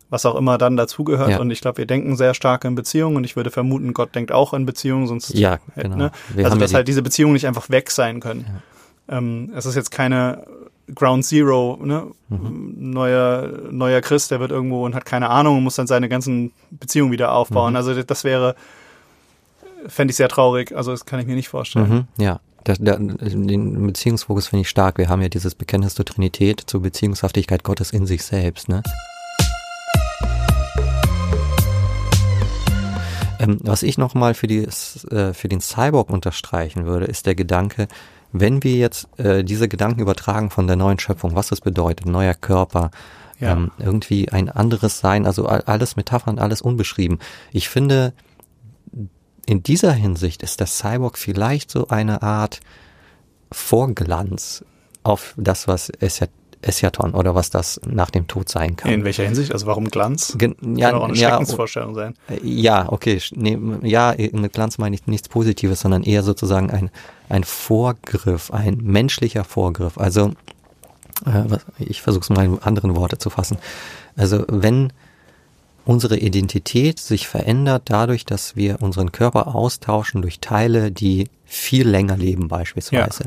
Was 0.09 0.25
auch 0.25 0.37
immer 0.37 0.57
dann 0.57 0.77
dazugehört. 0.77 1.31
Ja. 1.31 1.41
Und 1.41 1.51
ich 1.51 1.61
glaube, 1.61 1.79
wir 1.79 1.87
denken 1.87 2.17
sehr 2.17 2.33
stark 2.33 2.65
in 2.65 2.77
Beziehungen 2.77 3.17
und 3.17 3.25
ich 3.25 3.35
würde 3.35 3.51
vermuten, 3.51 3.93
Gott 3.93 4.15
denkt 4.15 4.31
auch 4.31 4.55
in 4.55 4.65
Beziehungen, 4.65 5.09
sonst 5.09 5.35
ja, 5.35 5.59
genau. 5.75 5.97
ne? 5.97 6.11
Also 6.37 6.57
dass 6.57 6.71
ja 6.71 6.77
halt 6.77 6.89
diese 6.89 7.03
Beziehungen 7.03 7.33
nicht 7.33 7.47
einfach 7.47 7.71
weg 7.71 7.91
sein 7.91 8.21
können. 8.21 8.47
Ähm, 9.09 9.51
es 9.55 9.67
ist 9.67 9.75
jetzt 9.75 9.91
keine 9.91 10.47
Ground 10.95 11.25
Zero, 11.25 11.79
ne? 11.83 12.07
Mhm. 12.29 12.75
neuer 12.77 13.51
neuer 13.71 14.01
Christ, 14.01 14.31
der 14.31 14.39
wird 14.39 14.53
irgendwo 14.53 14.85
und 14.85 14.95
hat 14.95 15.05
keine 15.05 15.29
Ahnung 15.29 15.59
und 15.59 15.65
muss 15.65 15.75
dann 15.75 15.89
seine 15.89 16.09
ganzen 16.09 16.53
Beziehungen 16.71 17.11
wieder 17.11 17.33
aufbauen. 17.33 17.73
Mhm. 17.73 17.77
Also 17.77 18.03
das 18.03 18.23
wäre, 18.23 18.55
fände 19.89 20.13
ich 20.13 20.17
sehr 20.17 20.29
traurig. 20.29 20.77
Also 20.77 20.93
das 20.93 21.05
kann 21.05 21.19
ich 21.19 21.27
mir 21.27 21.35
nicht 21.35 21.49
vorstellen. 21.49 22.07
Mhm, 22.17 22.23
ja. 22.23 22.41
Der, 22.67 22.75
der, 22.77 22.99
den 22.99 23.87
Beziehungsfokus 23.87 24.49
finde 24.49 24.63
ich 24.63 24.69
stark. 24.69 24.99
Wir 24.99 25.09
haben 25.09 25.23
ja 25.23 25.29
dieses 25.29 25.55
Bekenntnis 25.55 25.95
zur 25.95 26.05
Trinität, 26.05 26.63
zur 26.67 26.83
Beziehungshaftigkeit 26.83 27.63
Gottes 27.63 27.93
in 27.93 28.07
sich 28.07 28.25
selbst. 28.25 28.69
Ne? 28.69 28.83
Ähm, 33.39 33.59
was 33.63 33.83
ich 33.83 33.99
nochmal 33.99 34.35
für, 34.35 34.47
die, 34.47 34.65
äh, 34.65 35.33
für 35.35 35.49
den 35.49 35.61
Cyborg 35.61 36.11
unterstreichen 36.11 36.87
würde, 36.87 37.07
ist 37.07 37.27
der 37.27 37.35
Gedanke, 37.35 37.89
wenn 38.33 38.63
wir 38.65 38.77
jetzt 38.77 39.09
äh, 39.19 39.45
diese 39.45 39.69
Gedanken 39.69 40.01
übertragen 40.01 40.51
von 40.51 40.67
der 40.67 40.77
neuen 40.77 40.99
Schöpfung, 40.99 41.35
was 41.35 41.49
das 41.49 41.61
bedeutet, 41.61 42.07
neuer 42.07 42.35
Körper, 42.35 42.91
Ja. 43.39 43.53
ähm, 43.53 43.71
irgendwie 43.79 44.31
ein 44.31 44.49
anderes 44.49 44.99
Sein, 45.01 45.27
also 45.27 45.47
all- 45.47 45.63
alles 45.67 45.97
Metaphern, 45.97 46.39
alles 46.39 46.63
unbeschrieben. 46.63 47.19
Ich 47.53 47.69
finde, 47.69 48.13
in 49.47 49.63
dieser 49.63 49.93
Hinsicht 49.93 50.43
ist 50.43 50.59
der 50.61 50.67
Cyborg 50.67 51.19
vielleicht 51.19 51.71
so 51.71 51.89
eine 51.89 52.23
Art 52.23 52.61
Vorglanz 53.53 54.65
auf 55.03 55.35
das, 55.37 55.69
was 55.69 55.93
Escha- 55.93 56.29
Eschaton 56.67 57.15
oder 57.15 57.35
was 57.35 57.51
das 57.51 57.81
nach 57.87 58.11
dem 58.11 58.27
Tod 58.27 58.49
sein 58.49 58.77
kann. 58.77 58.93
In 58.93 59.05
welcher 59.05 59.25
Hinsicht? 59.25 59.53
Also 59.53 59.67
warum 59.67 59.89
Glanz? 59.89 60.35
Gen 60.39 60.55
Ja, 60.77 60.91
Kann 60.91 60.99
auch 60.99 61.03
ja, 61.03 61.07
eine 61.09 61.17
ja, 61.17 61.29
Schreckensvorstellung 61.31 61.95
sein. 61.95 62.15
äh, 62.29 62.39
ja, 62.43 62.91
okay, 62.91 63.21
nee, 63.35 63.59
ja, 63.83 64.15
mit 64.33 64.53
Glanz 64.53 64.79
meine 64.79 64.95
ich 64.95 65.07
nichts 65.07 65.29
Positives, 65.29 65.81
sondern 65.81 66.03
eher 66.03 66.23
sozusagen 66.23 66.71
ein, 66.71 66.91
ein 67.29 67.45
Vorgriff, 67.45 68.51
ein 68.51 68.79
menschlicher 68.83 69.45
Vorgriff. 69.45 69.99
Also, 69.99 70.33
äh, 71.25 71.45
was, 71.47 71.65
ich 71.79 72.03
versuche 72.03 72.23
es 72.23 72.31
mal 72.31 72.45
in 72.45 72.59
anderen 72.63 72.97
Worte 72.97 73.19
zu 73.19 73.31
fassen. 73.31 73.59
Also, 74.17 74.45
wenn 74.49 74.93
unsere 75.85 76.19
Identität 76.19 76.99
sich 76.99 77.29
verändert 77.29 77.85
dadurch, 77.87 78.25
dass 78.27 78.57
wir 78.57 78.83
unseren 78.83 79.13
Körper 79.13 79.55
austauschen 79.55 80.21
durch 80.21 80.41
Teile, 80.41 80.91
die 80.91 81.29
viel 81.45 81.89
länger 81.89 82.17
leben 82.17 82.49
beispielsweise, 82.49 83.27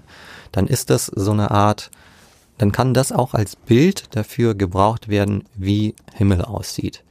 dann 0.51 0.67
ist 0.67 0.89
das 0.89 1.05
so 1.05 1.31
eine 1.31 1.51
Art, 1.51 1.89
dann 2.59 2.71
kann 2.71 2.93
das 2.93 3.11
auch 3.11 3.33
als 3.33 3.55
Bild 3.55 4.15
dafür 4.15 4.53
gebraucht 4.53 5.07
werden, 5.07 5.45
wie 5.55 5.95
Himmel 6.13 6.43
aussieht. 6.43 7.03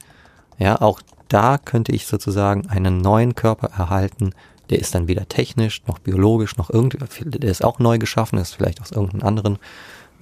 Ja, 0.58 0.80
auch 0.80 1.00
da 1.28 1.58
könnte 1.58 1.92
ich 1.92 2.06
sozusagen 2.06 2.68
einen 2.68 2.98
neuen 2.98 3.34
Körper 3.34 3.68
erhalten, 3.68 4.32
der 4.70 4.78
ist 4.78 4.94
dann 4.94 5.08
weder 5.08 5.26
technisch 5.26 5.82
noch 5.86 5.98
biologisch 5.98 6.56
noch 6.56 6.70
irgendwie, 6.70 6.98
der 7.24 7.50
ist 7.50 7.64
auch 7.64 7.78
neu 7.78 7.98
geschaffen, 7.98 8.38
ist 8.38 8.54
vielleicht 8.54 8.80
aus 8.80 8.92
irgendeinem 8.92 9.26
anderen 9.26 9.58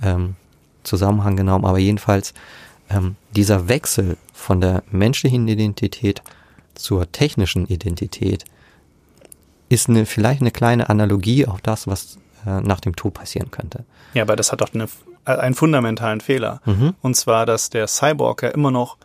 ähm, 0.02 0.36
Zusammenhang 0.84 1.36
genommen, 1.36 1.64
aber 1.64 1.78
jedenfalls 1.78 2.32
ähm, 2.88 3.16
dieser 3.34 3.68
Wechsel 3.68 4.16
von 4.32 4.60
der 4.60 4.84
menschlichen 4.90 5.48
Identität 5.48 6.22
zur 6.74 7.10
technischen 7.10 7.66
Identität 7.66 8.44
ist 9.68 9.88
eine, 9.88 10.06
vielleicht 10.06 10.40
eine 10.40 10.52
kleine 10.52 10.88
Analogie 10.88 11.46
auf 11.46 11.60
das, 11.60 11.88
was 11.88 12.18
äh, 12.46 12.60
nach 12.60 12.78
dem 12.78 12.94
Tod 12.94 13.14
passieren 13.14 13.50
könnte. 13.50 13.84
Ja, 14.14 14.22
aber 14.22 14.36
das 14.36 14.52
hat 14.52 14.60
doch 14.60 14.72
eine, 14.72 14.86
einen 15.26 15.54
fundamentalen 15.54 16.20
Fehler. 16.20 16.60
Mhm. 16.64 16.94
Und 17.02 17.14
zwar, 17.16 17.46
dass 17.46 17.70
der 17.70 17.86
Cyborg 17.86 18.42
ja 18.42 18.48
immer 18.50 18.70
noch 18.70 18.96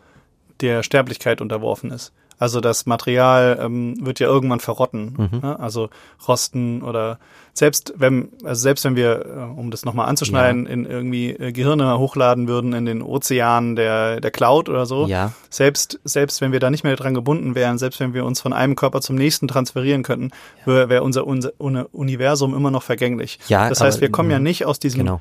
der 0.60 0.82
Sterblichkeit 0.82 1.40
unterworfen 1.40 1.90
ist. 1.90 2.12
Also 2.38 2.60
das 2.60 2.86
Material 2.86 3.56
ähm, 3.62 3.94
wird 4.04 4.18
ja 4.18 4.26
irgendwann 4.26 4.58
verrotten, 4.58 5.14
Mhm. 5.16 5.40
ne? 5.42 5.60
also 5.60 5.90
rosten 6.26 6.82
oder 6.82 7.20
selbst 7.52 7.94
wenn 7.96 8.30
also 8.42 8.60
selbst 8.62 8.84
wenn 8.84 8.96
wir, 8.96 9.24
äh, 9.24 9.60
um 9.60 9.70
das 9.70 9.84
nochmal 9.84 10.08
anzuschneiden, 10.08 10.66
in 10.66 10.84
irgendwie 10.84 11.30
äh, 11.30 11.52
Gehirne 11.52 11.98
hochladen 12.00 12.48
würden 12.48 12.72
in 12.72 12.84
den 12.84 13.00
Ozeanen 13.00 13.76
der 13.76 14.20
der 14.20 14.32
Cloud 14.32 14.68
oder 14.68 14.86
so, 14.86 15.06
Ja, 15.06 15.32
selbst 15.50 16.00
selbst 16.02 16.40
wenn 16.40 16.50
wir 16.50 16.58
da 16.58 16.70
nicht 16.70 16.82
mehr 16.82 16.96
dran 16.96 17.14
gebunden 17.14 17.54
wären, 17.54 17.78
selbst 17.78 18.00
wenn 18.00 18.12
wir 18.12 18.24
uns 18.24 18.40
von 18.40 18.52
einem 18.52 18.74
Körper 18.74 19.00
zum 19.02 19.14
nächsten 19.14 19.46
transferieren 19.46 20.02
könnten, 20.02 20.32
wäre 20.64 20.88
wär 20.88 21.04
unser, 21.04 21.28
unser 21.28 21.52
Universum 21.94 22.56
immer 22.56 22.72
noch 22.72 22.82
vergänglich. 22.82 23.38
Ja, 23.46 23.68
das 23.68 23.80
heißt, 23.80 24.00
wir 24.00 24.10
kommen 24.10 24.32
ja 24.32 24.38
mhm. 24.38 24.44
nicht 24.44 24.66
aus 24.66 24.80
diesem 24.80 24.98
genau. 25.00 25.20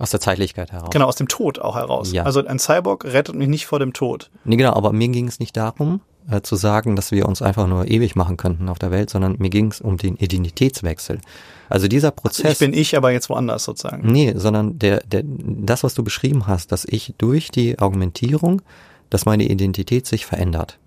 Aus 0.00 0.10
der 0.10 0.18
Zeitlichkeit 0.20 0.72
heraus. 0.72 0.88
Genau, 0.90 1.04
aus 1.06 1.16
dem 1.16 1.28
Tod 1.28 1.58
auch 1.58 1.76
heraus. 1.76 2.10
Ja. 2.10 2.22
Also 2.24 2.44
ein 2.44 2.58
Cyborg 2.58 3.04
rettet 3.04 3.34
mich 3.34 3.48
nicht 3.48 3.66
vor 3.66 3.78
dem 3.78 3.92
Tod. 3.92 4.30
Nee, 4.44 4.56
genau, 4.56 4.72
aber 4.72 4.92
mir 4.94 5.08
ging 5.08 5.28
es 5.28 5.38
nicht 5.40 5.54
darum, 5.58 6.00
äh, 6.30 6.40
zu 6.40 6.56
sagen, 6.56 6.96
dass 6.96 7.12
wir 7.12 7.26
uns 7.26 7.42
einfach 7.42 7.66
nur 7.66 7.86
ewig 7.86 8.16
machen 8.16 8.38
könnten 8.38 8.70
auf 8.70 8.78
der 8.78 8.90
Welt, 8.90 9.10
sondern 9.10 9.36
mir 9.38 9.50
ging 9.50 9.70
es 9.70 9.82
um 9.82 9.98
den 9.98 10.16
Identitätswechsel. 10.16 11.20
Also 11.68 11.86
dieser 11.86 12.12
Prozess. 12.12 12.52
Ich 12.54 12.58
bin 12.58 12.72
ich, 12.72 12.96
aber 12.96 13.12
jetzt 13.12 13.28
woanders 13.28 13.64
sozusagen. 13.64 14.10
Nee, 14.10 14.32
sondern 14.36 14.78
der, 14.78 15.00
der, 15.00 15.22
das, 15.24 15.82
was 15.84 15.92
du 15.92 16.02
beschrieben 16.02 16.46
hast, 16.46 16.72
dass 16.72 16.86
ich 16.86 17.14
durch 17.18 17.50
die 17.50 17.78
Augmentierung, 17.78 18.62
dass 19.10 19.26
meine 19.26 19.44
Identität 19.44 20.06
sich 20.06 20.24
verändert. 20.24 20.78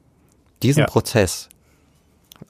Diesen 0.64 0.82
Ja. 0.82 0.86
Prozess 0.88 1.50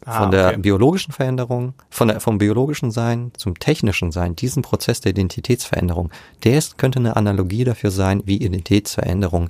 Ah, 0.06 0.20
von 0.20 0.32
der 0.32 0.48
okay. 0.50 0.58
biologischen 0.58 1.12
Veränderung, 1.14 1.74
von 1.90 2.08
der, 2.10 2.20
vom 2.20 2.38
biologischen 2.38 2.92
Sein 2.92 3.32
zum 3.38 3.58
technischen 3.60 4.12
Sein, 4.12 4.36
diesen 4.36 4.62
Prozess 4.64 5.02
der 5.02 5.12
Identitätsveränderung, 5.12 6.10
der 6.44 6.58
ist, 6.58 6.78
könnte 6.78 7.00
eine 7.00 7.16
Analogie 7.16 7.64
dafür 7.64 7.92
sein, 7.92 8.22
wie 8.26 8.38
Identitätsveränderung 8.38 9.50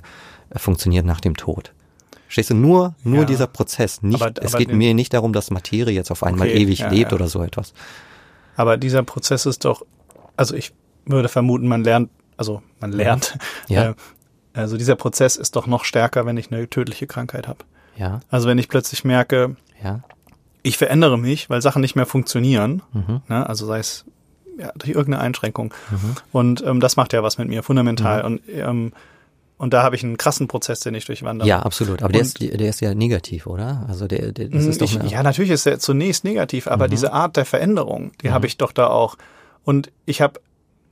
äh, 0.50 0.58
funktioniert 0.58 1.06
nach 1.06 1.20
dem 1.20 1.36
Tod. 1.36 1.72
Stehst 2.28 2.50
du, 2.50 2.54
nur, 2.54 2.94
nur 3.04 3.20
Ja. 3.20 3.24
dieser 3.24 3.46
Prozess, 3.46 4.02
nicht, 4.02 4.22
Aber- 4.22 4.32
es 4.42 4.52
aber 4.54 4.58
geht 4.58 4.70
den- 4.70 4.78
mir 4.78 4.94
nicht 4.94 5.12
darum, 5.14 5.32
dass 5.32 5.50
Materie 5.50 5.94
jetzt 5.94 6.10
auf 6.10 6.22
einmal 6.22 6.48
Okay, 6.48 6.58
ewig 6.62 6.80
ja, 6.80 6.88
lebt 6.88 7.12
ja. 7.12 7.16
oder 7.16 7.28
so 7.28 7.42
etwas. 7.42 7.72
Aber 8.56 8.76
dieser 8.76 9.02
Prozess 9.02 9.46
ist 9.46 9.64
doch, 9.64 9.82
also 10.36 10.54
ich 10.54 10.72
würde 11.06 11.28
vermuten, 11.28 11.68
man 11.68 11.84
lernt, 11.84 12.10
also 12.36 12.62
man 12.80 12.92
lernt. 12.92 13.38
Ja. 13.68 13.90
Äh, 13.90 13.94
also 14.52 14.76
dieser 14.76 14.94
Prozess 14.94 15.36
ist 15.36 15.56
doch 15.56 15.66
noch 15.66 15.84
stärker, 15.84 16.26
wenn 16.26 16.36
ich 16.36 16.52
eine 16.52 16.68
tödliche 16.70 17.06
Krankheit 17.08 17.48
habe. 17.48 17.58
Ja, 17.96 18.20
Also 18.30 18.48
wenn 18.48 18.58
ich 18.58 18.68
plötzlich 18.68 19.04
merke, 19.04 19.56
ja, 19.82 20.00
ich 20.64 20.76
verändere 20.78 21.16
mich, 21.18 21.48
weil 21.50 21.62
Sachen 21.62 21.80
nicht 21.82 21.94
mehr 21.94 22.06
funktionieren, 22.06 22.82
mhm, 22.92 23.20
ne? 23.28 23.48
also 23.48 23.66
sei 23.66 23.78
es 23.78 24.04
ja, 24.58 24.72
durch 24.76 24.90
irgendeine 24.90 25.20
Einschränkung. 25.22 25.72
mhm, 25.90 26.14
Und 26.32 26.64
ähm, 26.66 26.80
das 26.80 26.96
macht 26.96 27.12
ja 27.12 27.22
was 27.22 27.38
mit 27.38 27.48
mir, 27.48 27.62
fundamental. 27.62 28.22
Und, 28.24 28.40
ähm, 28.48 28.92
und 29.58 29.72
da 29.74 29.82
habe 29.82 29.94
ich 29.94 30.02
einen 30.04 30.16
krassen 30.16 30.48
Prozess, 30.48 30.80
den 30.80 30.94
ich 30.94 31.04
durchwandere. 31.04 31.48
ja, 31.48 31.60
absolut. 31.60 32.02
Aber 32.02 32.12
der 32.12 32.22
ist, 32.22 32.40
der 32.40 32.60
ist 32.68 32.80
ja 32.80 32.94
negativ, 32.94 33.46
oder? 33.46 33.84
Also 33.88 34.06
der, 34.08 34.32
der 34.32 34.48
das 34.48 34.64
ist 34.64 34.80
doch 34.80 34.86
ich, 34.86 34.98
eine, 35.00 35.08
ja, 35.08 35.22
natürlich 35.22 35.50
ist 35.52 35.66
er 35.66 35.78
zunächst 35.78 36.24
negativ, 36.24 36.66
aber 36.66 36.86
Mhm. 36.86 36.90
diese 36.90 37.12
Art 37.12 37.36
der 37.36 37.44
Veränderung, 37.44 38.12
die 38.22 38.28
Mhm. 38.28 38.32
habe 38.32 38.46
ich 38.46 38.56
doch 38.56 38.72
da 38.72 38.86
auch. 38.88 39.16
Und 39.64 39.90
ich 40.06 40.20
habe 40.20 40.40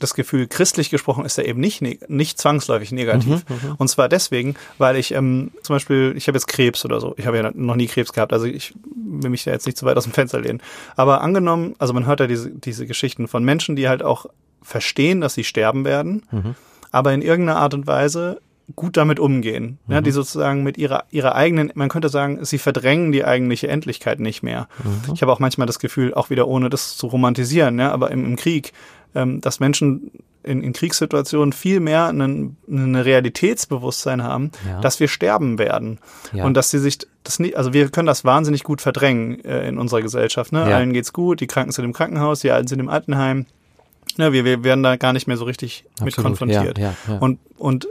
das 0.02 0.14
Gefühl, 0.14 0.46
christlich 0.46 0.90
gesprochen 0.90 1.24
ist 1.24 1.38
er 1.38 1.46
eben 1.46 1.60
nicht, 1.60 1.82
nicht 2.08 2.38
zwangsläufig 2.38 2.92
negativ. 2.92 3.44
Mhm, 3.48 3.54
mhm. 3.70 3.74
und 3.78 3.88
zwar 3.88 4.08
deswegen, 4.08 4.54
weil 4.78 4.96
ich 4.96 5.12
ähm, 5.12 5.52
zum 5.62 5.76
Beispiel, 5.76 6.14
ich 6.16 6.28
habe 6.28 6.36
jetzt 6.36 6.46
Krebs 6.48 6.84
oder 6.84 7.00
so. 7.00 7.14
Ich 7.16 7.26
habe 7.26 7.36
ja 7.38 7.50
noch 7.54 7.76
nie 7.76 7.86
Krebs 7.86 8.12
gehabt, 8.12 8.32
also 8.32 8.46
ich 8.46 8.74
will 8.94 9.30
mich 9.30 9.44
da 9.44 9.50
jetzt 9.52 9.66
nicht 9.66 9.78
zu 9.78 9.86
weit 9.86 9.96
aus 9.96 10.04
dem 10.04 10.12
Fenster 10.12 10.40
lehnen. 10.40 10.60
Aber 10.96 11.20
angenommen, 11.20 11.74
also 11.78 11.92
man 11.92 12.06
hört 12.06 12.20
ja 12.20 12.26
diese, 12.26 12.50
diese 12.50 12.86
Geschichten 12.86 13.28
von 13.28 13.44
Menschen, 13.44 13.76
die 13.76 13.88
halt 13.88 14.02
auch 14.02 14.26
verstehen, 14.62 15.20
dass 15.20 15.34
sie 15.34 15.44
sterben 15.44 15.84
werden, 15.84 16.22
Mhm. 16.30 16.54
aber 16.90 17.12
in 17.12 17.22
irgendeiner 17.22 17.58
Art 17.58 17.74
und 17.74 17.86
Weise 17.86 18.40
gut 18.76 18.96
damit 18.96 19.18
umgehen. 19.18 19.78
Ja, 19.88 20.00
Mhm. 20.00 20.04
die 20.04 20.10
sozusagen 20.12 20.62
mit 20.62 20.78
ihrer, 20.78 21.04
ihrer 21.10 21.34
eigenen, 21.34 21.72
man 21.74 21.88
könnte 21.88 22.08
sagen, 22.08 22.44
sie 22.44 22.58
verdrängen 22.58 23.10
die 23.12 23.24
eigentliche 23.24 23.66
Endlichkeit 23.68 24.20
nicht 24.20 24.42
mehr. 24.42 24.68
Mhm. 24.82 25.12
Ich 25.14 25.20
habe 25.20 25.32
auch 25.32 25.40
manchmal 25.40 25.66
das 25.66 25.78
Gefühl, 25.80 26.14
auch 26.14 26.30
wieder 26.30 26.46
ohne 26.46 26.70
das 26.70 26.96
zu 26.96 27.08
romantisieren, 27.08 27.78
ja, 27.80 27.90
aber 27.90 28.12
im, 28.12 28.24
im 28.24 28.36
Krieg, 28.36 28.72
ähm, 29.14 29.40
dass 29.40 29.60
Menschen 29.60 30.10
in, 30.44 30.62
in 30.62 30.72
Kriegssituationen 30.72 31.52
viel 31.52 31.78
mehr 31.80 32.06
einen, 32.06 32.56
ein 32.68 32.96
Realitätsbewusstsein 32.96 34.22
haben, 34.22 34.50
Ja. 34.68 34.80
dass 34.80 34.98
wir 35.00 35.08
sterben 35.08 35.58
werden. 35.58 35.98
Ja. 36.32 36.44
Und 36.44 36.54
dass 36.54 36.70
sie 36.70 36.78
sich 36.78 36.98
das 37.22 37.38
nicht, 37.38 37.56
also 37.56 37.72
wir 37.72 37.88
können 37.90 38.06
das 38.06 38.24
wahnsinnig 38.24 38.64
gut 38.64 38.80
verdrängen 38.80 39.44
äh, 39.44 39.68
in 39.68 39.78
unserer 39.78 40.02
Gesellschaft. 40.02 40.52
Ne? 40.52 40.68
Ja. 40.68 40.76
Allen 40.76 40.92
geht's 40.92 41.12
gut, 41.12 41.40
die 41.40 41.46
Kranken 41.46 41.72
sind 41.72 41.84
im 41.84 41.92
Krankenhaus, 41.92 42.40
die 42.40 42.50
Alten 42.50 42.66
sind 42.68 42.80
im 42.80 42.88
Altenheim. 42.88 43.46
Ne, 44.18 44.32
wir, 44.32 44.44
wir 44.44 44.62
werden 44.64 44.82
da 44.82 44.96
gar 44.96 45.12
nicht 45.12 45.26
mehr 45.26 45.36
so 45.38 45.44
richtig 45.44 45.84
mit 46.00 46.08
Absolut. 46.08 46.26
konfrontiert. 46.38 46.76
Ja, 46.78 46.94
ja. 47.08 47.18
Und, 47.18 47.38
und 47.56 47.88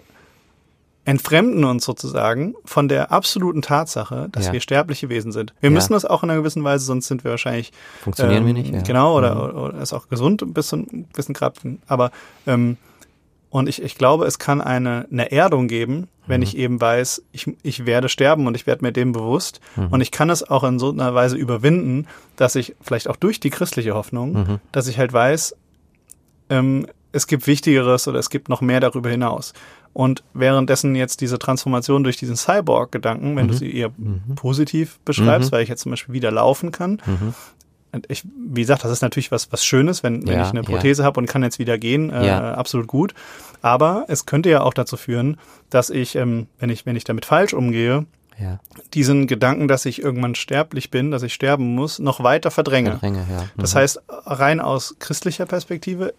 entfremden 1.04 1.64
uns 1.64 1.84
sozusagen 1.84 2.54
von 2.64 2.88
der 2.88 3.12
absoluten 3.12 3.62
Tatsache, 3.64 4.30
dass 4.32 4.48
Ja. 4.48 4.54
wir 4.54 4.62
sterbliche 4.62 5.10
Wesen 5.10 5.32
sind. 5.32 5.54
Wir 5.60 5.70
Ja. 5.70 5.74
müssen 5.74 5.94
das 5.94 6.06
auch 6.06 6.22
in 6.24 6.30
einer 6.30 6.40
gewissen 6.40 6.64
Weise, 6.64 6.86
sonst 6.86 7.08
sind 7.08 7.24
wir 7.24 7.32
wahrscheinlich 7.32 7.72
Funktionieren 8.04 8.46
wir 8.46 8.52
ähm, 8.56 8.62
nicht? 8.62 8.74
Ja. 8.74 8.82
Genau, 8.82 9.18
oder, 9.18 9.34
Mhm. 9.34 9.42
oder, 9.42 9.64
oder 9.64 9.82
ist 9.82 9.94
auch 9.94 10.08
gesund 10.10 10.44
bis 10.54 10.68
zu 10.68 10.76
einem 10.76 11.08
gewissen 11.12 11.34
Grad. 11.34 11.58
Aber 11.88 12.12
ähm, 12.46 12.78
und 13.50 13.68
ich, 13.68 13.82
ich 13.82 13.96
glaube, 13.96 14.26
es 14.26 14.40
kann 14.40 14.62
eine, 14.62 15.08
eine 15.12 15.30
Erdung 15.32 15.68
geben, 15.68 16.08
wenn 16.28 16.40
Mhm. 16.40 16.44
ich 16.44 16.56
eben 16.58 16.80
weiß, 16.80 17.24
ich, 17.34 17.52
ich 17.64 17.86
werde 17.86 18.08
sterben 18.08 18.46
und 18.48 18.56
ich 18.56 18.66
werde 18.68 18.86
mir 18.86 18.94
dem 18.94 19.12
bewusst. 19.12 19.60
Mhm. 19.76 19.88
Und 19.88 20.02
ich 20.02 20.12
kann 20.12 20.30
es 20.30 20.48
auch 20.50 20.64
in 20.64 20.78
so 20.80 20.92
einer 20.92 21.14
Weise 21.16 21.36
überwinden, 21.36 22.08
dass 22.38 22.56
ich 22.56 22.76
vielleicht 22.80 23.10
auch 23.10 23.16
durch 23.18 23.40
die 23.40 23.50
christliche 23.50 23.94
Hoffnung, 23.96 24.34
Mhm. 24.34 24.60
dass 24.72 24.88
ich 24.88 25.00
halt 25.00 25.12
weiß, 25.12 25.56
ähm, 26.50 26.86
es 27.12 27.28
gibt 27.28 27.46
Wichtigeres 27.48 28.08
oder 28.08 28.20
es 28.20 28.30
gibt 28.30 28.48
noch 28.48 28.62
mehr 28.62 28.80
darüber 28.80 29.10
hinaus. 29.10 29.54
Und 29.94 30.24
währenddessen 30.34 30.96
jetzt 30.96 31.20
diese 31.22 31.38
Transformation 31.38 32.04
durch 32.04 32.16
diesen 32.18 32.36
Cyborg-Gedanken, 32.38 33.36
wenn 33.36 33.48
du 33.48 33.54
Mhm. 33.54 33.58
sie 33.58 33.76
eher 33.76 33.90
Mhm. 33.98 34.36
positiv 34.36 35.00
beschreibst, 35.04 35.52
Mhm. 35.52 35.56
weil 35.56 35.64
ich 35.64 35.70
jetzt 35.70 35.82
zum 35.82 35.92
Beispiel 35.92 36.14
wieder 36.14 36.32
laufen 36.32 36.72
kann, 36.72 37.02
Mhm. 37.06 37.34
ich, 38.08 38.24
wie 38.38 38.62
gesagt, 38.62 38.86
das 38.86 38.92
ist 38.92 39.02
natürlich 39.02 39.32
was, 39.32 39.52
was 39.52 39.66
Schönes, 39.66 40.02
wenn, 40.02 40.26
wenn 40.26 40.36
Ja, 40.36 40.44
ich 40.44 40.50
eine 40.52 40.60
ja. 40.62 40.64
Prothese 40.66 41.04
habe 41.04 41.20
und 41.20 41.26
kann 41.28 41.44
jetzt 41.44 41.60
wieder 41.60 41.78
gehen, 41.78 42.10
äh, 42.10 42.26
Ja. 42.26 42.54
absolut 42.54 42.88
gut. 42.88 43.14
Aber 43.62 44.06
es 44.08 44.26
könnte 44.26 44.50
ja 44.50 44.62
auch 44.62 44.74
dazu 44.74 44.96
führen, 44.96 45.38
dass 45.70 45.90
ich, 45.90 46.16
ähm, 46.16 46.48
wenn 46.60 46.70
ich, 46.70 46.86
wenn 46.86 46.96
ich 46.96 47.04
damit 47.04 47.26
falsch 47.26 47.54
umgehe, 47.54 48.06
Ja. 48.40 48.60
diesen 48.94 49.28
Gedanken, 49.28 49.68
dass 49.68 49.86
ich 49.86 50.02
irgendwann 50.02 50.36
sterblich 50.36 50.90
bin, 50.90 51.12
dass 51.12 51.22
ich 51.22 51.34
sterben 51.34 51.76
muss, 51.76 52.00
noch 52.00 52.24
weiter 52.24 52.50
verdränge. 52.50 52.92
Verdränge, 52.92 53.26
ja. 53.30 53.44
Das 53.58 53.74
Mhm. 53.76 53.80
heißt, 53.80 54.02
rein 54.08 54.62
aus 54.62 54.96
christlicher 55.00 55.46
Perspektive 55.46 56.14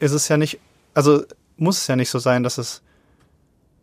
ist 0.00 0.10
es 0.12 0.26
ja 0.28 0.36
nicht, 0.36 0.58
also 0.94 1.22
muss 1.56 1.78
es 1.78 1.86
ja 1.86 1.94
nicht 1.94 2.10
so 2.10 2.18
sein, 2.18 2.42
dass 2.42 2.58
es, 2.58 2.82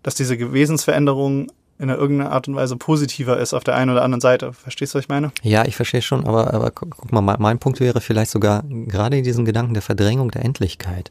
dass 0.04 0.16
diese 0.16 0.54
Wesensveränderung 0.54 1.52
in 1.82 1.90
einer 1.90 1.98
irgendeiner 1.98 2.32
Art 2.32 2.48
und 2.48 2.56
Weise 2.56 2.76
positiver 2.78 3.40
ist 3.40 3.56
auf 3.56 3.64
der 3.64 3.76
einen 3.76 3.90
oder 3.90 4.04
anderen 4.04 4.22
Seite. 4.22 4.54
Verstehst 4.54 4.94
du, 4.94 4.98
was 4.98 5.06
ich 5.06 5.10
meine? 5.10 5.32
Ja, 5.42 5.66
ich 5.66 5.76
verstehe 5.76 6.04
schon, 6.04 6.26
aber, 6.26 6.54
aber 6.54 6.70
guck, 6.70 7.12
mal, 7.12 7.22
mein, 7.22 7.58
Punkt 7.58 7.80
wäre 7.80 8.02
vielleicht 8.02 8.30
sogar, 8.30 8.64
gerade 8.64 9.18
in 9.18 9.24
diesem 9.24 9.46
Gedanken 9.46 9.74
der 9.74 9.82
Verdrängung 9.82 10.30
der 10.30 10.46
Endlichkeit, 10.46 11.10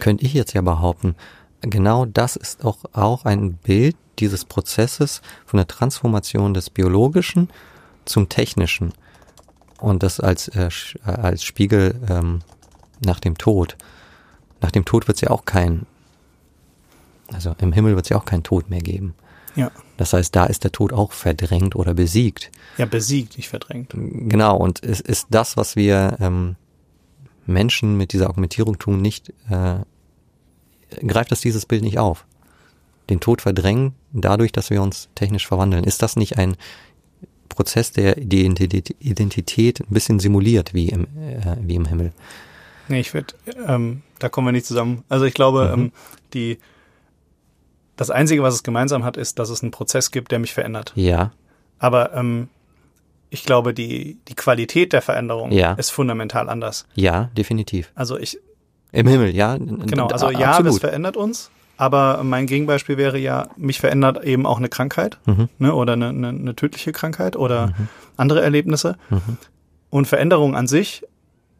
könnte 0.00 0.24
ich 0.24 0.34
jetzt 0.34 0.52
ja 0.52 0.60
behaupten, 0.60 1.16
genau 1.62 2.04
das 2.04 2.36
ist 2.36 2.64
auch, 2.64 2.78
auch 2.92 3.24
ein 3.24 3.54
Bild 3.54 3.96
dieses 4.18 4.44
Prozesses 4.44 5.22
von 5.46 5.56
der 5.56 5.66
Transformation 5.66 6.52
des 6.52 6.68
Biologischen 6.68 7.48
zum 8.04 8.28
Technischen. 8.28 8.92
Und 9.78 10.02
das 10.02 10.20
als, 10.20 10.48
äh, 10.48 10.68
äh, 11.06 11.10
als 11.10 11.42
Spiegel 11.42 11.94
ähm, 12.08 12.40
nach 13.04 13.20
dem 13.20 13.38
Tod. 13.38 13.76
Nach 14.60 14.70
dem 14.70 14.84
Tod 14.84 15.08
wird 15.08 15.16
es 15.16 15.22
ja 15.22 15.30
auch 15.30 15.44
kein, 15.44 15.86
also 17.34 17.54
im 17.58 17.72
Himmel 17.72 17.94
wird 17.96 18.06
es 18.06 18.10
ja 18.10 18.16
auch 18.16 18.24
keinen 18.24 18.42
Tod 18.42 18.70
mehr 18.70 18.80
geben. 18.80 19.14
Ja. 19.54 19.70
Das 19.98 20.12
heißt, 20.14 20.34
da 20.34 20.46
ist 20.46 20.64
der 20.64 20.72
Tod 20.72 20.92
auch 20.92 21.12
verdrängt 21.12 21.76
oder 21.76 21.92
besiegt. 21.94 22.50
Ja, 22.78 22.86
besiegt, 22.86 23.36
nicht 23.36 23.48
verdrängt. 23.48 23.90
Genau, 23.94 24.56
und 24.56 24.82
es 24.82 25.00
ist 25.00 25.26
das, 25.30 25.56
was 25.56 25.76
wir 25.76 26.16
ähm, 26.20 26.56
Menschen 27.46 27.96
mit 27.96 28.12
dieser 28.14 28.28
Argumentierung 28.28 28.78
tun, 28.78 29.02
nicht, 29.02 29.30
äh, 29.50 29.80
greift 31.06 31.30
das 31.32 31.40
dieses 31.42 31.66
Bild 31.66 31.82
nicht 31.82 31.98
auf. 31.98 32.24
Den 33.10 33.20
Tod 33.20 33.42
verdrängen, 33.42 33.94
dadurch, 34.12 34.52
dass 34.52 34.70
wir 34.70 34.80
uns 34.80 35.08
technisch 35.14 35.46
verwandeln. 35.46 35.84
Ist 35.84 36.02
das 36.02 36.16
nicht 36.16 36.38
ein 36.38 36.56
Prozess, 37.50 37.92
der 37.92 38.14
die 38.14 38.46
Identität- 38.48 38.96
Identität 39.00 39.80
ein 39.80 39.92
bisschen 39.92 40.18
simuliert, 40.18 40.72
wie 40.72 40.88
im, 40.88 41.02
äh, 41.18 41.56
wie 41.60 41.74
im 41.74 41.84
Himmel? 41.84 42.12
Nee, 42.88 43.00
ich 43.00 43.12
würde, 43.12 43.34
ähm, 43.66 44.02
da 44.18 44.30
kommen 44.30 44.46
wir 44.48 44.52
nicht 44.52 44.66
zusammen. 44.66 45.04
Also 45.10 45.26
ich 45.26 45.34
glaube, 45.34 45.70
Mhm. 45.76 45.82
ähm, 45.82 45.92
die, 46.32 46.58
das 47.96 48.10
Einzige, 48.10 48.42
was 48.42 48.54
es 48.54 48.62
gemeinsam 48.62 49.04
hat, 49.04 49.16
ist, 49.16 49.38
dass 49.38 49.50
es 49.50 49.62
einen 49.62 49.70
Prozess 49.70 50.10
gibt, 50.10 50.30
der 50.32 50.38
mich 50.38 50.54
verändert. 50.54 50.92
Ja, 50.94 51.32
Aber 51.78 52.14
ähm, 52.14 52.48
ich 53.30 53.44
glaube, 53.44 53.72
die, 53.74 54.18
die 54.28 54.34
Qualität 54.34 54.92
der 54.92 55.02
Veränderung 55.02 55.52
Ja. 55.52 55.72
ist 55.74 55.90
fundamental 55.90 56.48
anders. 56.48 56.86
ja, 56.94 57.30
definitiv. 57.36 57.90
Also 57.94 58.18
ich, 58.18 58.38
Im 58.92 59.06
Himmel, 59.08 59.34
ja. 59.34 59.56
genau, 59.56 60.06
also 60.08 60.30
ja, 60.30 60.50
absolut. 60.50 60.72
das 60.74 60.78
verändert 60.80 61.16
uns. 61.16 61.50
Aber 61.78 62.22
mein 62.22 62.46
Gegenbeispiel 62.46 62.96
wäre 62.98 63.18
ja, 63.18 63.48
mich 63.56 63.80
verändert 63.80 64.22
eben 64.24 64.46
auch 64.46 64.58
eine 64.58 64.68
Krankheit 64.68 65.18
Mhm. 65.26 65.48
ne, 65.58 65.74
oder 65.74 65.94
eine, 65.94 66.08
eine, 66.10 66.28
eine 66.28 66.54
tödliche 66.54 66.92
Krankheit 66.92 67.34
oder 67.34 67.68
Mhm. 67.68 67.88
andere 68.16 68.42
Erlebnisse. 68.42 68.96
Mhm. 69.10 69.38
Und 69.90 70.06
Veränderung 70.06 70.54
an 70.54 70.66
sich 70.66 71.02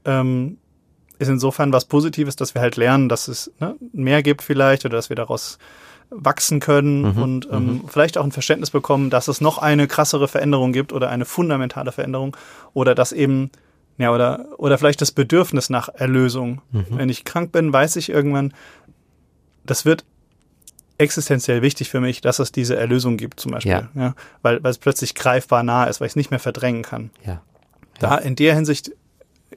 ähm, 0.05 0.59
ist 1.19 1.29
insofern 1.29 1.73
was 1.73 1.87
Positives, 1.87 2.37
dass 2.37 2.55
wir 2.55 2.61
halt 2.63 2.77
lernen, 2.77 3.09
dass 3.09 3.29
es 3.29 3.51
ne, 3.61 3.75
mehr 3.93 4.23
gibt 4.23 4.43
vielleicht 4.43 4.85
oder 4.85 4.97
dass 4.97 5.09
wir 5.09 5.17
daraus 5.17 5.59
wachsen 6.15 6.61
können 6.61 7.03
Mhm, 7.03 7.23
und 7.23 7.49
ähm, 7.51 7.85
vielleicht 7.89 8.19
auch 8.19 8.25
ein 8.25 8.33
Verständnis 8.33 8.71
bekommen, 8.71 9.11
dass 9.11 9.29
es 9.29 9.41
noch 9.41 9.59
eine 9.59 9.87
krassere 9.89 10.29
Veränderung 10.29 10.73
gibt 10.73 10.93
oder 10.93 11.09
eine 11.11 11.25
fundamentale 11.25 11.93
Veränderung 11.93 12.37
oder 12.75 12.95
dass 12.95 13.13
eben 13.13 13.51
ja 13.99 14.13
oder 14.13 14.47
oder 14.59 14.79
vielleicht 14.79 15.01
das 15.01 15.13
Bedürfnis 15.13 15.71
nach 15.71 15.89
Erlösung. 15.89 16.61
Mhm. 16.71 16.87
Wenn 16.91 17.09
ich 17.09 17.25
krank 17.25 17.53
bin, 17.53 17.73
weiß 17.73 17.97
ich 17.97 18.09
irgendwann, 18.11 18.53
das 19.65 19.85
wird 19.85 20.05
existenziell 20.99 21.63
wichtig 21.63 21.89
für 21.91 22.01
mich, 22.01 22.21
dass 22.21 22.39
es 22.39 22.53
diese 22.53 22.77
Erlösung 22.77 23.17
gibt 23.17 23.41
zum 23.41 23.53
Beispiel, 23.53 23.73
Ja. 23.73 23.89
ja, 23.95 24.15
weil 24.43 24.63
weil 24.63 24.71
es 24.71 24.79
plötzlich 24.79 25.15
greifbar 25.15 25.63
nah 25.63 25.85
ist, 25.85 26.01
weil 26.01 26.07
ich 26.07 26.13
es 26.13 26.17
nicht 26.17 26.31
mehr 26.31 26.39
verdrängen 26.41 26.83
kann. 26.83 27.11
Ja, 27.27 27.43
Da 27.99 28.17
in 28.19 28.37
der 28.37 28.55
Hinsicht 28.55 28.93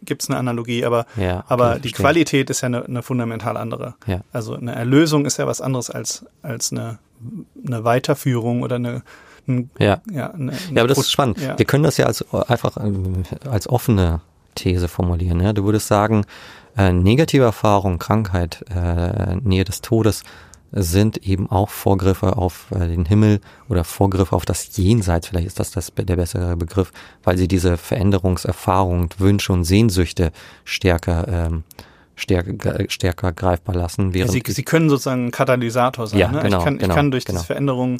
gibt 0.05 0.23
es 0.23 0.29
eine 0.29 0.37
Analogie, 0.37 0.85
aber, 0.85 1.05
ja. 1.15 1.39
okay, 1.39 1.45
aber 1.47 1.79
die. 1.79 1.91
Qualität 1.91 2.49
ist 2.49 2.61
ja 2.61 2.67
eine, 2.67 2.85
eine 2.85 3.01
fundamental 3.01 3.57
andere. 3.57 3.95
Ja. 4.05 4.21
Also 4.31 4.55
eine 4.55 4.75
Erlösung 4.75 5.25
ist 5.25 5.37
ja 5.37 5.47
was 5.47 5.61
anderes 5.61 5.89
als, 5.89 6.25
als 6.41 6.71
eine, 6.71 6.99
eine 7.65 7.83
Weiterführung 7.83 8.61
oder 8.61 8.75
eine, 8.75 9.03
ein, 9.47 9.69
Ja. 9.79 10.01
ja, 10.11 10.31
eine, 10.31 10.51
eine 10.51 10.57
Ja, 10.71 10.81
aber 10.81 10.87
das 10.87 10.99
ist 10.99 11.11
spannend. 11.11 11.39
Ja. 11.39 11.57
Wir 11.57 11.65
können 11.65 11.83
das 11.83 11.97
ja 11.97 12.05
als 12.05 12.25
einfach 12.33 12.77
ähm, 12.77 13.23
als 13.49 13.67
offene 13.67 14.21
These 14.55 14.87
formulieren. 14.87 15.41
Ja? 15.41 15.53
Du 15.53 15.65
würdest 15.65 15.87
sagen, 15.87 16.25
äh, 16.77 16.91
negative 16.91 17.43
Erfahrungen, 17.43 17.99
Krankheit, 17.99 18.65
äh, 18.69 19.35
Nähe 19.35 19.63
des 19.63 19.81
Todes 19.81 20.23
sind 20.75 21.25
eben 21.25 21.49
auch 21.49 21.69
Vorgriffe 21.69 22.37
auf 22.37 22.67
äh, 22.71 22.87
den 22.87 23.05
Himmel 23.05 23.39
oder 23.69 23.83
Vorgriffe 23.83 24.35
auf 24.35 24.45
das 24.45 24.75
Jenseits. 24.75 25.27
Vielleicht 25.27 25.47
ist 25.47 25.59
das, 25.59 25.71
das 25.71 25.93
der 25.95 26.15
bessere 26.15 26.57
Begriff, 26.57 26.91
weil 27.23 27.37
sie 27.37 27.47
diese 27.47 27.77
Veränderungserfahrungen, 27.77 29.09
Wünsche 29.17 29.53
und 29.53 29.63
Sehnsüchte 29.63 30.31
stärker 30.65 31.27
ähm, 31.27 31.63
stärker, 32.15 32.85
stärker 32.89 33.31
greifbar 33.33 33.75
lassen. 33.75 34.13
Während 34.13 34.31
Sie, 34.31 34.43
sie 34.45 34.63
können 34.63 34.89
sozusagen 34.89 35.27
ein 35.27 35.31
Katalysator 35.31 36.07
sein. 36.07 36.19
Ja, 36.19 36.31
ne? 36.31 36.41
genau, 36.41 36.59
ich, 36.59 36.63
kann, 36.63 36.77
genau, 36.77 36.89
ich 36.89 36.95
kann 36.95 37.11
durch 37.11 37.25
genau. 37.25 37.39
diese 37.39 37.47
Veränderung 37.47 37.97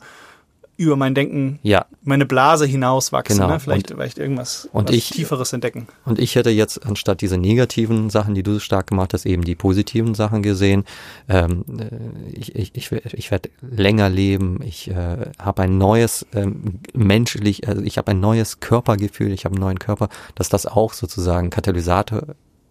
über 0.77 0.95
mein 0.97 1.15
Denken, 1.15 1.59
ja, 1.63 1.85
meine 2.03 2.25
Blase 2.25 2.65
hinauswachsen, 2.65 3.37
Genau. 3.37 3.49
ne? 3.49 3.59
vielleicht, 3.59 3.91
vielleicht 3.91 4.17
irgendwas 4.17 4.67
und 4.73 4.89
ich- 4.89 5.09
Tieferes 5.09 5.53
entdecken. 5.53 5.87
Und 6.03 6.19
ich 6.19 6.35
hätte 6.35 6.49
jetzt 6.49 6.85
anstatt 6.85 7.21
diese 7.21 7.37
negativen 7.37 8.09
Sachen, 8.09 8.35
die 8.35 8.43
du 8.43 8.53
so 8.55 8.59
stark 8.59 8.87
gemacht 8.87 9.13
hast, 9.13 9.25
eben 9.25 9.43
die 9.43 9.55
positiven 9.55 10.15
Sachen 10.15 10.43
gesehen. 10.43 10.83
Ähm, 11.29 11.63
äh, 11.79 12.37
ich 12.37 12.55
ich, 12.55 12.75
ich, 12.75 12.91
ich 12.91 13.31
werde 13.31 13.49
länger 13.61 14.09
leben. 14.09 14.59
Ich 14.63 14.89
äh, 14.89 15.31
habe 15.39 15.61
ein 15.63 15.77
neues 15.77 16.25
ähm, 16.33 16.79
menschlich, 16.93 17.67
also 17.69 17.81
ich 17.81 17.97
habe 17.97 18.11
ein 18.11 18.19
neues 18.19 18.59
Körpergefühl. 18.59 19.31
Ich 19.31 19.45
habe 19.45 19.55
einen 19.55 19.61
neuen 19.63 19.79
Körper, 19.79 20.09
dass 20.35 20.49
das 20.49 20.65
auch 20.65 20.91
sozusagen 20.93 21.49
Katalysator, 21.51 22.23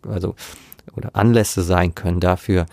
also 0.06 0.34
oder 0.94 1.10
Anlässe 1.16 1.62
sein 1.62 1.94
können 1.94 2.20
dafür, 2.20 2.66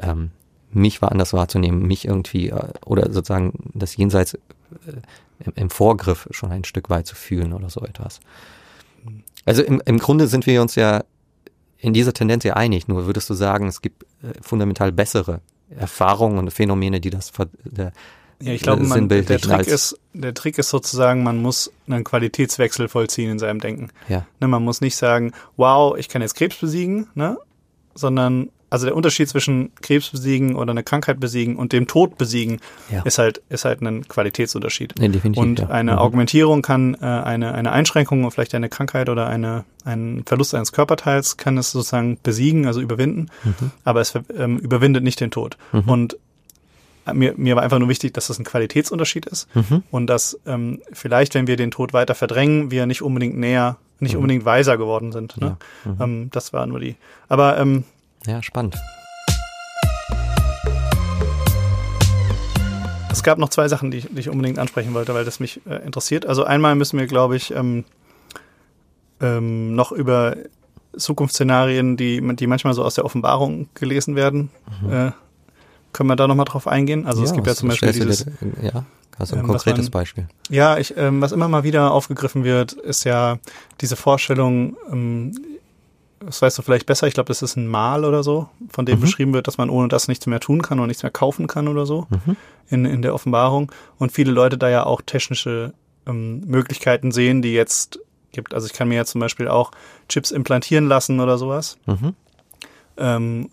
ähm, 0.00 0.30
mich 0.70 1.00
woanders 1.02 1.32
wahrzunehmen, 1.32 1.82
mich 1.86 2.04
irgendwie 2.06 2.50
äh, 2.50 2.68
oder 2.84 3.12
sozusagen 3.12 3.52
das 3.74 3.96
Jenseits 3.96 4.38
im, 5.38 5.52
im 5.54 5.70
Vorgriff 5.70 6.28
schon 6.30 6.50
ein 6.50 6.64
Stück 6.64 6.90
weit 6.90 7.06
zu 7.06 7.14
fühlen 7.14 7.52
oder 7.52 7.70
so 7.70 7.82
etwas. 7.82 8.20
Also 9.44 9.62
im, 9.62 9.82
im 9.84 9.98
Grunde 9.98 10.26
sind 10.26 10.46
wir 10.46 10.60
uns 10.60 10.74
ja 10.74 11.04
in 11.78 11.92
dieser 11.92 12.12
Tendenz 12.12 12.44
ja 12.44 12.54
einig, 12.54 12.88
nur 12.88 13.06
würdest 13.06 13.30
du 13.30 13.34
sagen, 13.34 13.68
es 13.68 13.80
gibt 13.80 14.02
äh, 14.22 14.32
fundamental 14.40 14.92
bessere 14.92 15.40
Erfahrungen 15.70 16.38
und 16.38 16.50
Phänomene, 16.50 17.00
die 17.00 17.10
das 17.10 17.32
der, 17.64 17.92
Ja, 18.40 18.52
ich 18.52 18.62
glaube, 18.62 18.82
äh, 18.82 18.86
man, 18.86 19.08
der 19.08 19.24
Trick 19.24 19.66
ist, 19.66 19.98
der 20.12 20.34
Trick 20.34 20.58
ist 20.58 20.70
sozusagen, 20.70 21.22
man 21.22 21.40
muss 21.40 21.72
einen 21.86 22.04
Qualitätswechsel 22.04 22.88
vollziehen 22.88 23.30
in 23.30 23.38
seinem 23.38 23.60
Denken. 23.60 23.90
ja, 24.08 24.26
Ne, 24.40 24.48
man 24.48 24.64
muss 24.64 24.80
nicht 24.80 24.96
sagen, 24.96 25.32
wow, 25.56 25.96
ich 25.96 26.08
kann 26.08 26.22
jetzt 26.22 26.34
Krebs 26.34 26.56
besiegen, 26.56 27.08
ne? 27.14 27.38
sondern 27.94 28.50
also 28.68 28.86
der 28.86 28.96
Unterschied 28.96 29.28
zwischen 29.28 29.70
Krebs 29.80 30.10
besiegen 30.10 30.56
oder 30.56 30.72
eine 30.72 30.82
Krankheit 30.82 31.20
besiegen 31.20 31.56
und 31.56 31.72
dem 31.72 31.86
Tod 31.86 32.18
besiegen 32.18 32.60
Ja. 32.90 33.02
ist 33.02 33.18
halt 33.18 33.40
ist 33.48 33.64
halt 33.64 33.80
ein 33.82 34.06
Qualitätsunterschied. 34.08 34.94
Nee, 34.98 35.08
definitiv, 35.08 35.42
und 35.42 35.58
ja. 35.60 35.68
eine 35.68 35.92
Mhm. 35.92 35.98
Augmentierung 35.98 36.62
kann 36.62 36.94
äh, 37.00 37.04
eine 37.06 37.54
eine 37.54 37.70
Einschränkung 37.72 38.24
und 38.24 38.30
vielleicht 38.32 38.54
eine 38.54 38.68
Krankheit 38.68 39.08
oder 39.08 39.26
eine 39.28 39.64
ein 39.84 40.24
Verlust 40.26 40.54
eines 40.54 40.72
Körperteils 40.72 41.36
kann 41.36 41.56
es 41.58 41.70
sozusagen 41.70 42.18
besiegen, 42.22 42.66
also 42.66 42.80
überwinden, 42.80 43.28
Mhm. 43.44 43.70
aber 43.84 44.00
es 44.00 44.14
ähm, 44.36 44.58
überwindet 44.58 45.04
nicht 45.04 45.20
den 45.20 45.30
Tod. 45.30 45.56
Und 45.86 46.16
mir, 47.14 47.34
mir 47.36 47.54
war 47.54 47.62
einfach 47.62 47.78
nur 47.78 47.88
wichtig, 47.88 48.14
dass 48.14 48.26
das 48.26 48.38
ein 48.40 48.44
Qualitätsunterschied 48.44 49.26
ist 49.26 49.46
Mhm. 49.54 49.84
und 49.92 50.08
dass 50.08 50.40
ähm, 50.44 50.80
vielleicht, 50.92 51.34
wenn 51.34 51.46
wir 51.46 51.56
den 51.56 51.70
Tod 51.70 51.92
weiter 51.92 52.16
verdrängen, 52.16 52.72
wir 52.72 52.86
nicht 52.86 53.00
unbedingt 53.02 53.38
näher, 53.38 53.76
nicht 54.00 54.14
Mhm. 54.14 54.18
unbedingt 54.22 54.44
weiser 54.44 54.76
geworden 54.76 55.12
sind. 55.12 55.36
Ne? 55.40 55.56
Ähm, 56.00 56.30
das 56.32 56.52
war 56.52 56.66
nur 56.66 56.80
die. 56.80 56.96
Aber 57.28 57.58
ähm, 57.58 57.84
ja, 58.26 58.42
spannend. 58.42 58.76
es 63.10 63.22
gab 63.22 63.38
noch 63.38 63.48
zwei 63.48 63.66
Sachen, 63.68 63.90
die 63.90 63.98
ich, 63.98 64.08
die 64.10 64.20
ich 64.20 64.28
unbedingt 64.28 64.58
ansprechen 64.58 64.92
wollte, 64.94 65.14
weil 65.14 65.24
das 65.24 65.40
mich 65.40 65.60
äh, 65.66 65.76
interessiert. 65.84 66.26
Also 66.26 66.44
einmal 66.44 66.74
müssen 66.74 66.98
wir, 66.98 67.06
glaube 67.06 67.36
ich, 67.36 67.50
ähm, 67.50 67.84
ähm, 69.20 69.74
noch 69.74 69.90
über 69.90 70.36
Zukunftsszenarien, 70.96 71.96
die, 71.96 72.20
die 72.36 72.46
manchmal 72.46 72.74
so 72.74 72.84
aus 72.84 72.94
der 72.94 73.04
Offenbarung 73.04 73.68
gelesen 73.74 74.16
werden, 74.16 74.50
äh, 74.90 75.10
können 75.92 76.10
wir 76.10 76.16
da 76.16 76.28
nochmal 76.28 76.44
drauf 76.44 76.66
eingehen? 76.68 77.06
Also 77.06 77.22
es 77.22 77.32
gibt 77.32 77.46
ja 77.46 77.54
zum 77.54 77.70
Beispiel 77.70 77.92
dieses, 77.92 78.26
ja, 78.60 78.84
also 79.18 79.34
ein 79.34 79.40
ähm, 79.40 79.46
konkretes 79.46 79.86
man- 79.86 79.90
Beispiel. 79.92 80.28
Ja, 80.50 80.76
ich, 80.76 80.94
ähm, 80.98 81.22
was 81.22 81.32
immer 81.32 81.48
mal 81.48 81.64
wieder 81.64 81.92
aufgegriffen 81.92 82.44
wird, 82.44 82.72
ist 82.74 83.04
ja 83.04 83.38
diese 83.80 83.96
Vorstellung, 83.96 84.76
ähm, 84.92 85.32
das 86.20 86.40
weißt 86.42 86.56
du 86.58 86.62
vielleicht 86.62 86.86
besser, 86.86 87.06
ich 87.06 87.14
glaube, 87.14 87.28
das 87.28 87.42
ist 87.42 87.56
ein 87.56 87.66
Mal 87.66 88.04
oder 88.04 88.22
so, 88.22 88.48
von 88.70 88.86
dem 88.86 88.98
Mhm. 88.98 89.02
beschrieben 89.02 89.34
wird, 89.34 89.46
dass 89.46 89.58
man 89.58 89.70
ohne 89.70 89.88
das 89.88 90.08
nichts 90.08 90.26
mehr 90.26 90.40
tun 90.40 90.62
kann 90.62 90.80
und 90.80 90.86
nichts 90.88 91.02
mehr 91.02 91.12
kaufen 91.12 91.46
kann 91.46 91.68
oder 91.68 91.84
so 91.86 92.06
Mhm. 92.10 92.36
in, 92.68 92.84
in 92.84 93.02
der 93.02 93.14
Offenbarung. 93.14 93.70
Und 93.98 94.12
viele 94.12 94.32
Leute 94.32 94.56
da 94.58 94.68
ja 94.68 94.86
auch 94.86 95.00
technische 95.02 95.72
ähm, 96.06 96.40
Möglichkeiten 96.46 97.12
sehen, 97.12 97.42
die 97.42 97.52
jetzt 97.52 97.98
gibt. 98.32 98.54
Also 98.54 98.66
ich 98.66 98.72
kann 98.72 98.88
mir 98.88 98.94
ja 98.96 99.04
zum 99.04 99.20
Beispiel 99.20 99.48
auch 99.48 99.70
Chips 100.08 100.30
implantieren 100.30 100.86
lassen 100.88 101.20
oder 101.20 101.36
sowas. 101.38 101.76
Mhm. 101.86 102.14
Ähm, 102.98 103.50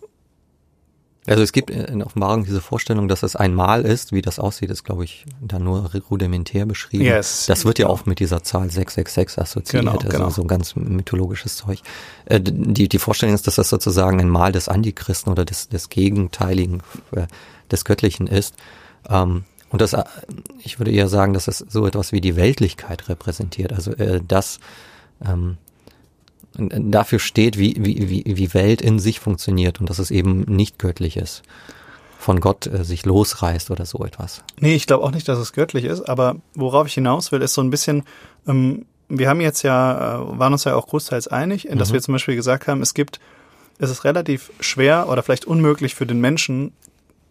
Also 1.26 1.42
es 1.42 1.52
gibt 1.52 1.70
in 1.70 2.02
Offenbarung 2.02 2.44
diese 2.44 2.60
Vorstellung, 2.60 3.08
dass 3.08 3.22
es 3.22 3.34
ein 3.34 3.54
Mal 3.54 3.82
ist, 3.82 4.12
wie 4.12 4.20
das 4.20 4.38
aussieht, 4.38 4.70
ist 4.70 4.84
glaube 4.84 5.04
ich 5.04 5.24
da 5.40 5.58
nur 5.58 5.90
rudimentär 6.10 6.66
beschrieben. 6.66 7.04
Yes, 7.04 7.46
das 7.46 7.64
wird 7.64 7.78
ja 7.78 7.88
oft 7.88 8.06
mit 8.06 8.20
dieser 8.20 8.42
Zahl 8.42 8.70
666 8.70 9.38
assoziiert, 9.38 9.84
Genau, 9.84 9.96
also 9.96 10.08
genau. 10.08 10.30
so 10.30 10.44
ganz 10.44 10.76
mythologisches 10.76 11.56
Zeug. 11.56 11.80
Äh, 12.26 12.40
die, 12.42 12.88
die 12.88 12.98
Vorstellung 12.98 13.34
ist, 13.34 13.46
dass 13.46 13.54
das 13.54 13.70
sozusagen 13.70 14.20
ein 14.20 14.28
Mal 14.28 14.52
des 14.52 14.68
Antichristen 14.68 15.32
oder 15.32 15.44
des, 15.44 15.68
des 15.68 15.88
Gegenteiligen 15.88 16.82
äh, 17.12 17.26
des 17.70 17.84
Göttlichen 17.84 18.26
ist. 18.26 18.54
Ähm, 19.08 19.44
und 19.70 19.80
das, 19.80 19.94
äh, 19.94 20.04
ich 20.62 20.78
würde 20.78 20.92
eher 20.92 21.08
sagen, 21.08 21.32
dass 21.32 21.48
es 21.48 21.58
so 21.58 21.86
etwas 21.86 22.12
wie 22.12 22.20
die 22.20 22.36
Weltlichkeit 22.36 23.08
repräsentiert. 23.08 23.72
Also 23.72 23.92
äh, 23.92 24.20
das 24.26 24.60
ähm, 25.24 25.56
dafür 26.58 27.18
steht, 27.18 27.58
wie, 27.58 27.74
wie, 27.78 28.08
wie, 28.08 28.36
wie 28.36 28.54
Welt 28.54 28.80
in 28.80 28.98
sich 28.98 29.20
funktioniert 29.20 29.80
und 29.80 29.90
dass 29.90 29.98
es 29.98 30.10
eben 30.10 30.40
nicht 30.42 30.78
göttlich 30.78 31.16
ist. 31.16 31.42
Von 32.18 32.40
Gott 32.40 32.66
äh, 32.66 32.84
sich 32.84 33.04
losreißt 33.04 33.70
oder 33.70 33.84
so 33.84 34.04
etwas. 34.04 34.42
Nee, 34.58 34.74
ich 34.74 34.86
glaube 34.86 35.04
auch 35.04 35.10
nicht, 35.10 35.28
dass 35.28 35.38
es 35.38 35.52
göttlich 35.52 35.84
ist, 35.84 36.02
aber 36.02 36.36
worauf 36.54 36.86
ich 36.86 36.94
hinaus 36.94 37.32
will, 37.32 37.42
ist 37.42 37.54
so 37.54 37.60
ein 37.60 37.70
bisschen, 37.70 38.04
ähm, 38.46 38.86
wir 39.08 39.28
haben 39.28 39.40
jetzt 39.40 39.62
ja, 39.62 40.22
äh, 40.22 40.38
waren 40.38 40.52
uns 40.52 40.64
ja 40.64 40.74
auch 40.74 40.86
großteils 40.86 41.28
einig, 41.28 41.68
in 41.68 41.78
dass 41.78 41.92
wir 41.92 42.00
zum 42.00 42.12
Beispiel 42.12 42.36
gesagt 42.36 42.66
haben, 42.66 42.80
es 42.80 42.94
gibt, 42.94 43.20
es 43.78 43.90
ist 43.90 44.04
relativ 44.04 44.50
schwer 44.60 45.08
oder 45.08 45.22
vielleicht 45.22 45.44
unmöglich 45.44 45.94
für 45.94 46.06
den 46.06 46.20
Menschen, 46.20 46.72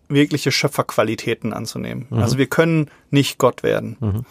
wirkliche 0.10 0.52
Schöpferqualitäten 0.52 1.54
anzunehmen. 1.54 2.08
Also 2.12 2.38
wir 2.38 2.46
können 2.48 2.92
nicht 3.10 3.40
Gott 3.40 3.64
werden. 3.64 4.26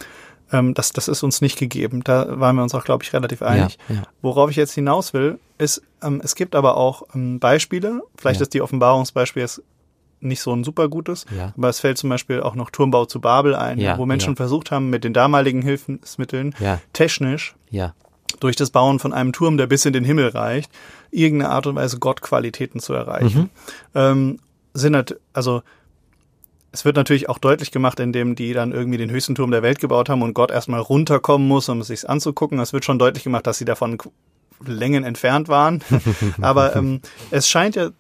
Ähm, 0.53 0.75
das, 0.75 0.93
das 0.93 1.09
ist 1.09 1.23
uns 1.23 1.41
nicht 1.41 1.59
gegeben. 1.59 2.03
Da 2.05 2.39
waren 2.39 2.57
wir 2.57 2.63
uns 2.63 2.75
auch, 2.75 2.85
glaube 2.85 3.03
ich, 3.05 3.13
relativ 3.13 3.43
einig. 3.43 3.79
ja. 3.89 4.03
Worauf 4.21 4.51
ich 4.51 4.57
jetzt 4.57 4.73
hinaus 4.75 5.13
will, 5.15 5.39
ist, 5.59 5.83
ähm, 6.03 6.21
es 6.23 6.35
gibt 6.35 6.55
aber 6.55 6.77
auch 6.77 7.05
ähm, 7.15 7.41
Beispiele, 7.41 8.03
vielleicht 8.17 8.41
Ja. 8.41 8.45
ist 8.45 8.55
die 8.55 8.61
Offenbarungsbeispiel 8.63 9.43
jetzt 9.43 9.63
nicht 10.21 10.41
so 10.41 10.53
ein 10.53 10.63
super 10.63 10.89
gutes, 10.89 11.25
Ja. 11.37 11.53
aber 11.57 11.69
es 11.69 11.81
fällt 11.81 11.99
zum 11.99 12.09
Beispiel 12.11 12.41
auch 12.43 12.55
noch 12.55 12.71
Turmbau 12.71 13.07
zu 13.07 13.21
Babel 13.21 13.55
ein, 13.57 13.79
Ja, 13.81 13.99
wo 13.99 14.07
Menschen 14.07 14.35
ja. 14.35 14.37
versucht 14.37 14.71
haben, 14.71 14.89
mit 14.91 15.03
den 15.05 15.13
damaligen 15.13 15.63
Hilfsmitteln 15.63 16.55
Ja. 16.61 16.81
technisch 16.93 17.57
Ja, 17.71 17.95
durch 18.39 18.55
das 18.57 18.71
Bauen 18.71 18.99
von 18.99 19.13
einem 19.13 19.33
Turm, 19.33 19.57
der 19.57 19.67
bis 19.67 19.85
in 19.85 19.93
den 19.93 20.05
Himmel 20.05 20.29
reicht, 20.29 20.71
irgendeine 21.11 21.51
Art 21.53 21.67
und 21.67 21.75
Weise 21.77 21.99
Gottqualitäten 21.99 22.81
zu 22.81 22.93
erreichen. 22.93 23.51
Ähm, 23.95 24.39
sind 24.75 24.95
halt, 24.97 25.19
also 25.33 25.63
es 26.73 26.85
wird 26.85 26.97
natürlich 26.97 27.29
auch 27.29 27.39
deutlich 27.39 27.71
gemacht, 27.71 28.01
indem 28.01 28.35
die 28.35 28.55
dann 28.55 28.73
irgendwie 28.73 28.99
den 28.99 29.11
höchsten 29.11 29.35
Turm 29.35 29.51
der 29.51 29.63
Welt 29.63 29.79
gebaut 29.79 30.09
haben 30.09 30.23
und 30.23 30.35
Gott 30.35 30.51
erstmal 30.51 30.81
runterkommen 30.81 31.47
muss, 31.47 31.69
um 31.69 31.81
es 31.81 31.89
sich 31.89 32.09
anzugucken. 32.09 32.59
Es 32.59 32.73
wird 32.73 32.85
schon 32.85 32.99
deutlich 32.99 33.25
gemacht, 33.25 33.47
dass 33.47 33.59
sie 33.59 33.67
davon 33.67 33.99
Längen 34.65 35.05
entfernt 35.05 35.49
waren. 35.49 35.83
Aber 36.41 36.75
ähm, 36.75 37.01
es 37.31 37.49
scheint 37.49 37.77
ja 37.77 37.91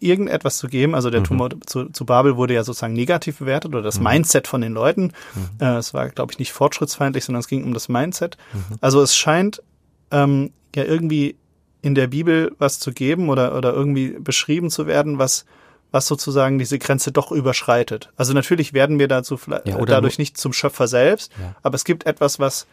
irgendetwas 0.00 0.58
zu 0.58 0.66
geben. 0.66 0.94
Also 0.94 1.10
der 1.10 1.22
Turm 1.22 1.48
zu, 1.66 1.90
zu 1.90 2.04
Babel 2.04 2.36
wurde 2.36 2.54
ja 2.54 2.64
sozusagen 2.64 2.94
negativ 2.94 3.38
bewertet 3.38 3.72
oder 3.72 3.82
das 3.82 4.00
Mindset 4.00 4.48
von 4.48 4.60
den 4.60 4.72
Leuten. 4.72 5.12
Äh, 5.60 5.76
es 5.76 5.94
war, 5.94 6.08
glaube 6.08 6.32
ich, 6.32 6.38
nicht 6.38 6.52
fortschrittsfeindlich, 6.52 7.24
sondern 7.24 7.40
es 7.40 7.48
ging 7.48 7.64
um 7.64 7.74
das 7.74 7.88
Mindset. 7.88 8.36
Also 8.80 9.02
es 9.02 9.14
scheint 9.14 9.62
ähm, 10.10 10.50
ja 10.74 10.84
irgendwie 10.84 11.36
in 11.82 11.94
der 11.94 12.08
Bibel 12.08 12.52
was 12.58 12.78
zu 12.78 12.92
geben 12.92 13.28
oder, 13.28 13.56
oder 13.56 13.72
irgendwie 13.72 14.16
beschrieben 14.18 14.70
zu 14.70 14.86
werden, 14.86 15.18
was, 15.18 15.44
was 15.92 16.06
sozusagen 16.06 16.58
diese 16.58 16.78
Grenze 16.78 17.10
doch 17.12 17.32
überschreitet. 17.32 18.10
Also 18.16 18.32
natürlich 18.32 18.72
werden 18.72 18.98
wir 18.98 19.08
dazu 19.08 19.36
vielleicht 19.36 19.68
Ja, 19.68 19.76
oder 19.76 19.94
dadurch 19.94 20.18
nicht 20.18 20.36
zum 20.38 20.52
Schöpfer 20.52 20.86
selbst, 20.88 21.32
Ja. 21.40 21.54
aber 21.62 21.74
es 21.74 21.84
gibt 21.84 22.06
etwas, 22.06 22.38
was, 22.38 22.66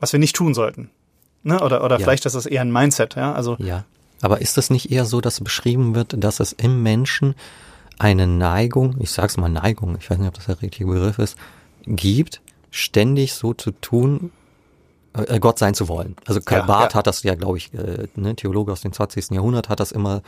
was 0.00 0.12
wir 0.12 0.20
nicht 0.20 0.36
tun 0.36 0.54
sollten. 0.54 0.90
Ne? 1.42 1.60
Oder, 1.60 1.82
oder 1.84 1.98
Ja. 1.98 2.04
vielleicht 2.04 2.26
ist 2.26 2.34
das 2.34 2.46
eher 2.46 2.60
ein 2.62 2.72
Mindset, 2.72 3.14
ja. 3.14 3.32
Also 3.32 3.56
ja. 3.58 3.84
Aber 4.20 4.40
ist 4.40 4.56
das 4.56 4.68
nicht 4.70 4.90
eher 4.90 5.04
so, 5.04 5.20
dass 5.20 5.40
beschrieben 5.40 5.94
wird, 5.94 6.14
dass 6.22 6.40
es 6.40 6.52
im 6.52 6.82
Menschen 6.82 7.34
eine 7.98 8.26
Neigung, 8.26 8.96
ich 9.00 9.10
sag's 9.12 9.36
mal 9.36 9.48
Neigung, 9.48 9.96
ich 9.98 10.10
weiß 10.10 10.18
nicht, 10.18 10.28
ob 10.28 10.34
das 10.34 10.46
der 10.46 10.60
richtige 10.60 10.86
Begriff 10.90 11.18
ist, 11.18 11.36
gibt, 11.86 12.40
ständig 12.70 13.32
so 13.34 13.54
zu 13.54 13.70
tun, 13.70 14.30
äh, 15.14 15.38
Gott 15.38 15.58
sein 15.58 15.74
zu 15.74 15.88
wollen. 15.88 16.16
Also 16.26 16.40
Karl 16.40 16.60
Ja, 16.60 16.66
Barth 16.66 16.92
ja. 16.92 16.98
hat 16.98 17.06
das 17.06 17.22
ja, 17.22 17.34
glaube 17.36 17.58
ich, 17.58 17.72
äh, 17.74 18.08
ne, 18.16 18.34
Theologe 18.36 18.72
aus 18.72 18.80
dem 18.82 18.92
20. 18.92 19.30
Jahrhundert 19.34 19.68
hat 19.68 19.80
das 19.80 19.92
immer 19.92 20.22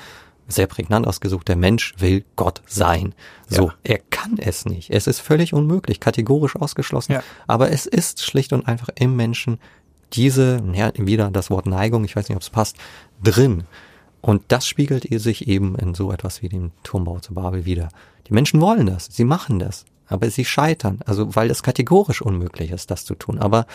sehr 0.49 0.66
prägnant 0.66 1.07
ausgesucht. 1.07 1.49
Der 1.49 1.57
Mensch 1.57 1.95
will 1.99 2.24
Gott 2.36 2.62
sein. 2.66 3.14
So, 3.49 3.68
Ja. 3.68 3.74
er 3.84 3.99
kann 4.11 4.38
es 4.38 4.64
nicht. 4.64 4.91
Es 4.91 5.07
ist 5.07 5.20
völlig 5.20 5.53
unmöglich, 5.53 6.01
kategorisch 6.01 6.57
ausgeschlossen. 6.57 7.12
Ja. 7.12 7.22
Aber 7.47 7.70
es 7.70 7.86
ist 7.86 8.22
schlicht 8.24 8.53
und 8.53 8.66
einfach 8.66 8.88
im 8.97 9.16
Menschen 9.16 9.59
diese, 10.12 10.62
ja, 10.72 10.91
wieder 10.97 11.30
das 11.30 11.51
Wort 11.51 11.66
Neigung, 11.66 12.05
ich 12.05 12.16
weiß 12.16 12.28
nicht, 12.28 12.36
ob 12.36 12.43
es 12.43 12.51
passt, 12.51 12.76
drin. 13.22 13.64
Und 14.20 14.43
das 14.49 14.66
spiegelt 14.66 15.05
ihr 15.05 15.20
sich 15.20 15.47
eben 15.49 15.76
in 15.76 15.95
so 15.95 16.12
etwas 16.12 16.43
wie 16.43 16.49
dem 16.49 16.72
Turmbau 16.82 17.20
zu 17.20 17.32
Babel 17.34 17.64
wieder. 17.64 17.88
Die 18.26 18.34
Menschen 18.34 18.61
wollen 18.61 18.86
das, 18.86 19.07
sie 19.11 19.24
machen 19.24 19.59
das, 19.59 19.84
aber 20.09 20.28
sie 20.30 20.45
scheitern, 20.45 21.01
also 21.07 21.34
weil 21.36 21.51
es 21.51 21.62
kategorisch 21.62 22.20
unmöglich 22.20 22.70
ist, 22.72 22.91
das 22.91 23.05
zu 23.05 23.14
tun. 23.14 23.38
Aber 23.38 23.66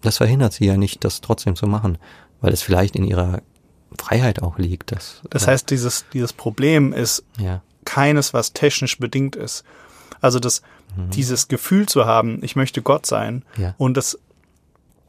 das 0.00 0.16
verhindert 0.18 0.52
sie 0.52 0.66
ja 0.66 0.76
nicht, 0.76 1.04
das 1.04 1.20
trotzdem 1.20 1.54
zu 1.56 1.66
machen, 1.66 1.96
weil 2.40 2.52
es 2.52 2.62
vielleicht 2.62 2.96
in 2.96 3.04
ihrer 3.04 3.40
Freiheit 3.98 4.42
auch 4.42 4.58
liegt. 4.58 4.92
Dass, 4.92 5.20
das 5.30 5.46
heißt, 5.46 5.70
dieses, 5.70 6.04
dieses 6.12 6.32
Problem 6.32 6.92
ist 6.92 7.24
ja, 7.38 7.62
keines, 7.84 8.32
was 8.34 8.52
technisch 8.52 8.98
bedingt 8.98 9.36
ist. 9.36 9.64
Also 10.20 10.38
das, 10.38 10.62
dieses 10.96 11.48
Gefühl 11.48 11.86
zu 11.86 12.04
haben, 12.06 12.38
ich 12.42 12.54
möchte 12.54 12.82
Gott 12.82 13.06
sein 13.06 13.44
Mhm. 13.56 13.62
Ja. 13.62 13.74
und 13.78 13.96
das 13.96 14.18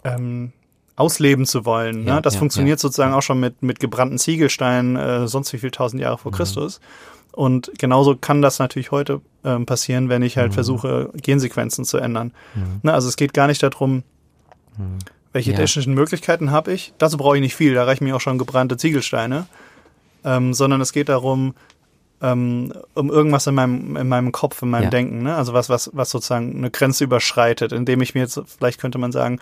ähm, 0.03 0.51
ausleben 0.95 1.45
zu 1.45 1.65
wollen, 1.65 2.05
Ja, 2.05 2.15
ne? 2.15 2.21
das 2.21 2.36
funktioniert 2.36 2.79
sozusagen 2.79 3.13
auch 3.13 3.21
schon 3.21 3.39
mit, 3.39 3.63
mit 3.63 3.79
gebrannten 3.79 4.17
Ziegelsteinen, 4.19 4.95
äh, 4.95 5.27
sonst 5.27 5.51
wie 5.53 5.57
viel 5.57 5.71
tausend 5.71 6.01
Jahre 6.01 6.15
Mhm. 6.15 6.19
vor 6.19 6.31
Christus. 6.31 6.79
Und 7.31 7.71
genauso 7.79 8.15
kann 8.15 8.41
das 8.43 8.59
natürlich 8.59 8.91
heute 8.91 9.19
ähm, 9.43 9.65
passieren, 9.65 10.07
wenn 10.09 10.21
ich 10.21 10.38
halt 10.38 10.51
Mhm. 10.51 10.53
versuche, 10.53 11.09
Gensequenzen 11.15 11.84
zu 11.84 11.97
ändern. 11.97 12.31
Ne? 12.84 12.93
Also 12.93 13.07
es 13.07 13.15
geht 13.17 13.34
gar 13.34 13.47
nicht 13.47 13.61
darum, 13.63 14.03
welche 15.34 15.51
Ja. 15.51 15.57
technischen 15.57 15.93
Möglichkeiten 15.93 16.51
habe 16.51 16.71
ich. 16.71 16.93
Dazu 16.97 17.17
brauche 17.17 17.36
ich 17.36 17.41
nicht 17.41 17.55
viel, 17.55 17.73
da 17.73 17.84
reichen 17.84 18.05
mir 18.05 18.15
auch 18.15 18.21
schon 18.21 18.38
gebrannte 18.38 18.77
Ziegelsteine. 18.77 19.45
Ähm, 20.25 20.53
sondern 20.53 20.79
es 20.79 20.93
geht 20.93 21.09
darum, 21.09 21.53
ähm, 22.21 22.71
um 22.93 23.09
irgendwas 23.09 23.45
in 23.47 23.55
meinem, 23.55 23.97
in 23.97 24.07
meinem 24.07 24.31
Kopf, 24.31 24.61
in 24.61 24.69
meinem 24.69 24.84
Ja. 24.86 24.89
Denken, 24.89 25.23
ne? 25.23 25.36
Also 25.36 25.51
was, 25.53 25.67
was, 25.69 25.89
was 25.93 26.09
sozusagen 26.11 26.55
eine 26.55 26.71
Grenze 26.71 27.03
überschreitet, 27.03 27.73
indem 27.73 28.01
ich 28.01 28.15
mir 28.15 28.21
jetzt, 28.21 28.39
vielleicht 28.57 28.79
könnte 28.79 28.97
man 28.97 29.11
sagen, 29.11 29.39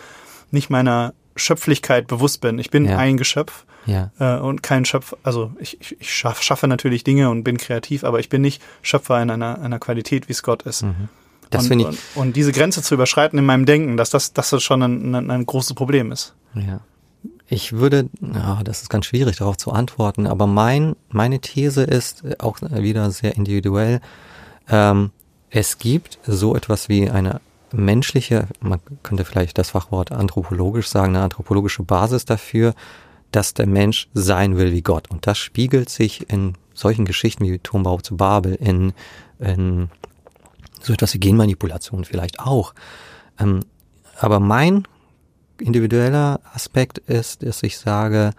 nicht 0.50 0.72
meiner 0.72 1.14
Schöpflichkeit 1.36 2.08
bewusst 2.08 2.42
bin. 2.42 2.58
Ich 2.58 2.72
bin 2.72 2.86
Ja. 2.86 2.98
ein 2.98 3.18
Geschöpf 3.18 3.66
Ja. 3.86 4.10
äh, 4.20 4.39
und 4.39 4.64
kein 4.64 4.86
Schöpfer. 4.86 5.18
Also 5.22 5.52
ich, 5.60 5.80
ich, 5.80 6.02
ich 6.02 6.12
schaff, 6.14 6.42
schaffe 6.42 6.68
natürlich 6.68 7.04
Dinge 7.04 7.30
und 7.30 7.44
bin 7.44 7.58
kreativ, 7.58 8.04
aber 8.04 8.20
ich 8.20 8.30
bin 8.30 8.42
nicht 8.42 8.62
Schöpfer 8.82 9.22
in 9.22 9.30
einer, 9.30 9.62
einer 9.62 9.78
Qualität, 9.78 10.28
wie 10.28 10.34
es 10.34 10.42
Gott 10.42 10.64
ist. 10.64 10.82
Mhm. 10.82 11.10
Das 11.52 11.64
und, 11.64 11.68
finde 11.68 11.84
ich. 11.84 11.99
und, 12.16 12.22
und 12.22 12.36
diese 12.36 12.52
Grenze 12.52 12.82
zu 12.82 12.95
überschreiten 12.95 13.38
in 13.38 13.45
meinem 13.45 13.66
Denken, 13.66 13.97
dass 13.97 14.10
das, 14.10 14.34
dass 14.34 14.49
das 14.49 14.64
schon 14.64 14.82
ein, 14.82 15.16
ein, 15.16 15.30
ein 15.30 15.45
großes 15.45 15.76
Problem 15.76 16.12
ist. 16.12 16.34
Ja. 16.56 16.80
Ich 17.47 17.74
würde, 17.74 18.10
ja, 18.22 18.62
das 18.64 18.82
ist 18.82 18.89
ganz 18.89 19.06
schwierig 19.06 19.38
darauf 19.38 19.58
zu 19.58 19.72
antworten, 19.72 20.26
aber 20.26 20.47
mein, 20.47 20.95
meine 21.10 21.39
These 21.39 21.84
ist 21.84 22.24
äh, 22.24 22.36
auch 22.39 22.58
wieder 22.62 23.12
sehr 23.12 23.36
individuell. 23.36 23.99
Ähm, 24.70 25.12
es 25.49 25.78
gibt 25.78 26.18
so 26.26 26.56
etwas 26.56 26.88
wie 26.88 27.10
eine 27.10 27.41
menschliche, 27.74 28.47
man 28.62 28.80
könnte 29.04 29.26
vielleicht 29.26 29.58
das 29.58 29.72
Fachwort 29.72 30.12
anthropologisch 30.12 30.88
sagen, 30.88 31.16
eine 31.16 31.26
anthropologische 31.26 31.84
Basis 31.84 32.26
dafür, 32.26 32.74
dass 33.32 33.54
der 33.54 33.68
Mensch 33.68 34.08
sein 34.14 34.58
will 34.58 34.72
wie 34.72 34.82
Gott. 34.82 35.10
Und 35.10 35.28
das 35.28 35.38
spiegelt 35.38 35.89
sich 35.89 36.30
in 36.30 36.54
solchen 36.74 37.06
Geschichten 37.06 37.45
wie 37.45 37.60
Turmbau 37.60 37.99
zu 37.99 38.18
Babel, 38.18 38.56
in, 38.56 38.93
in 39.39 39.89
so 40.82 40.94
etwas 40.94 41.14
wie 41.14 41.20
Genmanipulation 41.20 42.06
vielleicht 42.06 42.40
auch. 42.40 42.74
Ähm, 43.40 43.62
aber 44.20 44.40
mein 44.40 44.88
individueller 45.60 46.40
Aspekt 46.54 46.98
ist, 46.98 47.44
dass 47.44 47.64
ich 47.64 47.78
sage, 47.78 48.32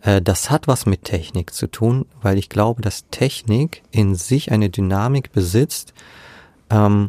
äh, 0.00 0.20
das 0.20 0.50
hat 0.50 0.68
was 0.68 0.86
mit 0.86 1.04
Technik 1.04 1.54
zu 1.54 1.70
tun, 1.70 2.06
weil 2.20 2.38
ich 2.38 2.48
glaube, 2.48 2.82
dass 2.82 3.08
Technik 3.10 3.82
in 3.90 4.14
sich 4.14 4.52
eine 4.52 4.70
Dynamik 4.70 5.32
besitzt, 5.32 5.94
ähm, 6.70 7.08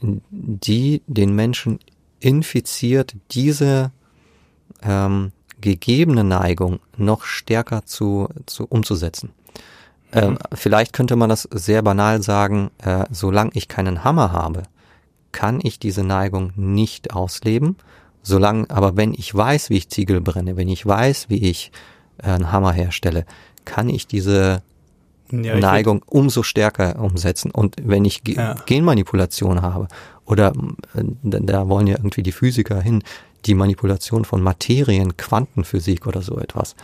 die 0.00 1.02
den 1.06 1.34
Menschen 1.34 1.78
infiziert, 2.20 3.16
diese 3.30 3.92
ähm, 4.82 5.32
gegebene 5.60 6.24
Neigung 6.24 6.80
noch 6.96 7.24
stärker 7.24 7.86
zu, 7.86 8.28
zu 8.46 8.66
umzusetzen. 8.66 9.30
Ähm, 10.14 10.38
vielleicht 10.54 10.92
könnte 10.92 11.16
man 11.16 11.28
das 11.28 11.48
sehr 11.52 11.82
banal 11.82 12.22
sagen, 12.22 12.70
äh, 12.82 13.04
solange 13.10 13.50
ich 13.54 13.68
keinen 13.68 14.04
Hammer 14.04 14.32
habe, 14.32 14.62
kann 15.32 15.58
ich 15.62 15.78
diese 15.78 16.04
Neigung 16.04 16.52
nicht 16.56 17.12
ausleben. 17.12 17.76
Solange, 18.22 18.70
aber 18.70 18.96
wenn 18.96 19.12
ich 19.12 19.34
weiß, 19.34 19.68
wie 19.70 19.76
ich 19.76 19.90
Ziegel 19.90 20.20
brenne, 20.20 20.56
wenn 20.56 20.68
ich 20.68 20.86
weiß, 20.86 21.28
wie 21.28 21.50
ich 21.50 21.72
äh, 22.22 22.28
einen 22.28 22.52
Hammer 22.52 22.72
herstelle, 22.72 23.26
kann 23.64 23.88
ich 23.88 24.06
diese 24.06 24.62
Ja, 25.30 25.54
ich 25.56 25.60
Neigung 25.60 26.02
umso 26.06 26.42
stärker 26.42 26.98
umsetzen. 27.00 27.50
Und 27.50 27.76
wenn 27.82 28.04
ich 28.04 28.22
Ge 28.22 28.36
Ja. 28.36 28.54
Genmanipulation 28.66 29.62
habe, 29.62 29.88
oder 30.24 30.52
äh, 30.94 31.02
da 31.22 31.68
wollen 31.68 31.86
ja 31.86 31.96
irgendwie 31.96 32.22
die 32.22 32.32
Physiker 32.32 32.80
hin, 32.80 33.02
die 33.44 33.54
Manipulation 33.54 34.24
von 34.24 34.42
Materien, 34.42 35.16
Quantenphysik 35.16 36.06
oder 36.06 36.22
so 36.22 36.38
etwas, 36.38 36.76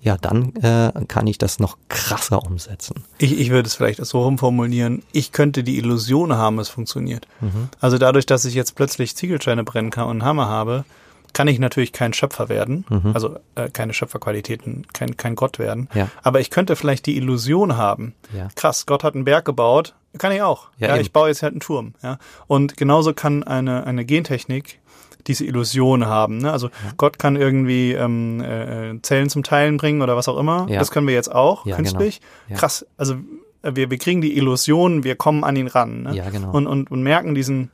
ja, 0.00 0.16
dann 0.16 0.54
äh, 0.56 0.92
kann 1.08 1.26
ich 1.26 1.38
das 1.38 1.58
noch 1.58 1.78
krasser 1.88 2.42
umsetzen. 2.44 3.04
Ich, 3.18 3.38
ich 3.38 3.50
würde 3.50 3.66
es 3.66 3.74
vielleicht 3.74 4.04
so 4.04 4.22
rumformulieren. 4.22 5.02
Ich 5.12 5.32
könnte 5.32 5.64
die 5.64 5.78
Illusion 5.78 6.36
haben, 6.36 6.58
es 6.58 6.68
funktioniert. 6.68 7.26
Mhm. 7.40 7.68
Also 7.80 7.98
dadurch, 7.98 8.26
dass 8.26 8.44
ich 8.44 8.54
jetzt 8.54 8.74
plötzlich 8.76 9.16
Ziegelsteine 9.16 9.64
brennen 9.64 9.90
kann 9.90 10.04
und 10.04 10.10
einen 10.12 10.24
Hammer 10.24 10.48
habe, 10.48 10.84
kann 11.32 11.48
ich 11.48 11.58
natürlich 11.58 11.92
kein 11.92 12.14
Schöpfer 12.14 12.48
werden. 12.48 12.86
Mhm. 12.88 13.10
Also 13.12 13.36
äh, 13.56 13.68
keine 13.68 13.92
Schöpferqualitäten, 13.92 14.86
kein, 14.92 15.16
kein 15.16 15.34
Gott 15.34 15.58
werden. 15.58 15.88
Ja. 15.92 16.08
Aber 16.22 16.40
ich 16.40 16.50
könnte 16.50 16.76
vielleicht 16.76 17.04
die 17.04 17.16
Illusion 17.16 17.76
haben. 17.76 18.14
Ja. 18.34 18.48
Krass, 18.54 18.86
Gott 18.86 19.04
hat 19.04 19.14
einen 19.14 19.24
Berg 19.24 19.44
gebaut. 19.44 19.94
Kann 20.16 20.32
ich 20.32 20.40
auch. 20.40 20.68
Ja, 20.78 20.88
Ja, 20.88 20.96
ich 20.96 21.12
baue 21.12 21.28
jetzt 21.28 21.42
halt 21.42 21.52
einen 21.52 21.60
Turm. 21.60 21.92
Ja. 22.02 22.18
Und 22.46 22.78
genauso 22.78 23.12
kann 23.12 23.42
eine, 23.44 23.86
eine 23.86 24.06
Gentechnik 24.06 24.80
diese 25.28 25.44
Illusion 25.44 26.06
haben. 26.06 26.38
Ne? 26.38 26.52
Also 26.52 26.70
Gott 26.96 27.18
kann 27.18 27.36
irgendwie 27.36 27.92
ähm, 27.92 28.40
äh, 28.40 29.00
Zellen 29.02 29.28
zum 29.28 29.42
Teilen 29.42 29.76
bringen 29.76 30.02
oder 30.02 30.16
was 30.16 30.28
auch 30.28 30.38
immer. 30.38 30.66
Ja. 30.68 30.78
Das 30.78 30.90
können 30.90 31.06
wir 31.06 31.14
jetzt 31.14 31.32
auch 31.34 31.66
Ja, 31.66 31.76
künstlich. 31.76 32.20
genau. 32.20 32.54
Ja. 32.54 32.56
Krass. 32.56 32.86
Also 32.96 33.14
äh, 33.62 33.72
wir, 33.74 33.90
wir 33.90 33.98
kriegen 33.98 34.20
die 34.20 34.36
Illusion, 34.36 35.04
wir 35.04 35.16
kommen 35.16 35.44
an 35.44 35.56
ihn 35.56 35.66
ran. 35.66 36.02
Ne? 36.04 36.14
Ja, 36.16 36.30
genau. 36.30 36.50
Und, 36.52 36.66
und, 36.66 36.90
und 36.90 37.02
merken 37.02 37.34
diesen, 37.34 37.70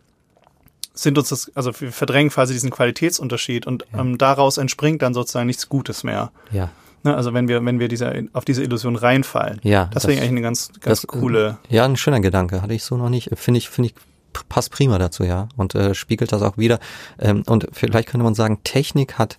sind 0.95 1.17
uns 1.19 1.29
das, 1.31 1.51
also 1.55 1.73
wir 1.81 1.93
verdrängen 1.93 2.31
quasi 2.31 2.53
diesen 2.53 2.71
Qualitätsunterschied 2.71 3.67
und 3.67 3.87
ähm, 3.99 4.19
daraus 4.19 4.59
entspringt 4.59 5.03
dann 5.03 5.15
sozusagen 5.15 5.47
nichts 5.47 5.69
Gutes 5.69 6.05
mehr. 6.05 6.31
Ja. 6.51 6.71
Ne? 7.03 7.17
Also 7.17 7.33
wenn 7.35 7.49
wir, 7.49 7.65
wenn 7.65 7.79
wir 7.81 7.89
dieser, 7.89 8.13
auf 8.33 8.45
diese 8.45 8.63
Illusion 8.63 8.97
reinfallen. 8.97 9.59
Ja, 9.63 9.87
Das 9.87 10.03
das- 10.05 10.09
wäre 10.09 10.19
eigentlich 10.21 10.31
eine 10.33 10.43
ganz, 10.43 10.69
ganz 10.81 11.01
das, 11.03 11.07
coole. 11.07 11.59
Ja, 11.69 11.85
ein 11.85 11.97
schöner 11.97 12.21
Gedanke, 12.21 12.63
hatte 12.63 12.75
ich 12.75 12.85
so 12.85 12.97
noch 12.97 13.09
nicht. 13.09 13.31
Finde 13.37 13.59
ich, 13.59 13.69
finde 13.71 13.89
ich, 13.89 13.95
passt 14.49 14.71
prima 14.71 14.99
dazu, 14.99 15.25
ja. 15.25 15.49
Und 15.57 15.75
äh, 15.75 15.95
spiegelt 15.95 16.33
das 16.33 16.43
auch 16.43 16.59
wieder. 16.59 16.79
Ähm, 17.19 17.43
und 17.47 17.69
vielleicht 17.73 18.09
könnte 18.09 18.25
man 18.25 18.35
sagen, 18.35 18.61
Technik 18.65 19.19
hat 19.19 19.39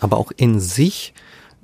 aber 0.00 0.16
auch 0.18 0.32
in 0.36 0.60
sich 0.60 1.14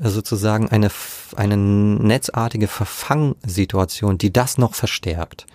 äh, 0.02 0.08
sozusagen 0.08 0.68
eine, 0.68 0.90
eine 1.36 1.56
netzartige 1.56 2.68
Verfangsituation, 2.68 4.18
die 4.18 4.32
das 4.32 4.58
noch 4.58 4.74
verstärkt. 4.74 5.46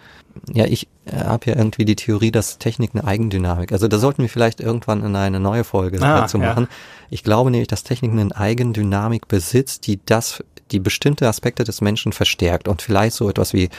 Ja, 0.53 0.65
ich 0.65 0.87
äh, 1.05 1.15
habe 1.17 1.49
ja 1.49 1.55
irgendwie 1.55 1.85
die 1.85 1.95
Theorie, 1.95 2.31
dass 2.31 2.57
Technik 2.57 2.91
eine 2.93 3.05
Eigendynamik, 3.05 3.71
also 3.71 3.87
da 3.87 3.97
sollten 3.97 4.21
wir 4.21 4.29
vielleicht 4.29 4.59
irgendwann 4.59 5.03
in 5.03 5.15
eine 5.15 5.39
neue 5.39 5.63
Folge 5.63 6.01
Ah, 6.01 6.21
dazu 6.21 6.37
ja. 6.37 6.49
machen. 6.49 6.67
Ich 7.09 7.23
glaube 7.23 7.51
nämlich, 7.51 7.67
dass 7.67 7.83
Technik 7.83 8.11
eine 8.11 8.35
Eigendynamik 8.35 9.27
besitzt, 9.27 9.87
die 9.87 9.99
das, 10.05 10.43
die 10.71 10.79
bestimmte 10.79 11.27
Aspekte 11.27 11.63
des 11.63 11.81
Menschen 11.81 12.11
verstärkt 12.11 12.67
und 12.67 12.81
vielleicht 12.81 13.15
so 13.15 13.29
etwas 13.29 13.53
wie 13.53 13.69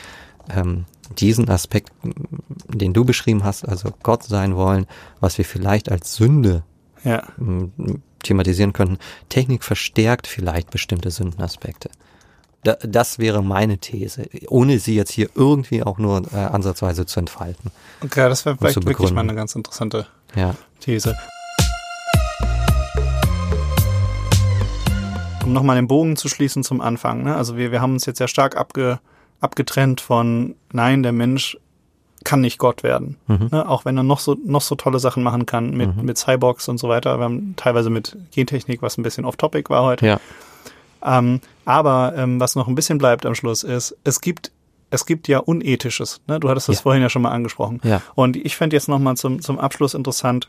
ähm, 0.54 0.86
diesen 1.18 1.48
Aspekt, 1.48 1.92
den 2.68 2.92
du 2.92 3.04
beschrieben 3.04 3.44
hast, 3.44 3.66
also 3.68 3.90
Gott 4.02 4.24
sein 4.24 4.56
wollen, 4.56 4.86
was 5.20 5.38
wir 5.38 5.44
vielleicht 5.44 5.90
als 5.90 6.14
Sünde 6.14 6.62
Ja. 7.04 7.22
m, 7.38 7.72
thematisieren 8.22 8.72
könnten. 8.72 8.98
Technik 9.28 9.62
verstärkt 9.62 10.26
vielleicht 10.26 10.70
bestimmte 10.70 11.10
Sündenaspekte. 11.10 11.90
Da, 12.64 12.74
das 12.82 13.20
wäre 13.20 13.44
meine 13.44 13.78
These, 13.78 14.28
ohne 14.48 14.80
sie 14.80 14.96
jetzt 14.96 15.12
hier 15.12 15.28
irgendwie 15.36 15.84
auch 15.84 15.98
nur 15.98 16.22
äh, 16.32 16.36
ansatzweise 16.36 17.06
zu 17.06 17.20
entfalten. 17.20 17.70
Okay, 18.02 18.28
das 18.28 18.44
wäre 18.44 18.56
vielleicht 18.56 18.84
wirklich 18.84 19.12
mal 19.12 19.20
eine 19.20 19.36
ganz 19.36 19.54
interessante 19.54 20.06
Ja, 20.34 20.56
These. 20.80 21.16
Um 25.44 25.52
nochmal 25.52 25.76
den 25.76 25.86
Bogen 25.86 26.16
zu 26.16 26.28
schließen 26.28 26.64
zum 26.64 26.80
Anfang. 26.80 27.22
Ne? 27.22 27.36
Also 27.36 27.56
wir, 27.56 27.70
wir 27.70 27.80
haben 27.80 27.92
uns 27.92 28.06
jetzt 28.06 28.18
sehr 28.18 28.26
stark 28.26 28.56
abge, 28.56 28.98
abgetrennt 29.40 30.00
von, 30.00 30.54
nein, 30.72 31.02
der 31.02 31.12
Mensch 31.12 31.56
kann 32.24 32.40
nicht 32.40 32.58
Gott 32.58 32.82
werden. 32.82 33.16
Mhm. 33.28 33.48
Ne? 33.52 33.68
Auch 33.68 33.84
wenn 33.84 33.96
er 33.96 34.02
noch 34.02 34.18
so, 34.18 34.36
noch 34.44 34.62
so 34.62 34.74
tolle 34.74 34.98
Sachen 34.98 35.22
machen 35.22 35.46
kann 35.46 35.70
mit, 35.76 36.02
mit 36.02 36.18
Cyborgs 36.18 36.68
und 36.68 36.78
so 36.78 36.88
weiter. 36.88 37.18
Wir 37.18 37.24
haben 37.24 37.54
teilweise 37.56 37.88
mit 37.90 38.16
Gentechnik, 38.32 38.82
was 38.82 38.98
ein 38.98 39.02
bisschen 39.04 39.24
off-topic 39.24 39.70
war 39.70 39.84
heute. 39.84 40.06
ja, 40.06 40.20
Ähm, 41.04 41.40
aber 41.64 42.14
ähm, 42.16 42.40
was 42.40 42.56
noch 42.56 42.66
ein 42.66 42.74
bisschen 42.74 42.98
bleibt 42.98 43.26
am 43.26 43.34
Schluss 43.34 43.62
ist, 43.62 43.96
es 44.04 44.20
gibt 44.20 44.50
es 44.90 45.04
gibt 45.04 45.26
ja 45.28 45.38
Unethisches. 45.40 46.20
Ne? 46.28 46.38
Du 46.38 46.48
hattest 46.48 46.68
das 46.68 46.76
Ja. 46.76 46.82
vorhin 46.82 47.02
ja 47.02 47.10
schon 47.10 47.22
mal 47.22 47.32
angesprochen. 47.32 47.80
Ja. 47.82 48.02
Und 48.14 48.36
ich 48.36 48.56
fände 48.56 48.74
jetzt 48.76 48.88
noch 48.88 49.00
mal 49.00 49.16
zum, 49.16 49.40
zum 49.42 49.58
Abschluss 49.58 49.94
interessant, 49.94 50.48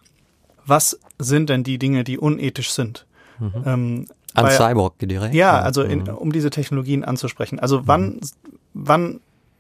was 0.66 1.00
sind 1.18 1.50
denn 1.50 1.64
die 1.64 1.80
Dinge, 1.80 2.04
die 2.04 2.18
unethisch 2.20 2.72
sind? 2.72 3.06
Ähm, 3.66 4.06
an 4.36 4.52
Cyborg 4.52 4.94
direkt. 5.00 5.34
ja, 5.34 5.60
also 5.60 5.82
in, 5.82 6.02
Mhm. 6.04 6.10
um 6.10 6.32
diese 6.32 6.52
Technologien 6.52 7.04
anzusprechen. 7.04 7.60
Also 7.60 7.88
wann, 7.88 8.20
wann 8.78 9.20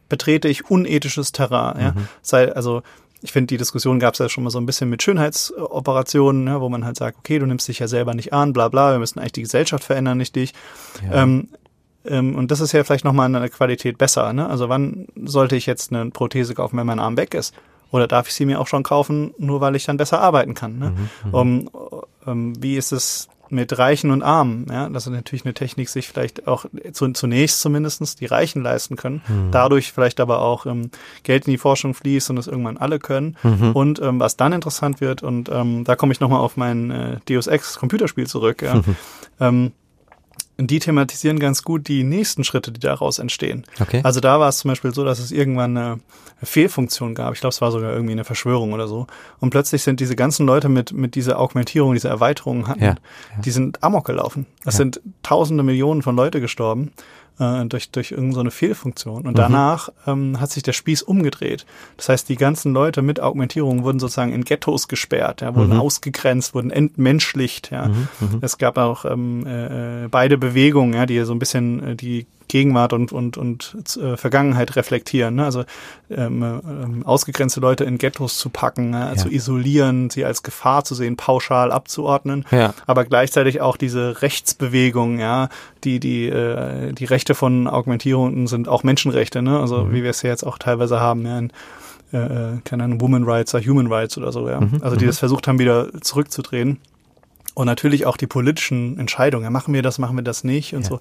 betrete 0.09 0.47
ich 0.47 0.69
unethisches 0.69 1.31
Terrain? 1.31 1.79
Ja? 1.79 1.91
Mhm. 1.91 2.07
Sei, 2.21 2.53
also 2.53 2.83
ich 3.21 3.31
finde, 3.31 3.47
die 3.47 3.57
Diskussion 3.57 3.99
gab 3.99 4.13
es 4.13 4.19
ja 4.19 4.29
schon 4.29 4.43
mal 4.43 4.51
so 4.51 4.59
ein 4.59 4.65
bisschen 4.65 4.89
mit 4.89 5.01
Schönheitsoperationen, 5.01 6.43
ne, 6.43 6.61
wo 6.61 6.69
man 6.69 6.85
halt 6.85 6.97
sagt, 6.97 7.17
okay, 7.17 7.39
du 7.39 7.45
nimmst 7.45 7.67
dich 7.67 7.79
ja 7.79 7.87
selber 7.87 8.13
nicht 8.13 8.31
an, 8.31 8.53
bla 8.53 8.69
bla, 8.69 8.91
wir 8.91 8.99
müssen 8.99 9.19
eigentlich 9.19 9.33
die 9.33 9.41
Gesellschaft 9.41 9.83
verändern, 9.83 10.17
nicht 10.17 10.35
dich. 10.35 10.53
Ja. 11.03 11.23
Ähm, 11.23 11.49
ähm, 12.05 12.35
und 12.35 12.51
das 12.51 12.59
ist 12.59 12.71
ja 12.71 12.83
vielleicht 12.83 13.05
nochmal 13.05 13.27
in 13.27 13.35
einer 13.35 13.49
Qualität 13.49 13.97
besser. 13.97 14.31
Ne? 14.33 14.47
Also 14.47 14.69
wann 14.69 15.07
sollte 15.15 15.55
ich 15.55 15.65
jetzt 15.65 15.91
eine 15.91 16.09
Prothese 16.11 16.53
kaufen, 16.53 16.77
wenn 16.77 16.85
mein 16.85 16.99
Arm 16.99 17.17
weg 17.17 17.33
ist? 17.33 17.53
Oder 17.89 18.07
darf 18.07 18.27
ich 18.27 18.33
sie 18.33 18.45
mir 18.45 18.59
auch 18.59 18.67
schon 18.67 18.83
kaufen, 18.83 19.33
nur 19.37 19.61
weil 19.61 19.75
ich 19.75 19.85
dann 19.85 19.97
besser 19.97 20.19
arbeiten 20.19 20.53
kann? 20.53 20.77
Ne? 20.77 20.93
Um, 21.31 21.69
ähm, 22.25 22.61
wie 22.61 22.75
ist 22.75 22.91
es 22.91 23.29
mit 23.49 23.77
Reichen 23.77 24.11
und 24.11 24.23
Armen? 24.23 24.65
Ja, 24.69 24.89
das 24.89 25.07
ist 25.07 25.13
natürlich 25.13 25.45
eine 25.45 25.53
Technik, 25.53 25.89
sich 25.89 26.07
vielleicht 26.07 26.47
auch 26.47 26.65
zu, 26.91 27.11
zunächst 27.13 27.61
zumindestens 27.61 28.15
die 28.15 28.25
Reichen 28.25 28.63
leisten 28.63 28.95
können, 28.95 29.21
dadurch 29.51 29.91
vielleicht 29.91 30.19
aber 30.19 30.39
auch 30.39 30.65
ähm, 30.65 30.91
Geld 31.23 31.47
in 31.47 31.51
die 31.51 31.57
Forschung 31.57 31.93
fließt 31.93 32.29
und 32.29 32.37
es 32.37 32.47
irgendwann 32.47 32.77
alle 32.77 32.99
können. 32.99 33.37
Und 33.73 34.01
ähm, 34.01 34.19
was 34.19 34.37
dann 34.37 34.53
interessant 34.53 35.01
wird, 35.01 35.23
und 35.23 35.49
ähm, 35.49 35.83
da 35.83 35.95
komme 35.95 36.13
ich 36.13 36.19
nochmal 36.19 36.39
auf 36.39 36.57
mein 36.57 36.91
äh, 36.91 37.17
Deus 37.27 37.47
Ex 37.47 37.77
Computerspiel 37.77 38.27
zurück, 38.27 38.61
ja, 38.61 38.81
ähm, 39.39 39.71
die 40.57 40.79
thematisieren 40.79 41.39
ganz 41.39 41.63
gut 41.63 41.87
die 41.87 42.03
nächsten 42.03 42.43
Schritte, 42.43 42.71
die 42.71 42.79
daraus 42.79 43.19
entstehen. 43.19 43.63
Okay. 43.79 44.01
Also 44.03 44.19
da 44.19 44.39
war 44.39 44.49
es 44.49 44.57
zum 44.57 44.69
Beispiel 44.69 44.93
so, 44.93 45.05
dass 45.05 45.19
es 45.19 45.31
irgendwann 45.31 45.77
eine 45.77 45.99
Fehlfunktion 46.41 47.13
gab. 47.13 47.33
Ich 47.33 47.41
glaube, 47.41 47.53
es 47.53 47.61
war 47.61 47.71
sogar 47.71 47.93
irgendwie 47.93 48.13
eine 48.13 48.23
Verschwörung 48.23 48.73
oder 48.73 48.87
so. 48.87 49.07
Und 49.39 49.51
plötzlich 49.51 49.83
sind 49.83 49.99
diese 49.99 50.15
ganzen 50.15 50.45
Leute 50.45 50.69
mit, 50.69 50.93
mit 50.93 51.15
dieser 51.15 51.39
Augmentierung, 51.39 51.93
dieser 51.93 52.09
Erweiterung 52.09 52.67
hatten, 52.67 52.83
Ja, 52.83 52.95
die 53.43 53.51
sind 53.51 53.83
amok 53.83 54.05
gelaufen. 54.05 54.45
Es 54.65 54.77
sind 54.77 54.99
tausende 55.23 55.63
Millionen 55.63 56.01
von 56.01 56.15
Leute 56.15 56.41
gestorben. 56.41 56.91
Äh, 57.39 57.65
durch, 57.65 57.91
durch 57.91 58.11
irgendeine 58.11 58.49
so 58.49 58.55
Fehlfunktion. 58.55 59.25
Und 59.25 59.33
mhm. 59.33 59.35
danach 59.35 59.89
ähm, 60.05 60.39
hat 60.39 60.51
sich 60.51 60.63
der 60.63 60.73
Spieß 60.73 61.03
umgedreht. 61.03 61.65
Das 61.97 62.09
heißt, 62.09 62.29
die 62.29 62.35
ganzen 62.35 62.73
Leute 62.73 63.01
mit 63.01 63.19
Augmentierung 63.19 63.83
wurden 63.83 63.99
sozusagen 63.99 64.33
in 64.33 64.43
Ghettos 64.43 64.87
gesperrt, 64.87 65.41
ja, 65.41 65.55
wurden 65.55 65.73
mhm. 65.73 65.79
ausgegrenzt, 65.79 66.53
wurden 66.53 66.71
entmenschlicht. 66.71 67.71
Ja. 67.71 67.87
Mhm. 67.87 68.07
mhm. 68.19 68.39
Es 68.41 68.57
gab 68.57 68.77
auch 68.77 69.05
ähm, 69.05 69.45
äh, 69.45 70.07
beide 70.09 70.37
Bewegungen, 70.37 70.93
ja, 70.93 71.05
die 71.05 71.19
so 71.21 71.33
ein 71.33 71.39
bisschen 71.39 71.83
äh, 71.83 71.95
die 71.95 72.27
Gegenwart 72.47 72.93
und, 72.93 73.11
und, 73.11 73.37
und 73.37 73.77
äh, 74.01 74.17
Vergangenheit 74.17 74.75
reflektieren. 74.75 75.35
Ne? 75.35 75.45
Also 75.45 75.63
ähm, 76.09 76.41
ähm, 76.41 77.05
ausgegrenzte 77.05 77.59
Leute 77.59 77.83
in 77.83 77.97
Ghettos 77.97 78.37
zu 78.37 78.49
packen, 78.49 78.91
ne? 78.91 78.99
ja. 78.99 79.15
zu 79.15 79.29
isolieren, 79.29 80.09
sie 80.09 80.25
als 80.25 80.43
Gefahr 80.43 80.83
zu 80.83 80.95
sehen, 80.95 81.17
pauschal 81.17 81.71
abzuordnen, 81.71 82.45
ja. 82.51 82.73
aber 82.85 83.05
gleichzeitig 83.05 83.61
auch 83.61 83.77
diese 83.77 84.21
Rechtsbewegung, 84.21 85.19
ja, 85.19 85.49
die 85.83 85.99
die 85.99 86.27
äh, 86.27 86.93
die 86.93 87.05
Rechte 87.05 87.35
von 87.35 87.67
Augmentierungen 87.67 88.47
sind 88.47 88.67
auch 88.67 88.83
Menschenrechte, 88.83 89.41
ne? 89.41 89.59
Also 89.59 89.85
mhm. 89.85 89.93
wie 89.93 90.03
wir 90.03 90.09
es 90.09 90.21
ja 90.21 90.29
jetzt 90.29 90.43
auch 90.43 90.57
teilweise 90.57 90.99
haben, 90.99 91.25
ja, 91.25 91.39
in, 91.39 91.51
äh, 92.13 92.17
äh 92.17 92.57
keine 92.63 92.83
Ahnung, 92.83 93.01
Woman 93.01 93.23
Rights 93.23 93.53
oder 93.53 93.65
Human 93.65 93.91
Rights 93.91 94.17
oder 94.17 94.31
so, 94.31 94.47
ja. 94.49 94.61
Mhm. 94.61 94.79
Also 94.81 94.95
die 94.95 95.05
mhm. 95.05 95.09
das 95.09 95.19
versucht 95.19 95.47
haben, 95.47 95.59
wieder 95.59 95.89
zurückzudrehen. 96.01 96.79
Und 97.53 97.65
natürlich 97.65 98.05
auch 98.05 98.17
die 98.17 98.27
politischen 98.27 98.99
Entscheidungen, 98.99 99.43
ja, 99.43 99.49
machen 99.49 99.73
wir 99.73 99.81
das, 99.81 99.97
machen 99.97 100.15
wir 100.15 100.23
das 100.23 100.43
nicht 100.43 100.75
und 100.75 100.83
ja. 100.83 100.89
so 100.89 100.99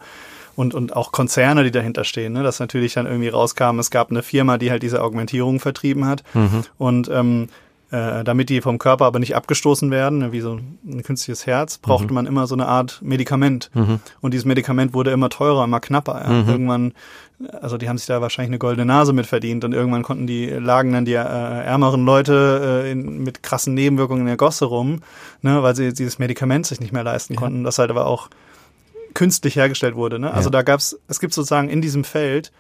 und, 0.57 0.75
und 0.75 0.97
auch 0.97 1.13
Konzerne, 1.13 1.63
die 1.63 1.71
dahinter 1.71 2.05
stehen. 2.05 2.33
Ne? 2.33 2.43
Dass 2.43 2.59
natürlich 2.59 2.95
dann 2.95 3.07
irgendwie 3.07 3.29
rauskam, 3.29 3.79
es 3.79 3.91
gab 3.91 4.11
eine 4.11 4.23
Firma, 4.23 4.59
die 4.59 4.71
halt 4.71 4.83
diese 4.83 5.03
Augmentierung 5.03 5.61
vertrieben 5.61 6.07
hat. 6.07 6.25
Mhm. 6.35 6.65
Und 6.79 7.09
ähm, 7.09 7.49
äh, 7.91 8.25
damit 8.25 8.49
die 8.49 8.61
vom 8.63 8.79
Körper 8.79 9.05
aber 9.05 9.21
nicht 9.21 9.37
abgestoßen 9.37 9.93
werden, 9.93 10.19
ne, 10.19 10.33
wie 10.33 10.41
so 10.41 10.59
ein 10.85 11.03
künstliches 11.05 11.47
Herz, 11.47 11.79
brauchte 11.79 12.09
mhm. 12.09 12.15
man 12.15 12.27
immer 12.27 12.49
so 12.49 12.57
eine 12.57 12.67
Art 12.67 13.01
Medikament. 13.01 13.71
Mhm. 13.75 14.01
Und 14.21 14.35
dieses 14.35 14.45
Medikament 14.45 14.93
wurde 14.93 15.13
immer 15.13 15.29
teurer, 15.29 15.63
immer 15.63 15.79
knapper. 15.79 16.21
Ja. 16.25 16.33
Mhm. 16.33 16.49
Irgendwann, 16.49 16.93
also 17.61 17.79
die 17.79 17.89
haben 17.89 17.97
sich 17.97 18.09
da 18.09 18.21
wahrscheinlich 18.21 18.51
eine 18.51 18.59
goldene 18.59 18.87
Nase 18.87 19.13
mit 19.13 19.27
verdient 19.27 19.65
und 19.65 19.73
irgendwann 19.73 20.03
konnten 20.03 20.27
die, 20.27 20.47
lagen 20.47 20.95
dann 20.95 21.05
die 21.05 21.13
äh, 21.13 21.17
ärmeren 21.17 22.05
Leute 22.05 22.83
äh, 22.87 22.91
in, 22.91 23.23
mit 23.23 23.45
krassen 23.45 23.75
Nebenwirkungen 23.75 24.23
in 24.23 24.27
der 24.27 24.37
Gosse 24.37 24.65
rum, 24.65 25.03
ne, 25.43 25.63
weil 25.63 25.77
sie 25.77 25.93
dieses 25.93 26.19
Medikament 26.19 26.67
sich 26.67 26.81
nicht 26.81 26.93
mehr 26.93 27.05
leisten 27.05 27.35
ja. 27.35 27.39
konnten. 27.39 27.63
Das 27.63 27.79
halt 27.79 27.91
aber 27.91 28.07
auch 28.07 28.31
künstlich 29.17 29.57
hergestellt 29.57 29.97
wurde. 29.97 30.19
Ne? 30.19 30.31
Also 30.31 30.49
ja. 30.49 30.53
da 30.53 30.63
gab's, 30.63 30.99
es 31.09 31.21
gibt 31.21 31.33
sozusagen 31.33 31.71
in 31.71 31.81
diesem 31.81 32.05
Feld 32.05 32.53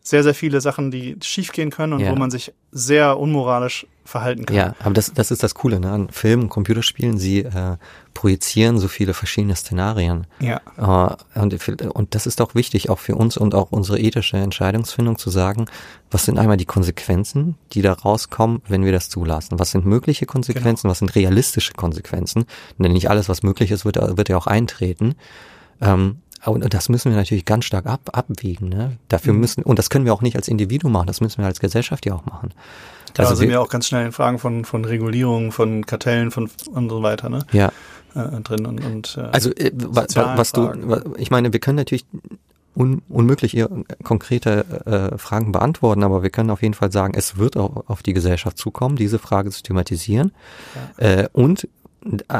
sehr, 0.00 0.22
sehr 0.22 0.34
viele 0.34 0.60
Sachen, 0.60 0.90
die 0.90 1.16
schiefgehen 1.22 1.70
können 1.70 1.94
und 1.94 2.00
ja. 2.00 2.12
wo 2.12 2.14
man 2.14 2.30
sich 2.30 2.52
sehr 2.70 3.18
unmoralisch 3.18 3.86
verhalten 4.04 4.44
kann. 4.44 4.54
Ja, 4.54 4.74
aber 4.78 4.92
das, 4.92 5.12
das 5.12 5.30
ist 5.30 5.42
das 5.42 5.54
Coole 5.54 5.80
ne? 5.80 5.90
an 5.90 6.08
Filmen, 6.10 6.50
Computerspielen. 6.50 7.18
Sie 7.18 7.40
äh, 7.40 7.78
projizieren 8.12 8.78
so 8.78 8.86
viele 8.86 9.14
verschiedene 9.14 9.56
Szenarien. 9.56 10.26
Ja. 10.38 10.60
Äh, 10.76 11.40
und, 11.40 11.82
und 11.82 12.14
das 12.14 12.26
ist 12.26 12.40
auch 12.42 12.54
wichtig, 12.54 12.90
auch 12.90 12.98
für 12.98 13.16
uns 13.16 13.36
und 13.36 13.54
auch 13.54 13.72
unsere 13.72 13.98
ethische 13.98 14.36
Entscheidungsfindung 14.36 15.18
zu 15.18 15.30
sagen, 15.30 15.64
was 16.10 16.26
sind 16.26 16.38
einmal 16.38 16.58
die 16.58 16.66
Konsequenzen, 16.66 17.56
die 17.72 17.82
da 17.82 17.94
rauskommen, 17.94 18.60
wenn 18.68 18.84
wir 18.84 18.92
das 18.92 19.08
zulassen? 19.08 19.58
Was 19.58 19.72
sind 19.72 19.84
mögliche 19.84 20.26
Konsequenzen? 20.26 20.82
Genau. 20.82 20.92
Was 20.92 20.98
sind 20.98 21.16
realistische 21.16 21.72
Konsequenzen? 21.72 22.44
Denn 22.78 22.92
nicht 22.92 23.10
alles, 23.10 23.28
was 23.28 23.42
möglich 23.42 23.72
ist, 23.72 23.84
wird, 23.84 23.96
wird 23.96 24.28
ja 24.28 24.36
auch 24.36 24.46
eintreten. 24.46 25.16
Ähm, 25.80 26.16
und 26.44 26.74
das 26.74 26.88
müssen 26.88 27.10
wir 27.10 27.16
natürlich 27.16 27.44
ganz 27.44 27.64
stark 27.64 27.86
ab, 27.86 28.10
abwägen. 28.12 28.68
Ne? 28.68 28.98
Dafür 29.08 29.32
mhm. 29.32 29.40
müssen, 29.40 29.62
und 29.62 29.78
das 29.78 29.88
können 29.88 30.04
wir 30.04 30.12
auch 30.12 30.20
nicht 30.20 30.36
als 30.36 30.48
Individuum 30.48 30.92
machen, 30.92 31.06
das 31.06 31.20
müssen 31.20 31.38
wir 31.38 31.46
als 31.46 31.60
Gesellschaft 31.60 32.04
ja 32.06 32.14
auch 32.14 32.26
machen. 32.26 32.52
Da 33.14 33.22
also 33.22 33.36
sind 33.36 33.48
wir 33.48 33.60
auch 33.60 33.68
ganz 33.68 33.86
schnell 33.86 34.06
in 34.06 34.12
Fragen 34.12 34.38
von, 34.38 34.64
von 34.64 34.84
Regulierung, 34.84 35.52
von 35.52 35.86
Kartellen 35.86 36.30
von 36.30 36.50
und 36.72 36.90
so 36.90 37.02
weiter, 37.02 37.28
ne? 37.28 37.46
Ja. 37.52 37.72
Äh, 38.14 38.40
drin 38.42 38.66
und, 38.66 38.84
und 38.84 39.16
äh, 39.16 39.28
also 39.32 39.50
äh, 39.54 39.70
was, 39.74 40.16
was 40.16 40.52
du, 40.52 40.70
ich 41.16 41.30
meine, 41.30 41.52
wir 41.52 41.60
können 41.60 41.76
natürlich 41.76 42.06
un, 42.76 43.02
unmöglich 43.08 43.56
ihr 43.56 43.68
konkrete 44.02 45.12
äh, 45.14 45.18
Fragen 45.18 45.52
beantworten, 45.52 46.02
aber 46.02 46.22
wir 46.22 46.30
können 46.30 46.50
auf 46.50 46.62
jeden 46.62 46.74
Fall 46.74 46.92
sagen, 46.92 47.14
es 47.16 47.38
wird 47.38 47.56
auch 47.56 47.88
auf 47.88 48.02
die 48.02 48.12
Gesellschaft 48.12 48.58
zukommen, 48.58 48.96
diese 48.96 49.18
Frage 49.18 49.50
zu 49.50 49.62
thematisieren. 49.62 50.32
Ja. 51.00 51.22
Äh, 51.22 51.28
und 51.32 51.68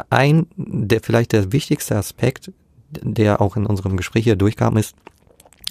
ein, 0.09 0.45
der 0.57 1.01
vielleicht 1.01 1.31
der 1.31 1.51
wichtigste 1.51 1.95
Aspekt 1.95 2.51
der 2.89 3.41
auch 3.41 3.55
in 3.57 3.65
unserem 3.65 3.97
Gespräch 3.97 4.23
hier 4.23 4.35
durchkam, 4.35 4.77
ist, 4.77 4.95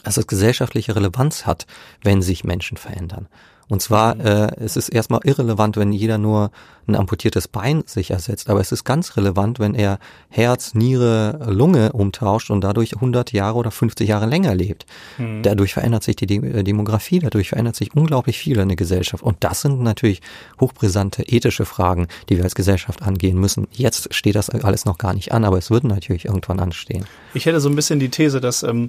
dass 0.03 0.17
es 0.17 0.27
gesellschaftliche 0.27 0.95
Relevanz 0.95 1.47
hat, 1.47 1.67
wenn 2.03 2.23
sich 2.23 2.45
Menschen 2.45 2.77
verändern. 2.77 3.29
Und 3.69 3.83
zwar, 3.83 4.15
mhm. 4.15 4.21
äh, 4.21 4.47
es 4.57 4.77
ist 4.77 4.89
erstmal 4.89 5.21
irrelevant, 5.25 5.77
wenn 5.77 5.93
jeder 5.93 6.19
nur 6.19 6.51
ein 6.87 6.97
amputiertes 6.97 7.49
Bein 7.49 7.83
sich 7.87 8.11
ersetzt, 8.11 8.51
aber 8.51 8.61
es 8.61 8.73
ist 8.73 8.85
ganz 8.85 9.17
relevant, 9.17 9.59
wenn 9.59 9.75
er 9.75 9.99
Herz, 10.29 10.75
Niere, 10.75 11.41
Lunge 11.49 11.93
umtauscht 11.93 12.51
und 12.51 12.63
dadurch 12.63 12.95
100 12.95 13.33
Jahre 13.33 13.57
oder 13.57 13.71
50 13.71 14.09
Jahre 14.09 14.27
länger 14.27 14.55
lebt. 14.55 14.85
Mhm. 15.19 15.43
Dadurch 15.43 15.75
verändert 15.75 16.03
sich 16.03 16.17
die 16.17 16.37
äh, 16.37 16.63
Demografie, 16.63 17.21
dadurch 17.21 17.51
verändert 17.51 17.77
sich 17.77 17.95
unglaublich 17.95 18.39
viel 18.39 18.59
in 18.59 18.69
der 18.69 18.77
Gesellschaft. 18.77 19.23
Und 19.23 19.39
das 19.41 19.63
sind 19.63 19.81
natürlich 19.81 20.21
hochbrisante 20.61 21.23
ethische 21.23 21.65
Fragen, 21.65 22.09
die 22.29 22.37
wir 22.37 22.45
als 22.45 22.55
Gesellschaft 22.55 23.03
angehen 23.03 23.39
müssen. 23.39 23.67
Jetzt 23.73 24.13
steht 24.15 24.35
das 24.35 24.51
alles 24.51 24.85
noch 24.85 24.99
gar 24.99 25.15
nicht 25.15 25.33
an, 25.33 25.45
aber 25.45 25.59
es 25.59 25.71
wird 25.71 25.85
natürlich 25.85 26.27
irgendwann 26.27 26.61
anstehen. 26.61 27.07
Ich 27.33 27.47
hätte 27.47 27.61
so 27.61 27.69
ein 27.69 27.77
bisschen 27.77 27.99
die 27.99 28.11
These, 28.11 28.41
dass 28.41 28.63
ähm, 28.63 28.89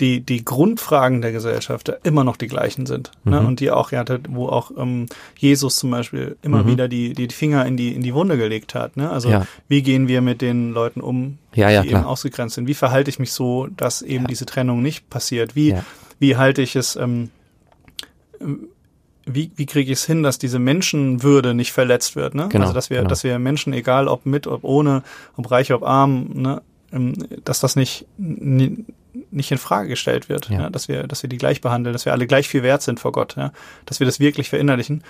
die, 0.00 0.20
die 0.20 0.44
Grundfragen 0.44 1.22
der 1.22 1.32
Gesellschaft 1.32 1.92
immer 2.04 2.24
noch 2.24 2.36
die 2.36 2.46
gleichen 2.46 2.86
sind. 2.86 3.10
Ne? 3.24 3.36
Mhm. 3.36 3.42
Ne? 3.42 3.48
Und 3.48 3.60
die 3.60 3.70
auch, 3.70 3.92
ja, 3.92 4.04
wo 4.28 4.48
auch 4.48 4.70
ähm, 4.76 5.06
Jesus 5.36 5.76
zum 5.76 5.90
Beispiel 5.90 6.36
immer 6.42 6.62
mhm. 6.62 6.68
wieder 6.68 6.88
die, 6.88 7.12
die 7.12 7.28
Finger 7.28 7.66
in 7.66 7.76
die, 7.76 7.94
in 7.94 8.02
die 8.02 8.14
Wunde 8.14 8.36
gelegt 8.36 8.74
hat. 8.74 8.96
Ne? 8.96 9.10
Also 9.10 9.30
ja. 9.30 9.46
wie 9.68 9.82
gehen 9.82 10.08
wir 10.08 10.20
mit 10.20 10.40
den 10.40 10.72
Leuten 10.72 11.00
um, 11.00 11.38
ja, 11.54 11.70
ja, 11.70 11.82
die 11.82 11.88
klar. 11.88 12.02
eben 12.02 12.08
ausgegrenzt 12.08 12.54
sind? 12.54 12.66
Wie 12.66 12.74
verhalte 12.74 13.10
ich 13.10 13.18
mich 13.18 13.32
so, 13.32 13.66
dass 13.76 14.02
eben 14.02 14.26
diese 14.26 14.46
Trennung 14.46 14.82
nicht 14.82 15.10
passiert? 15.10 15.56
Wie, 15.56 15.74
wie 16.18 16.36
halte 16.36 16.62
ich 16.62 16.76
es, 16.76 16.96
ähm, 16.96 17.30
wie, 19.26 19.50
wie 19.56 19.66
kriege 19.66 19.92
ich 19.92 19.98
es 19.98 20.04
hin, 20.06 20.22
dass 20.22 20.38
diese 20.38 20.58
Menschenwürde 20.58 21.54
nicht 21.54 21.72
verletzt 21.72 22.16
wird, 22.16 22.34
ne? 22.34 22.48
Genau, 22.48 22.64
also 22.64 22.74
dass 22.74 22.88
wir, 22.88 22.98
genau. 22.98 23.08
dass 23.08 23.24
wir 23.24 23.38
Menschen, 23.38 23.72
egal 23.72 24.08
ob 24.08 24.26
mit, 24.26 24.46
ob 24.46 24.64
ohne, 24.64 25.02
ob 25.36 25.50
reich, 25.50 25.72
ob 25.72 25.82
arm, 25.82 26.30
ne, 26.34 26.62
ähm, 26.92 27.14
dass 27.44 27.60
das 27.60 27.76
nicht 27.76 28.06
nicht 29.30 29.50
in 29.50 29.58
Frage 29.58 29.88
gestellt 29.88 30.28
wird, 30.28 30.48
ja. 30.50 30.62
ja. 30.62 30.70
dass 30.70 30.88
wir, 30.88 31.06
dass 31.06 31.22
wir 31.22 31.28
die 31.28 31.38
gleich 31.38 31.60
behandeln, 31.60 31.92
dass 31.92 32.04
wir 32.04 32.12
alle 32.12 32.26
gleich 32.26 32.48
viel 32.48 32.62
wert 32.62 32.82
sind 32.82 33.00
vor 33.00 33.12
Gott, 33.12 33.36
ja, 33.36 33.52
dass 33.86 34.00
wir 34.00 34.06
das 34.06 34.20
wirklich 34.20 34.48
verinnerlichen, 34.48 35.02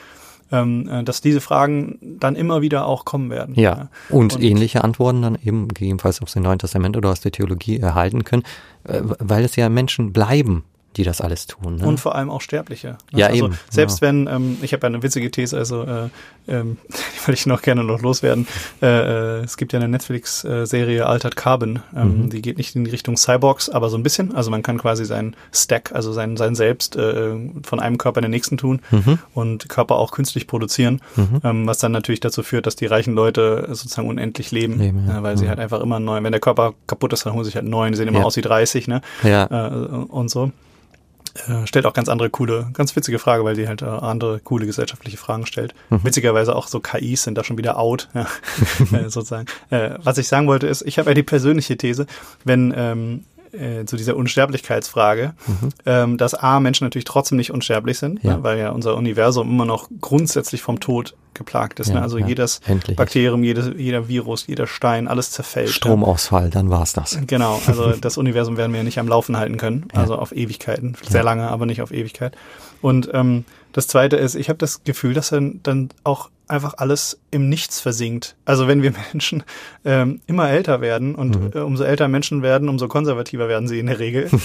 ähm, 0.53 0.89
äh, 0.89 1.05
dass 1.05 1.21
diese 1.21 1.41
Fragen 1.41 1.99
dann 2.01 2.37
immer 2.37 2.63
wieder 2.63 2.87
auch 2.87 3.05
kommen 3.05 3.31
werden. 3.31 3.55
Ja, 3.55 3.63
ja. 3.63 3.89
Und, 4.09 4.35
und, 4.35 4.43
ähnliche 4.43 4.85
Antworten 4.85 5.23
dann 5.23 5.39
eben 5.43 5.69
gegebenenfalls 5.69 6.23
aus 6.23 6.33
dem 6.33 6.43
Neuen 6.43 6.59
Testament 6.59 6.97
oder 6.97 7.11
aus 7.11 7.21
der 7.21 7.33
Theologie 7.33 7.79
erhalten 7.79 8.25
können, 8.25 8.45
äh, 8.85 9.01
weil 9.03 9.45
es 9.45 9.57
ja 9.57 9.69
Menschen 9.69 10.13
bleiben, 10.13 10.65
die 10.97 11.05
das 11.05 11.21
alles 11.21 11.47
tun. 11.47 11.77
Ne? 11.77 11.87
Und 11.87 12.01
vor 12.01 12.15
allem 12.15 12.31
auch 12.31 12.41
Sterbliche. 12.41 12.99
Ne? 13.13 13.21
Ja, 13.21 13.27
also 13.29 13.47
eben. 13.47 13.59
Selbst 13.71 14.01
ja. 14.01 14.09
wenn, 14.09 14.27
ähm, 14.27 14.57
ich 14.63 14.73
habe 14.73 14.83
ja 14.83 14.89
eine 14.89 15.03
witzige 15.03 15.31
These, 15.31 15.57
also 15.57 15.85
äh, 15.85 16.09
ähm, 16.49 16.79
die 16.89 17.27
würde 17.27 17.35
ich 17.35 17.47
noch 17.47 17.63
gerne 17.63 17.85
noch 17.85 18.01
loswerden. 18.01 18.47
Äh, 18.83 18.87
äh, 18.87 19.45
es 19.45 19.57
gibt 19.57 19.73
ja 19.73 19.79
eine 19.79 19.89
Netflix-Serie 19.89 21.07
Altered 21.07 21.37
Carbon, 21.37 21.81
ähm, 21.95 22.25
mhm. 22.25 22.31
die 22.31 22.43
geht 22.43 22.59
nicht 22.59 22.75
in 22.75 22.85
die 22.85 22.91
Richtung 22.91 23.17
Cyborgs, 23.17 23.69
aber 23.69 23.91
so 23.91 23.97
ein 23.97 24.03
bisschen. 24.03 24.35
Also 24.35 24.51
man 24.51 24.63
kann 24.63 24.79
quasi 24.79 25.05
seinen 25.05 25.37
Stack, 25.53 25.93
also 25.95 26.13
sein, 26.13 26.37
sein 26.37 26.55
Selbst 26.55 26.97
äh, 26.97 27.35
von 27.63 27.81
einem 27.81 27.99
Körper 27.99 28.19
in 28.19 28.23
den 28.23 28.31
nächsten 28.33 28.57
tun 28.57 28.81
mhm. 28.91 29.19
und 29.35 29.69
Körper 29.69 29.97
auch 29.97 30.11
künstlich 30.11 30.47
produzieren, 30.47 31.01
mhm. 31.17 31.41
ähm, 31.45 31.67
was 31.67 31.79
dann 31.79 31.93
natürlich 31.93 32.21
dazu 32.21 32.43
führt, 32.43 32.67
dass 32.67 32.77
die 32.77 32.87
reichen 32.87 33.15
Leute 33.15 33.67
sozusagen 33.69 34.09
unendlich 34.09 34.51
leben, 34.51 34.79
leben 34.79 35.05
ja. 35.07 35.19
äh, 35.19 35.23
weil 35.23 35.37
sie 35.37 35.45
mhm. 35.45 35.51
halt 35.51 35.61
einfach 35.61 35.81
immer 35.81 36.01
neu, 36.01 36.23
wenn 36.23 36.33
der 36.33 36.41
Körper 36.41 36.75
kaputt 36.87 37.13
ist, 37.13 37.27
dann 37.27 37.35
holen 37.35 37.45
sie 37.45 37.51
sich 37.51 37.57
halt 37.57 37.67
neuen, 37.67 37.93
die 37.93 37.99
sehen 37.99 38.09
immer 38.09 38.21
ja. 38.21 38.25
aus 38.25 38.37
wie 38.37 38.43
30, 38.43 38.89
ne? 38.89 39.01
Ja. 39.23 39.69
Äh, 39.69 39.69
und 39.69 40.31
so. 40.31 40.51
Äh, 41.47 41.67
stellt 41.67 41.87
auch 41.87 41.93
ganz 41.93 42.09
andere 42.09 42.31
coole, 42.31 42.69
ganz 42.73 42.95
witzige 42.97 43.19
Frage, 43.19 43.45
weil 43.45 43.55
die 43.55 43.69
halt 43.69 43.83
äh, 43.83 43.87
andere 43.87 44.41
coole 44.41 44.67
gesellschaftliche 44.67 45.17
Fragen 45.17 45.47
stellt. 45.47 45.75
Mhm. 45.91 46.05
Witzigerweise 46.05 46.57
auch 46.57 46.67
so 46.67 46.81
KIs 46.81 47.23
sind 47.23 47.37
da 47.37 47.45
schon 47.45 47.59
wieder 47.59 47.79
out, 47.79 48.09
ja, 48.15 48.27
äh, 48.93 49.09
sozusagen. 49.09 49.47
Äh, 49.71 49.91
was 50.03 50.19
ich 50.19 50.29
sagen 50.29 50.47
wollte 50.47 50.67
ist, 50.67 50.83
ich 50.83 50.99
habe 50.99 51.11
ja 51.11 51.15
die 51.15 51.23
persönliche 51.23 51.77
These, 51.77 52.07
wenn 52.45 52.73
ähm, 52.77 53.25
äh, 53.53 53.85
zu 53.85 53.97
dieser 53.97 54.17
Unsterblichkeitsfrage, 54.17 55.35
mhm. 55.47 55.69
ähm, 55.87 56.19
dass 56.19 56.35
A, 56.35 56.61
Menschen 56.61 56.85
natürlich 56.85 57.05
trotzdem 57.05 57.37
nicht 57.39 57.53
unsterblich 57.53 57.99
sind, 57.99 58.23
ja. 58.23 58.37
Ne, 58.37 58.43
weil 58.43 58.59
ja 58.59 58.71
unser 58.71 58.97
Universum 58.97 59.51
immer 59.51 59.65
noch 59.65 59.89
grundsätzlich 60.01 60.63
vom 60.63 60.81
Tod 60.81 61.15
geplagt 61.35 61.81
ist. 61.81 61.89
Ne? 61.89 61.95
Ja, 61.95 62.01
ne? 62.01 62.05
Also 62.05 62.19
ja. 62.19 62.27
jedes 62.27 62.61
Endlich. 62.67 62.97
Bakterium, 62.97 63.43
jedes, 63.45 63.71
jeder 63.77 64.09
Virus, 64.09 64.47
jeder 64.47 64.67
Stein, 64.67 65.09
alles 65.09 65.31
zerfällt. 65.31 65.71
Stromausfall, 65.71 66.51
dann 66.51 66.69
war's 66.69 66.93
das. 66.93 67.19
Genau, 67.27 67.61
also 67.67 67.93
das 68.01 68.19
Universum 68.19 68.57
werden 68.57 68.73
wir 68.73 68.79
ja 68.79 68.85
nicht 68.85 68.99
am 68.99 69.09
Laufen 69.09 69.37
halten 69.37 69.57
können, 69.57 69.87
also 69.95 70.17
auf 70.17 70.33
Ewigkeiten. 70.33 70.97
Sehr 71.09 71.23
lange, 71.23 71.49
aber 71.49 71.65
nicht 71.65 71.81
auf 71.81 71.93
Ewigkeit. 71.93 72.37
Und 72.81 73.09
ähm, 73.13 73.45
das 73.73 73.87
Zweite 73.87 74.17
ist, 74.17 74.35
ich 74.35 74.49
habe 74.49 74.59
das 74.59 74.85
Gefühl, 74.85 75.15
dass 75.15 75.31
dann, 75.31 75.61
dann 75.63 75.91
auch 76.05 76.31
einfach 76.49 76.75
alles 76.79 77.21
im 77.31 77.49
Nichts 77.49 77.81
versinkt. 77.81 78.37
Also 78.45 78.69
wenn 78.69 78.83
wir 78.83 78.93
Menschen 79.13 79.45
ähm, 79.85 80.21
immer 80.27 80.49
älter 80.51 80.81
werden 80.81 81.15
und 81.15 81.41
mhm. 81.41 81.51
äh, 81.55 81.63
umso 81.63 81.85
älter 81.85 82.09
Menschen 82.09 82.43
werden, 82.43 82.69
umso 82.69 82.89
konservativer 82.89 83.49
werden 83.49 83.69
sie 83.69 83.79
in 83.79 83.87
der 83.87 83.99
Regel. 83.99 84.31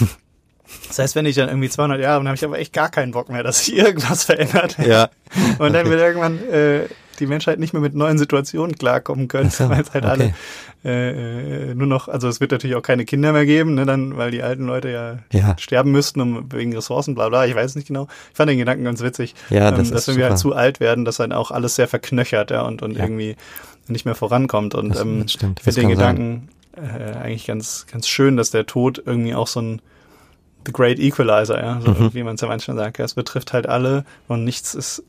Das 0.87 0.97
heißt, 0.97 1.15
wenn 1.15 1.25
ich 1.25 1.35
dann 1.35 1.49
irgendwie 1.49 1.69
200 1.69 1.99
Jahre 1.99 2.21
bin, 2.21 2.27
habe 2.27 2.37
ich 2.37 2.45
aber 2.45 2.57
echt 2.57 2.71
gar 2.71 2.89
keinen 2.89 3.11
Bock 3.11 3.27
mehr, 3.29 3.43
dass 3.43 3.65
sich 3.65 3.75
irgendwas 3.75 4.23
verändert. 4.23 4.77
Ja. 4.79 5.09
Und 5.59 5.73
dann 5.73 5.89
wird 5.89 5.99
irgendwann 5.99 6.39
äh, 6.49 6.85
die 7.23 7.27
Menschheit 7.29 7.59
nicht 7.59 7.73
mehr 7.73 7.81
mit 7.81 7.95
neuen 7.95 8.17
Situationen 8.17 8.75
klarkommen 8.75 9.27
könnte, 9.27 9.69
weil 9.69 9.81
es 9.81 9.93
halt 9.93 10.05
okay. 10.05 10.11
alle 10.13 10.33
äh, 10.85 11.71
äh, 11.71 11.75
nur 11.75 11.87
noch, 11.87 12.07
also 12.09 12.27
es 12.27 12.39
wird 12.41 12.51
natürlich 12.51 12.75
auch 12.75 12.81
keine 12.81 13.05
Kinder 13.05 13.31
mehr 13.31 13.45
geben, 13.45 13.73
ne, 13.75 13.85
dann, 13.85 14.17
weil 14.17 14.31
die 14.31 14.43
alten 14.43 14.65
Leute 14.65 14.89
ja, 14.89 15.19
Ja. 15.31 15.55
sterben 15.57 15.91
müssten, 15.91 16.19
um 16.21 16.51
wegen 16.51 16.75
Ressourcen, 16.75 17.15
bla 17.15 17.29
bla, 17.29 17.45
ich 17.45 17.55
weiß 17.55 17.75
nicht 17.75 17.87
genau. 17.87 18.07
Ich 18.31 18.37
fand 18.37 18.49
den 18.49 18.57
Gedanken 18.57 18.83
ganz 18.83 19.01
witzig, 19.01 19.33
Ja, 19.49 19.71
das 19.71 19.89
dass 19.89 20.01
ist 20.01 20.07
wenn 20.09 20.17
wir 20.17 20.25
halt 20.25 20.37
super. 20.37 20.55
zu 20.55 20.59
alt 20.59 20.79
werden, 20.79 21.05
dass 21.05 21.17
dann 21.17 21.31
auch 21.31 21.51
alles 21.51 21.75
sehr 21.75 21.87
verknöchert, 21.87 22.51
ja, 22.51 22.61
und, 22.63 22.81
und 22.81 22.97
Ja. 22.97 23.03
irgendwie 23.03 23.35
nicht 23.87 24.05
mehr 24.05 24.15
vorankommt. 24.15 24.75
Und 24.75 24.89
Das- 24.95 25.01
ähm, 25.01 25.21
das 25.23 25.31
stimmt, 25.33 25.59
ich 25.59 25.63
finde 25.63 25.81
den. 25.81 25.89
Gedanken 25.89 26.49
äh, 26.75 27.13
eigentlich 27.17 27.45
ganz, 27.47 27.85
ganz 27.91 28.07
schön, 28.07 28.35
dass 28.35 28.49
der 28.51 28.65
Tod 28.65 29.01
irgendwie 29.05 29.35
auch 29.35 29.47
so 29.47 29.61
ein 29.61 29.81
The 30.65 30.71
Great 30.73 30.97
Equalizer, 30.99 31.61
ja, 31.61 31.79
so 31.81 31.91
Mhm. 31.91 32.13
wie 32.13 32.23
man 32.23 32.35
es 32.35 32.41
ja 32.41 32.47
manchmal 32.47 32.77
sagt. 32.77 32.97
Ja, 32.97 33.05
es 33.05 33.13
betrifft 33.13 33.53
halt 33.53 33.67
alle 33.67 34.05
und 34.27 34.43
nichts 34.43 34.73
ist, 34.73 35.03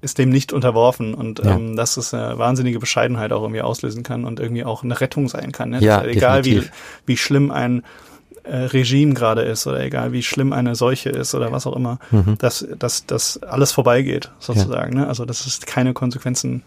ist 0.00 0.18
dem 0.18 0.28
nicht 0.30 0.52
unterworfen 0.52 1.14
und 1.14 1.40
Ja. 1.44 1.56
ähm, 1.56 1.74
dass 1.76 1.96
es 1.96 2.14
eine 2.14 2.38
wahnsinnige 2.38 2.78
Bescheidenheit 2.78 3.32
auch 3.32 3.42
irgendwie 3.42 3.62
auslösen 3.62 4.02
kann 4.04 4.24
und 4.24 4.38
irgendwie 4.40 4.64
auch 4.64 4.82
eine 4.84 5.00
Rettung 5.00 5.28
sein 5.28 5.50
kann. 5.52 5.70
Ne? 5.70 5.80
Ja, 5.80 6.04
egal 6.04 6.44
wie, 6.44 6.50
definitiv. 6.54 6.72
wie 7.06 7.16
schlimm 7.16 7.50
ein 7.50 7.82
äh, 8.44 8.56
Regime 8.56 9.12
gerade 9.14 9.42
ist 9.42 9.66
oder 9.66 9.80
egal 9.84 10.12
wie 10.12 10.22
schlimm 10.22 10.52
eine 10.52 10.74
Seuche 10.76 11.10
ist 11.10 11.34
oder 11.34 11.50
was 11.52 11.66
auch 11.66 11.74
immer, 11.76 11.98
Mhm. 12.12 12.38
dass, 12.38 12.66
dass, 12.78 13.04
dass 13.06 13.42
alles 13.42 13.72
vorbeigeht, 13.72 14.30
sozusagen. 14.38 14.94
Ne? 14.96 15.06
Also 15.08 15.24
dass 15.24 15.44
es 15.46 15.60
keine 15.60 15.92
Konsequenzen 15.94 16.62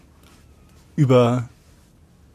über, 0.96 1.48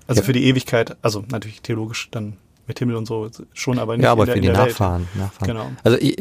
also 0.08 0.22
Ja. 0.22 0.26
für 0.26 0.34
die 0.34 0.46
Ewigkeit, 0.46 0.98
also 1.02 1.24
natürlich 1.30 1.62
theologisch 1.62 2.10
dann 2.12 2.34
mit 2.68 2.80
Himmel 2.80 2.96
und 2.96 3.06
so 3.06 3.30
schon, 3.54 3.80
aber 3.80 3.96
nicht 3.96 4.04
Ja, 4.04 4.12
aber 4.12 4.24
in 4.24 4.28
der, 4.28 4.36
für 4.36 4.42
die. 4.42 4.50
Nachfahren. 4.50 5.08
Nachfahren. 5.16 5.48
Genau. 5.48 5.72
Also 5.84 5.98
ich, 6.00 6.18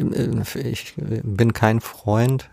ich 0.55 0.93
bin 0.95 1.51
kein 1.53 1.81
Freund 1.81 2.49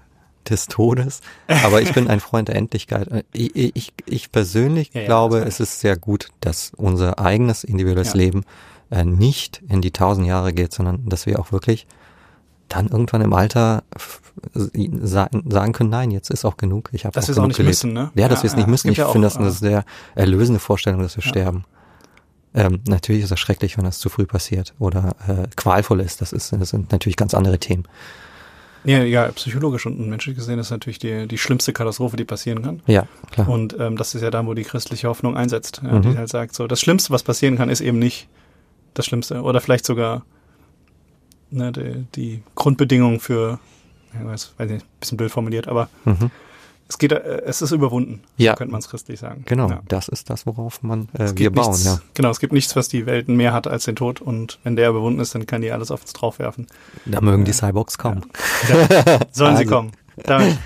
des 0.51 0.67
Todes, 0.67 1.21
aber 1.65 1.83
ich 1.83 1.93
bin 1.93 2.09
ein 2.09 2.21
Freund 2.21 2.49
der 2.49 2.57
Endlichkeit. 2.57 3.25
Ich, 3.33 3.55
ich, 3.55 3.93
ich 4.07 4.33
persönlich 4.33 4.91
Ja, 4.95 5.01
ja, 5.03 5.07
glaube, 5.07 5.39
es 5.41 5.61
ist 5.61 5.81
sehr 5.81 5.97
gut, 5.97 6.29
dass 6.41 6.73
unser 6.77 7.19
eigenes 7.19 7.65
individuelles 7.65 8.13
Ja. 8.13 8.19
Leben 8.19 8.45
äh, 8.91 9.05
nicht 9.05 9.63
in 9.69 9.81
die 9.81 9.91
tausend 9.91 10.27
Jahre 10.27 10.53
geht, 10.53 10.73
sondern 10.73 11.09
dass 11.09 11.27
wir 11.27 11.39
auch 11.39 11.53
wirklich 11.53 11.87
dann 12.69 12.89
irgendwann 12.89 13.21
im 13.21 13.33
Alter 13.35 13.83
sagen, 14.53 15.73
können, 15.73 15.91
nein, 15.91 16.11
jetzt 16.11 16.31
ist 16.31 16.45
auch 16.45 16.57
genug. 16.57 16.91
Ich 16.93 17.05
habe 17.05 17.15
Dass 17.15 17.29
wir 17.29 17.33
es 17.33 17.39
auch 17.39 17.43
genug 17.43 17.49
nicht 17.49 17.57
gelebt. 17.59 17.71
müssen, 17.71 17.93
ne? 17.93 18.11
Ja, 18.15 18.29
dass 18.29 18.43
wir 18.43 18.49
es 18.49 18.57
nicht 18.57 18.67
müssen. 18.69 18.91
Ich 18.91 19.01
finde 19.01 19.27
das 19.27 19.37
eine 19.37 19.49
äh, 19.49 19.53
sehr 19.53 19.85
erlösende 20.15 20.59
Vorstellung, 20.59 21.01
dass 21.01 21.17
wir 21.17 21.23
sterben. 21.23 21.65
Ähm, 22.55 22.81
natürlich 22.89 23.23
ist 23.23 23.33
das 23.33 23.41
schrecklich, 23.41 23.77
wenn 23.77 23.85
das 23.85 23.99
zu 23.99 24.09
früh 24.09 24.27
passiert 24.27 24.75
oder 24.79 25.15
äh, 25.27 25.47
qualvoll 25.57 26.01
ist. 26.01 26.21
Das, 26.21 26.33
ist. 26.33 26.53
das 26.53 26.71
sind 26.71 26.93
natürlich 26.93 27.17
ganz 27.17 27.35
andere 27.35 27.59
Themen. 27.59 27.85
Ja, 28.85 29.03
ja, 29.03 29.29
psychologisch 29.33 29.87
und 29.87 29.99
menschlich 30.09 30.37
gesehen 30.37 30.59
ist 30.59 30.71
natürlich 30.71 30.99
die, 30.99 31.27
die 31.27 31.39
schlimmste 31.39 31.73
Katastrophe, 31.73 32.17
die 32.17 32.25
passieren 32.25 32.63
kann. 32.63 32.83
Ja, 32.87 33.07
klar. 33.31 33.49
Und 33.49 33.75
ähm, 33.79 33.97
das 33.97 34.15
ist 34.15 34.21
ja 34.23 34.31
da, 34.31 34.45
wo 34.47 34.53
die 34.55 34.65
christliche 34.65 35.09
Hoffnung 35.09 35.37
einsetzt, 35.37 35.81
ja, 35.83 35.93
Mhm. 35.93 36.03
die 36.03 36.19
halt 36.19 36.29
sagt, 36.29 36.55
so 36.55 36.67
das 36.67 36.81
Schlimmste, 36.81 37.11
was 37.11 37.23
passieren 37.23 37.57
kann, 37.57 37.71
ist 37.71 37.81
eben 37.81 37.99
nicht 37.99 38.29
das 38.93 39.07
Schlimmste. 39.07 39.41
Oder 39.43 39.61
vielleicht 39.61 39.87
sogar 39.87 40.25
ne, 41.51 41.73
die, 41.73 42.05
die 42.15 42.43
Grundbedingung 42.55 43.21
für, 43.21 43.59
ich 44.13 44.25
weiß, 44.25 44.53
weiß 44.59 44.71
nicht, 44.71 45.01
bisschen 45.01 45.17
blöd 45.17 45.31
formuliert, 45.31 45.67
aber 45.69 45.89
mhm. 46.05 46.31
Es 46.89 46.99
geht, 46.99 47.13
äh, 47.13 47.43
es 47.47 47.63
ist 47.63 47.71
überwunden, 47.73 48.23
Ja. 48.37 48.53
so 48.53 48.57
könnte 48.59 48.73
man 48.73 48.81
es 48.81 48.89
christlich 48.89 49.19
sagen. 49.21 49.43
Genau, 49.47 49.69
Ja. 49.69 49.81
das 49.89 50.09
ist 50.09 50.29
das, 50.31 50.47
worauf 50.47 50.83
man 50.83 51.09
äh, 51.15 51.33
wir 51.35 51.51
bauen. 51.51 51.69
nichts, 51.71 51.85
Ja. 51.85 51.99
Genau, 52.15 52.31
es 52.31 52.41
gibt 52.41 52.53
nichts, 52.53 52.77
was 52.77 52.89
die 52.89 53.07
Welt 53.07 53.29
mehr 53.29 53.53
hat 53.53 53.67
als 53.67 53.85
den 53.85 53.97
Tod 53.97 54.21
und 54.21 54.59
wenn 54.65 54.77
der 54.77 54.91
überwunden 54.91 55.21
ist, 55.21 55.35
dann 55.35 55.47
kann 55.47 55.63
die 55.63 55.73
alles 55.73 55.91
auf 55.91 56.03
uns 56.03 56.13
draufwerfen. 56.13 56.67
Da 57.07 57.21
mögen 57.21 57.45
die 57.45 57.53
Cyborgs 57.53 57.97
kommen. 57.99 58.25
Sollen 59.33 59.57
sie 59.57 59.63
Also. 59.65 59.67
kommen. 59.67 59.93
Damit 60.25 60.59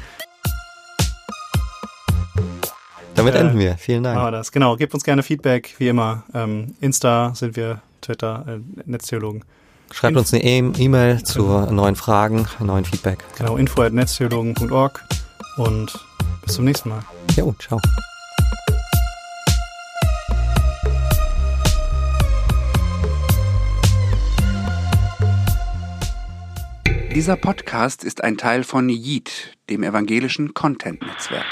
Damit 3.14 3.34
Äh, 3.34 3.38
enden 3.38 3.58
wir. 3.58 3.76
Vielen 3.78 4.04
Dank. 4.04 4.16
wir 4.20 4.30
das. 4.30 4.52
Genau, 4.52 4.76
gebt 4.76 4.94
uns 4.94 5.02
gerne 5.02 5.22
Feedback, 5.24 5.74
wie 5.78 5.88
immer. 5.88 6.22
Ähm, 6.34 6.74
Insta 6.80 7.34
sind 7.34 7.56
wir, 7.56 7.80
Twitter, 8.00 8.44
äh, 8.46 8.58
Netztheologen. 8.88 9.44
Schreibt 9.90 10.16
uns 10.16 10.32
eine 10.32 10.44
E- 10.44 10.58
E-Mail 10.78 11.22
zu 11.24 11.42
neuen 11.70 11.96
Fragen, 11.96 12.46
neuen 12.60 12.84
Feedback. 12.84 13.18
Genau, 13.36 13.56
info 13.56 13.82
at 13.82 13.92
netztheologen.org 13.92 15.02
und 15.56 15.98
bis 16.48 16.54
zum 16.54 16.64
nächsten 16.64 16.88
Mal. 16.88 17.02
Jo, 17.36 17.54
ciao. 17.58 17.78
Dieser 27.14 27.36
Podcast 27.36 28.02
ist 28.02 28.24
ein 28.24 28.38
Teil 28.38 28.64
von 28.64 28.88
Yeet, 28.88 29.58
dem 29.68 29.82
evangelischen 29.82 30.54
Content-Netzwerk. 30.54 31.44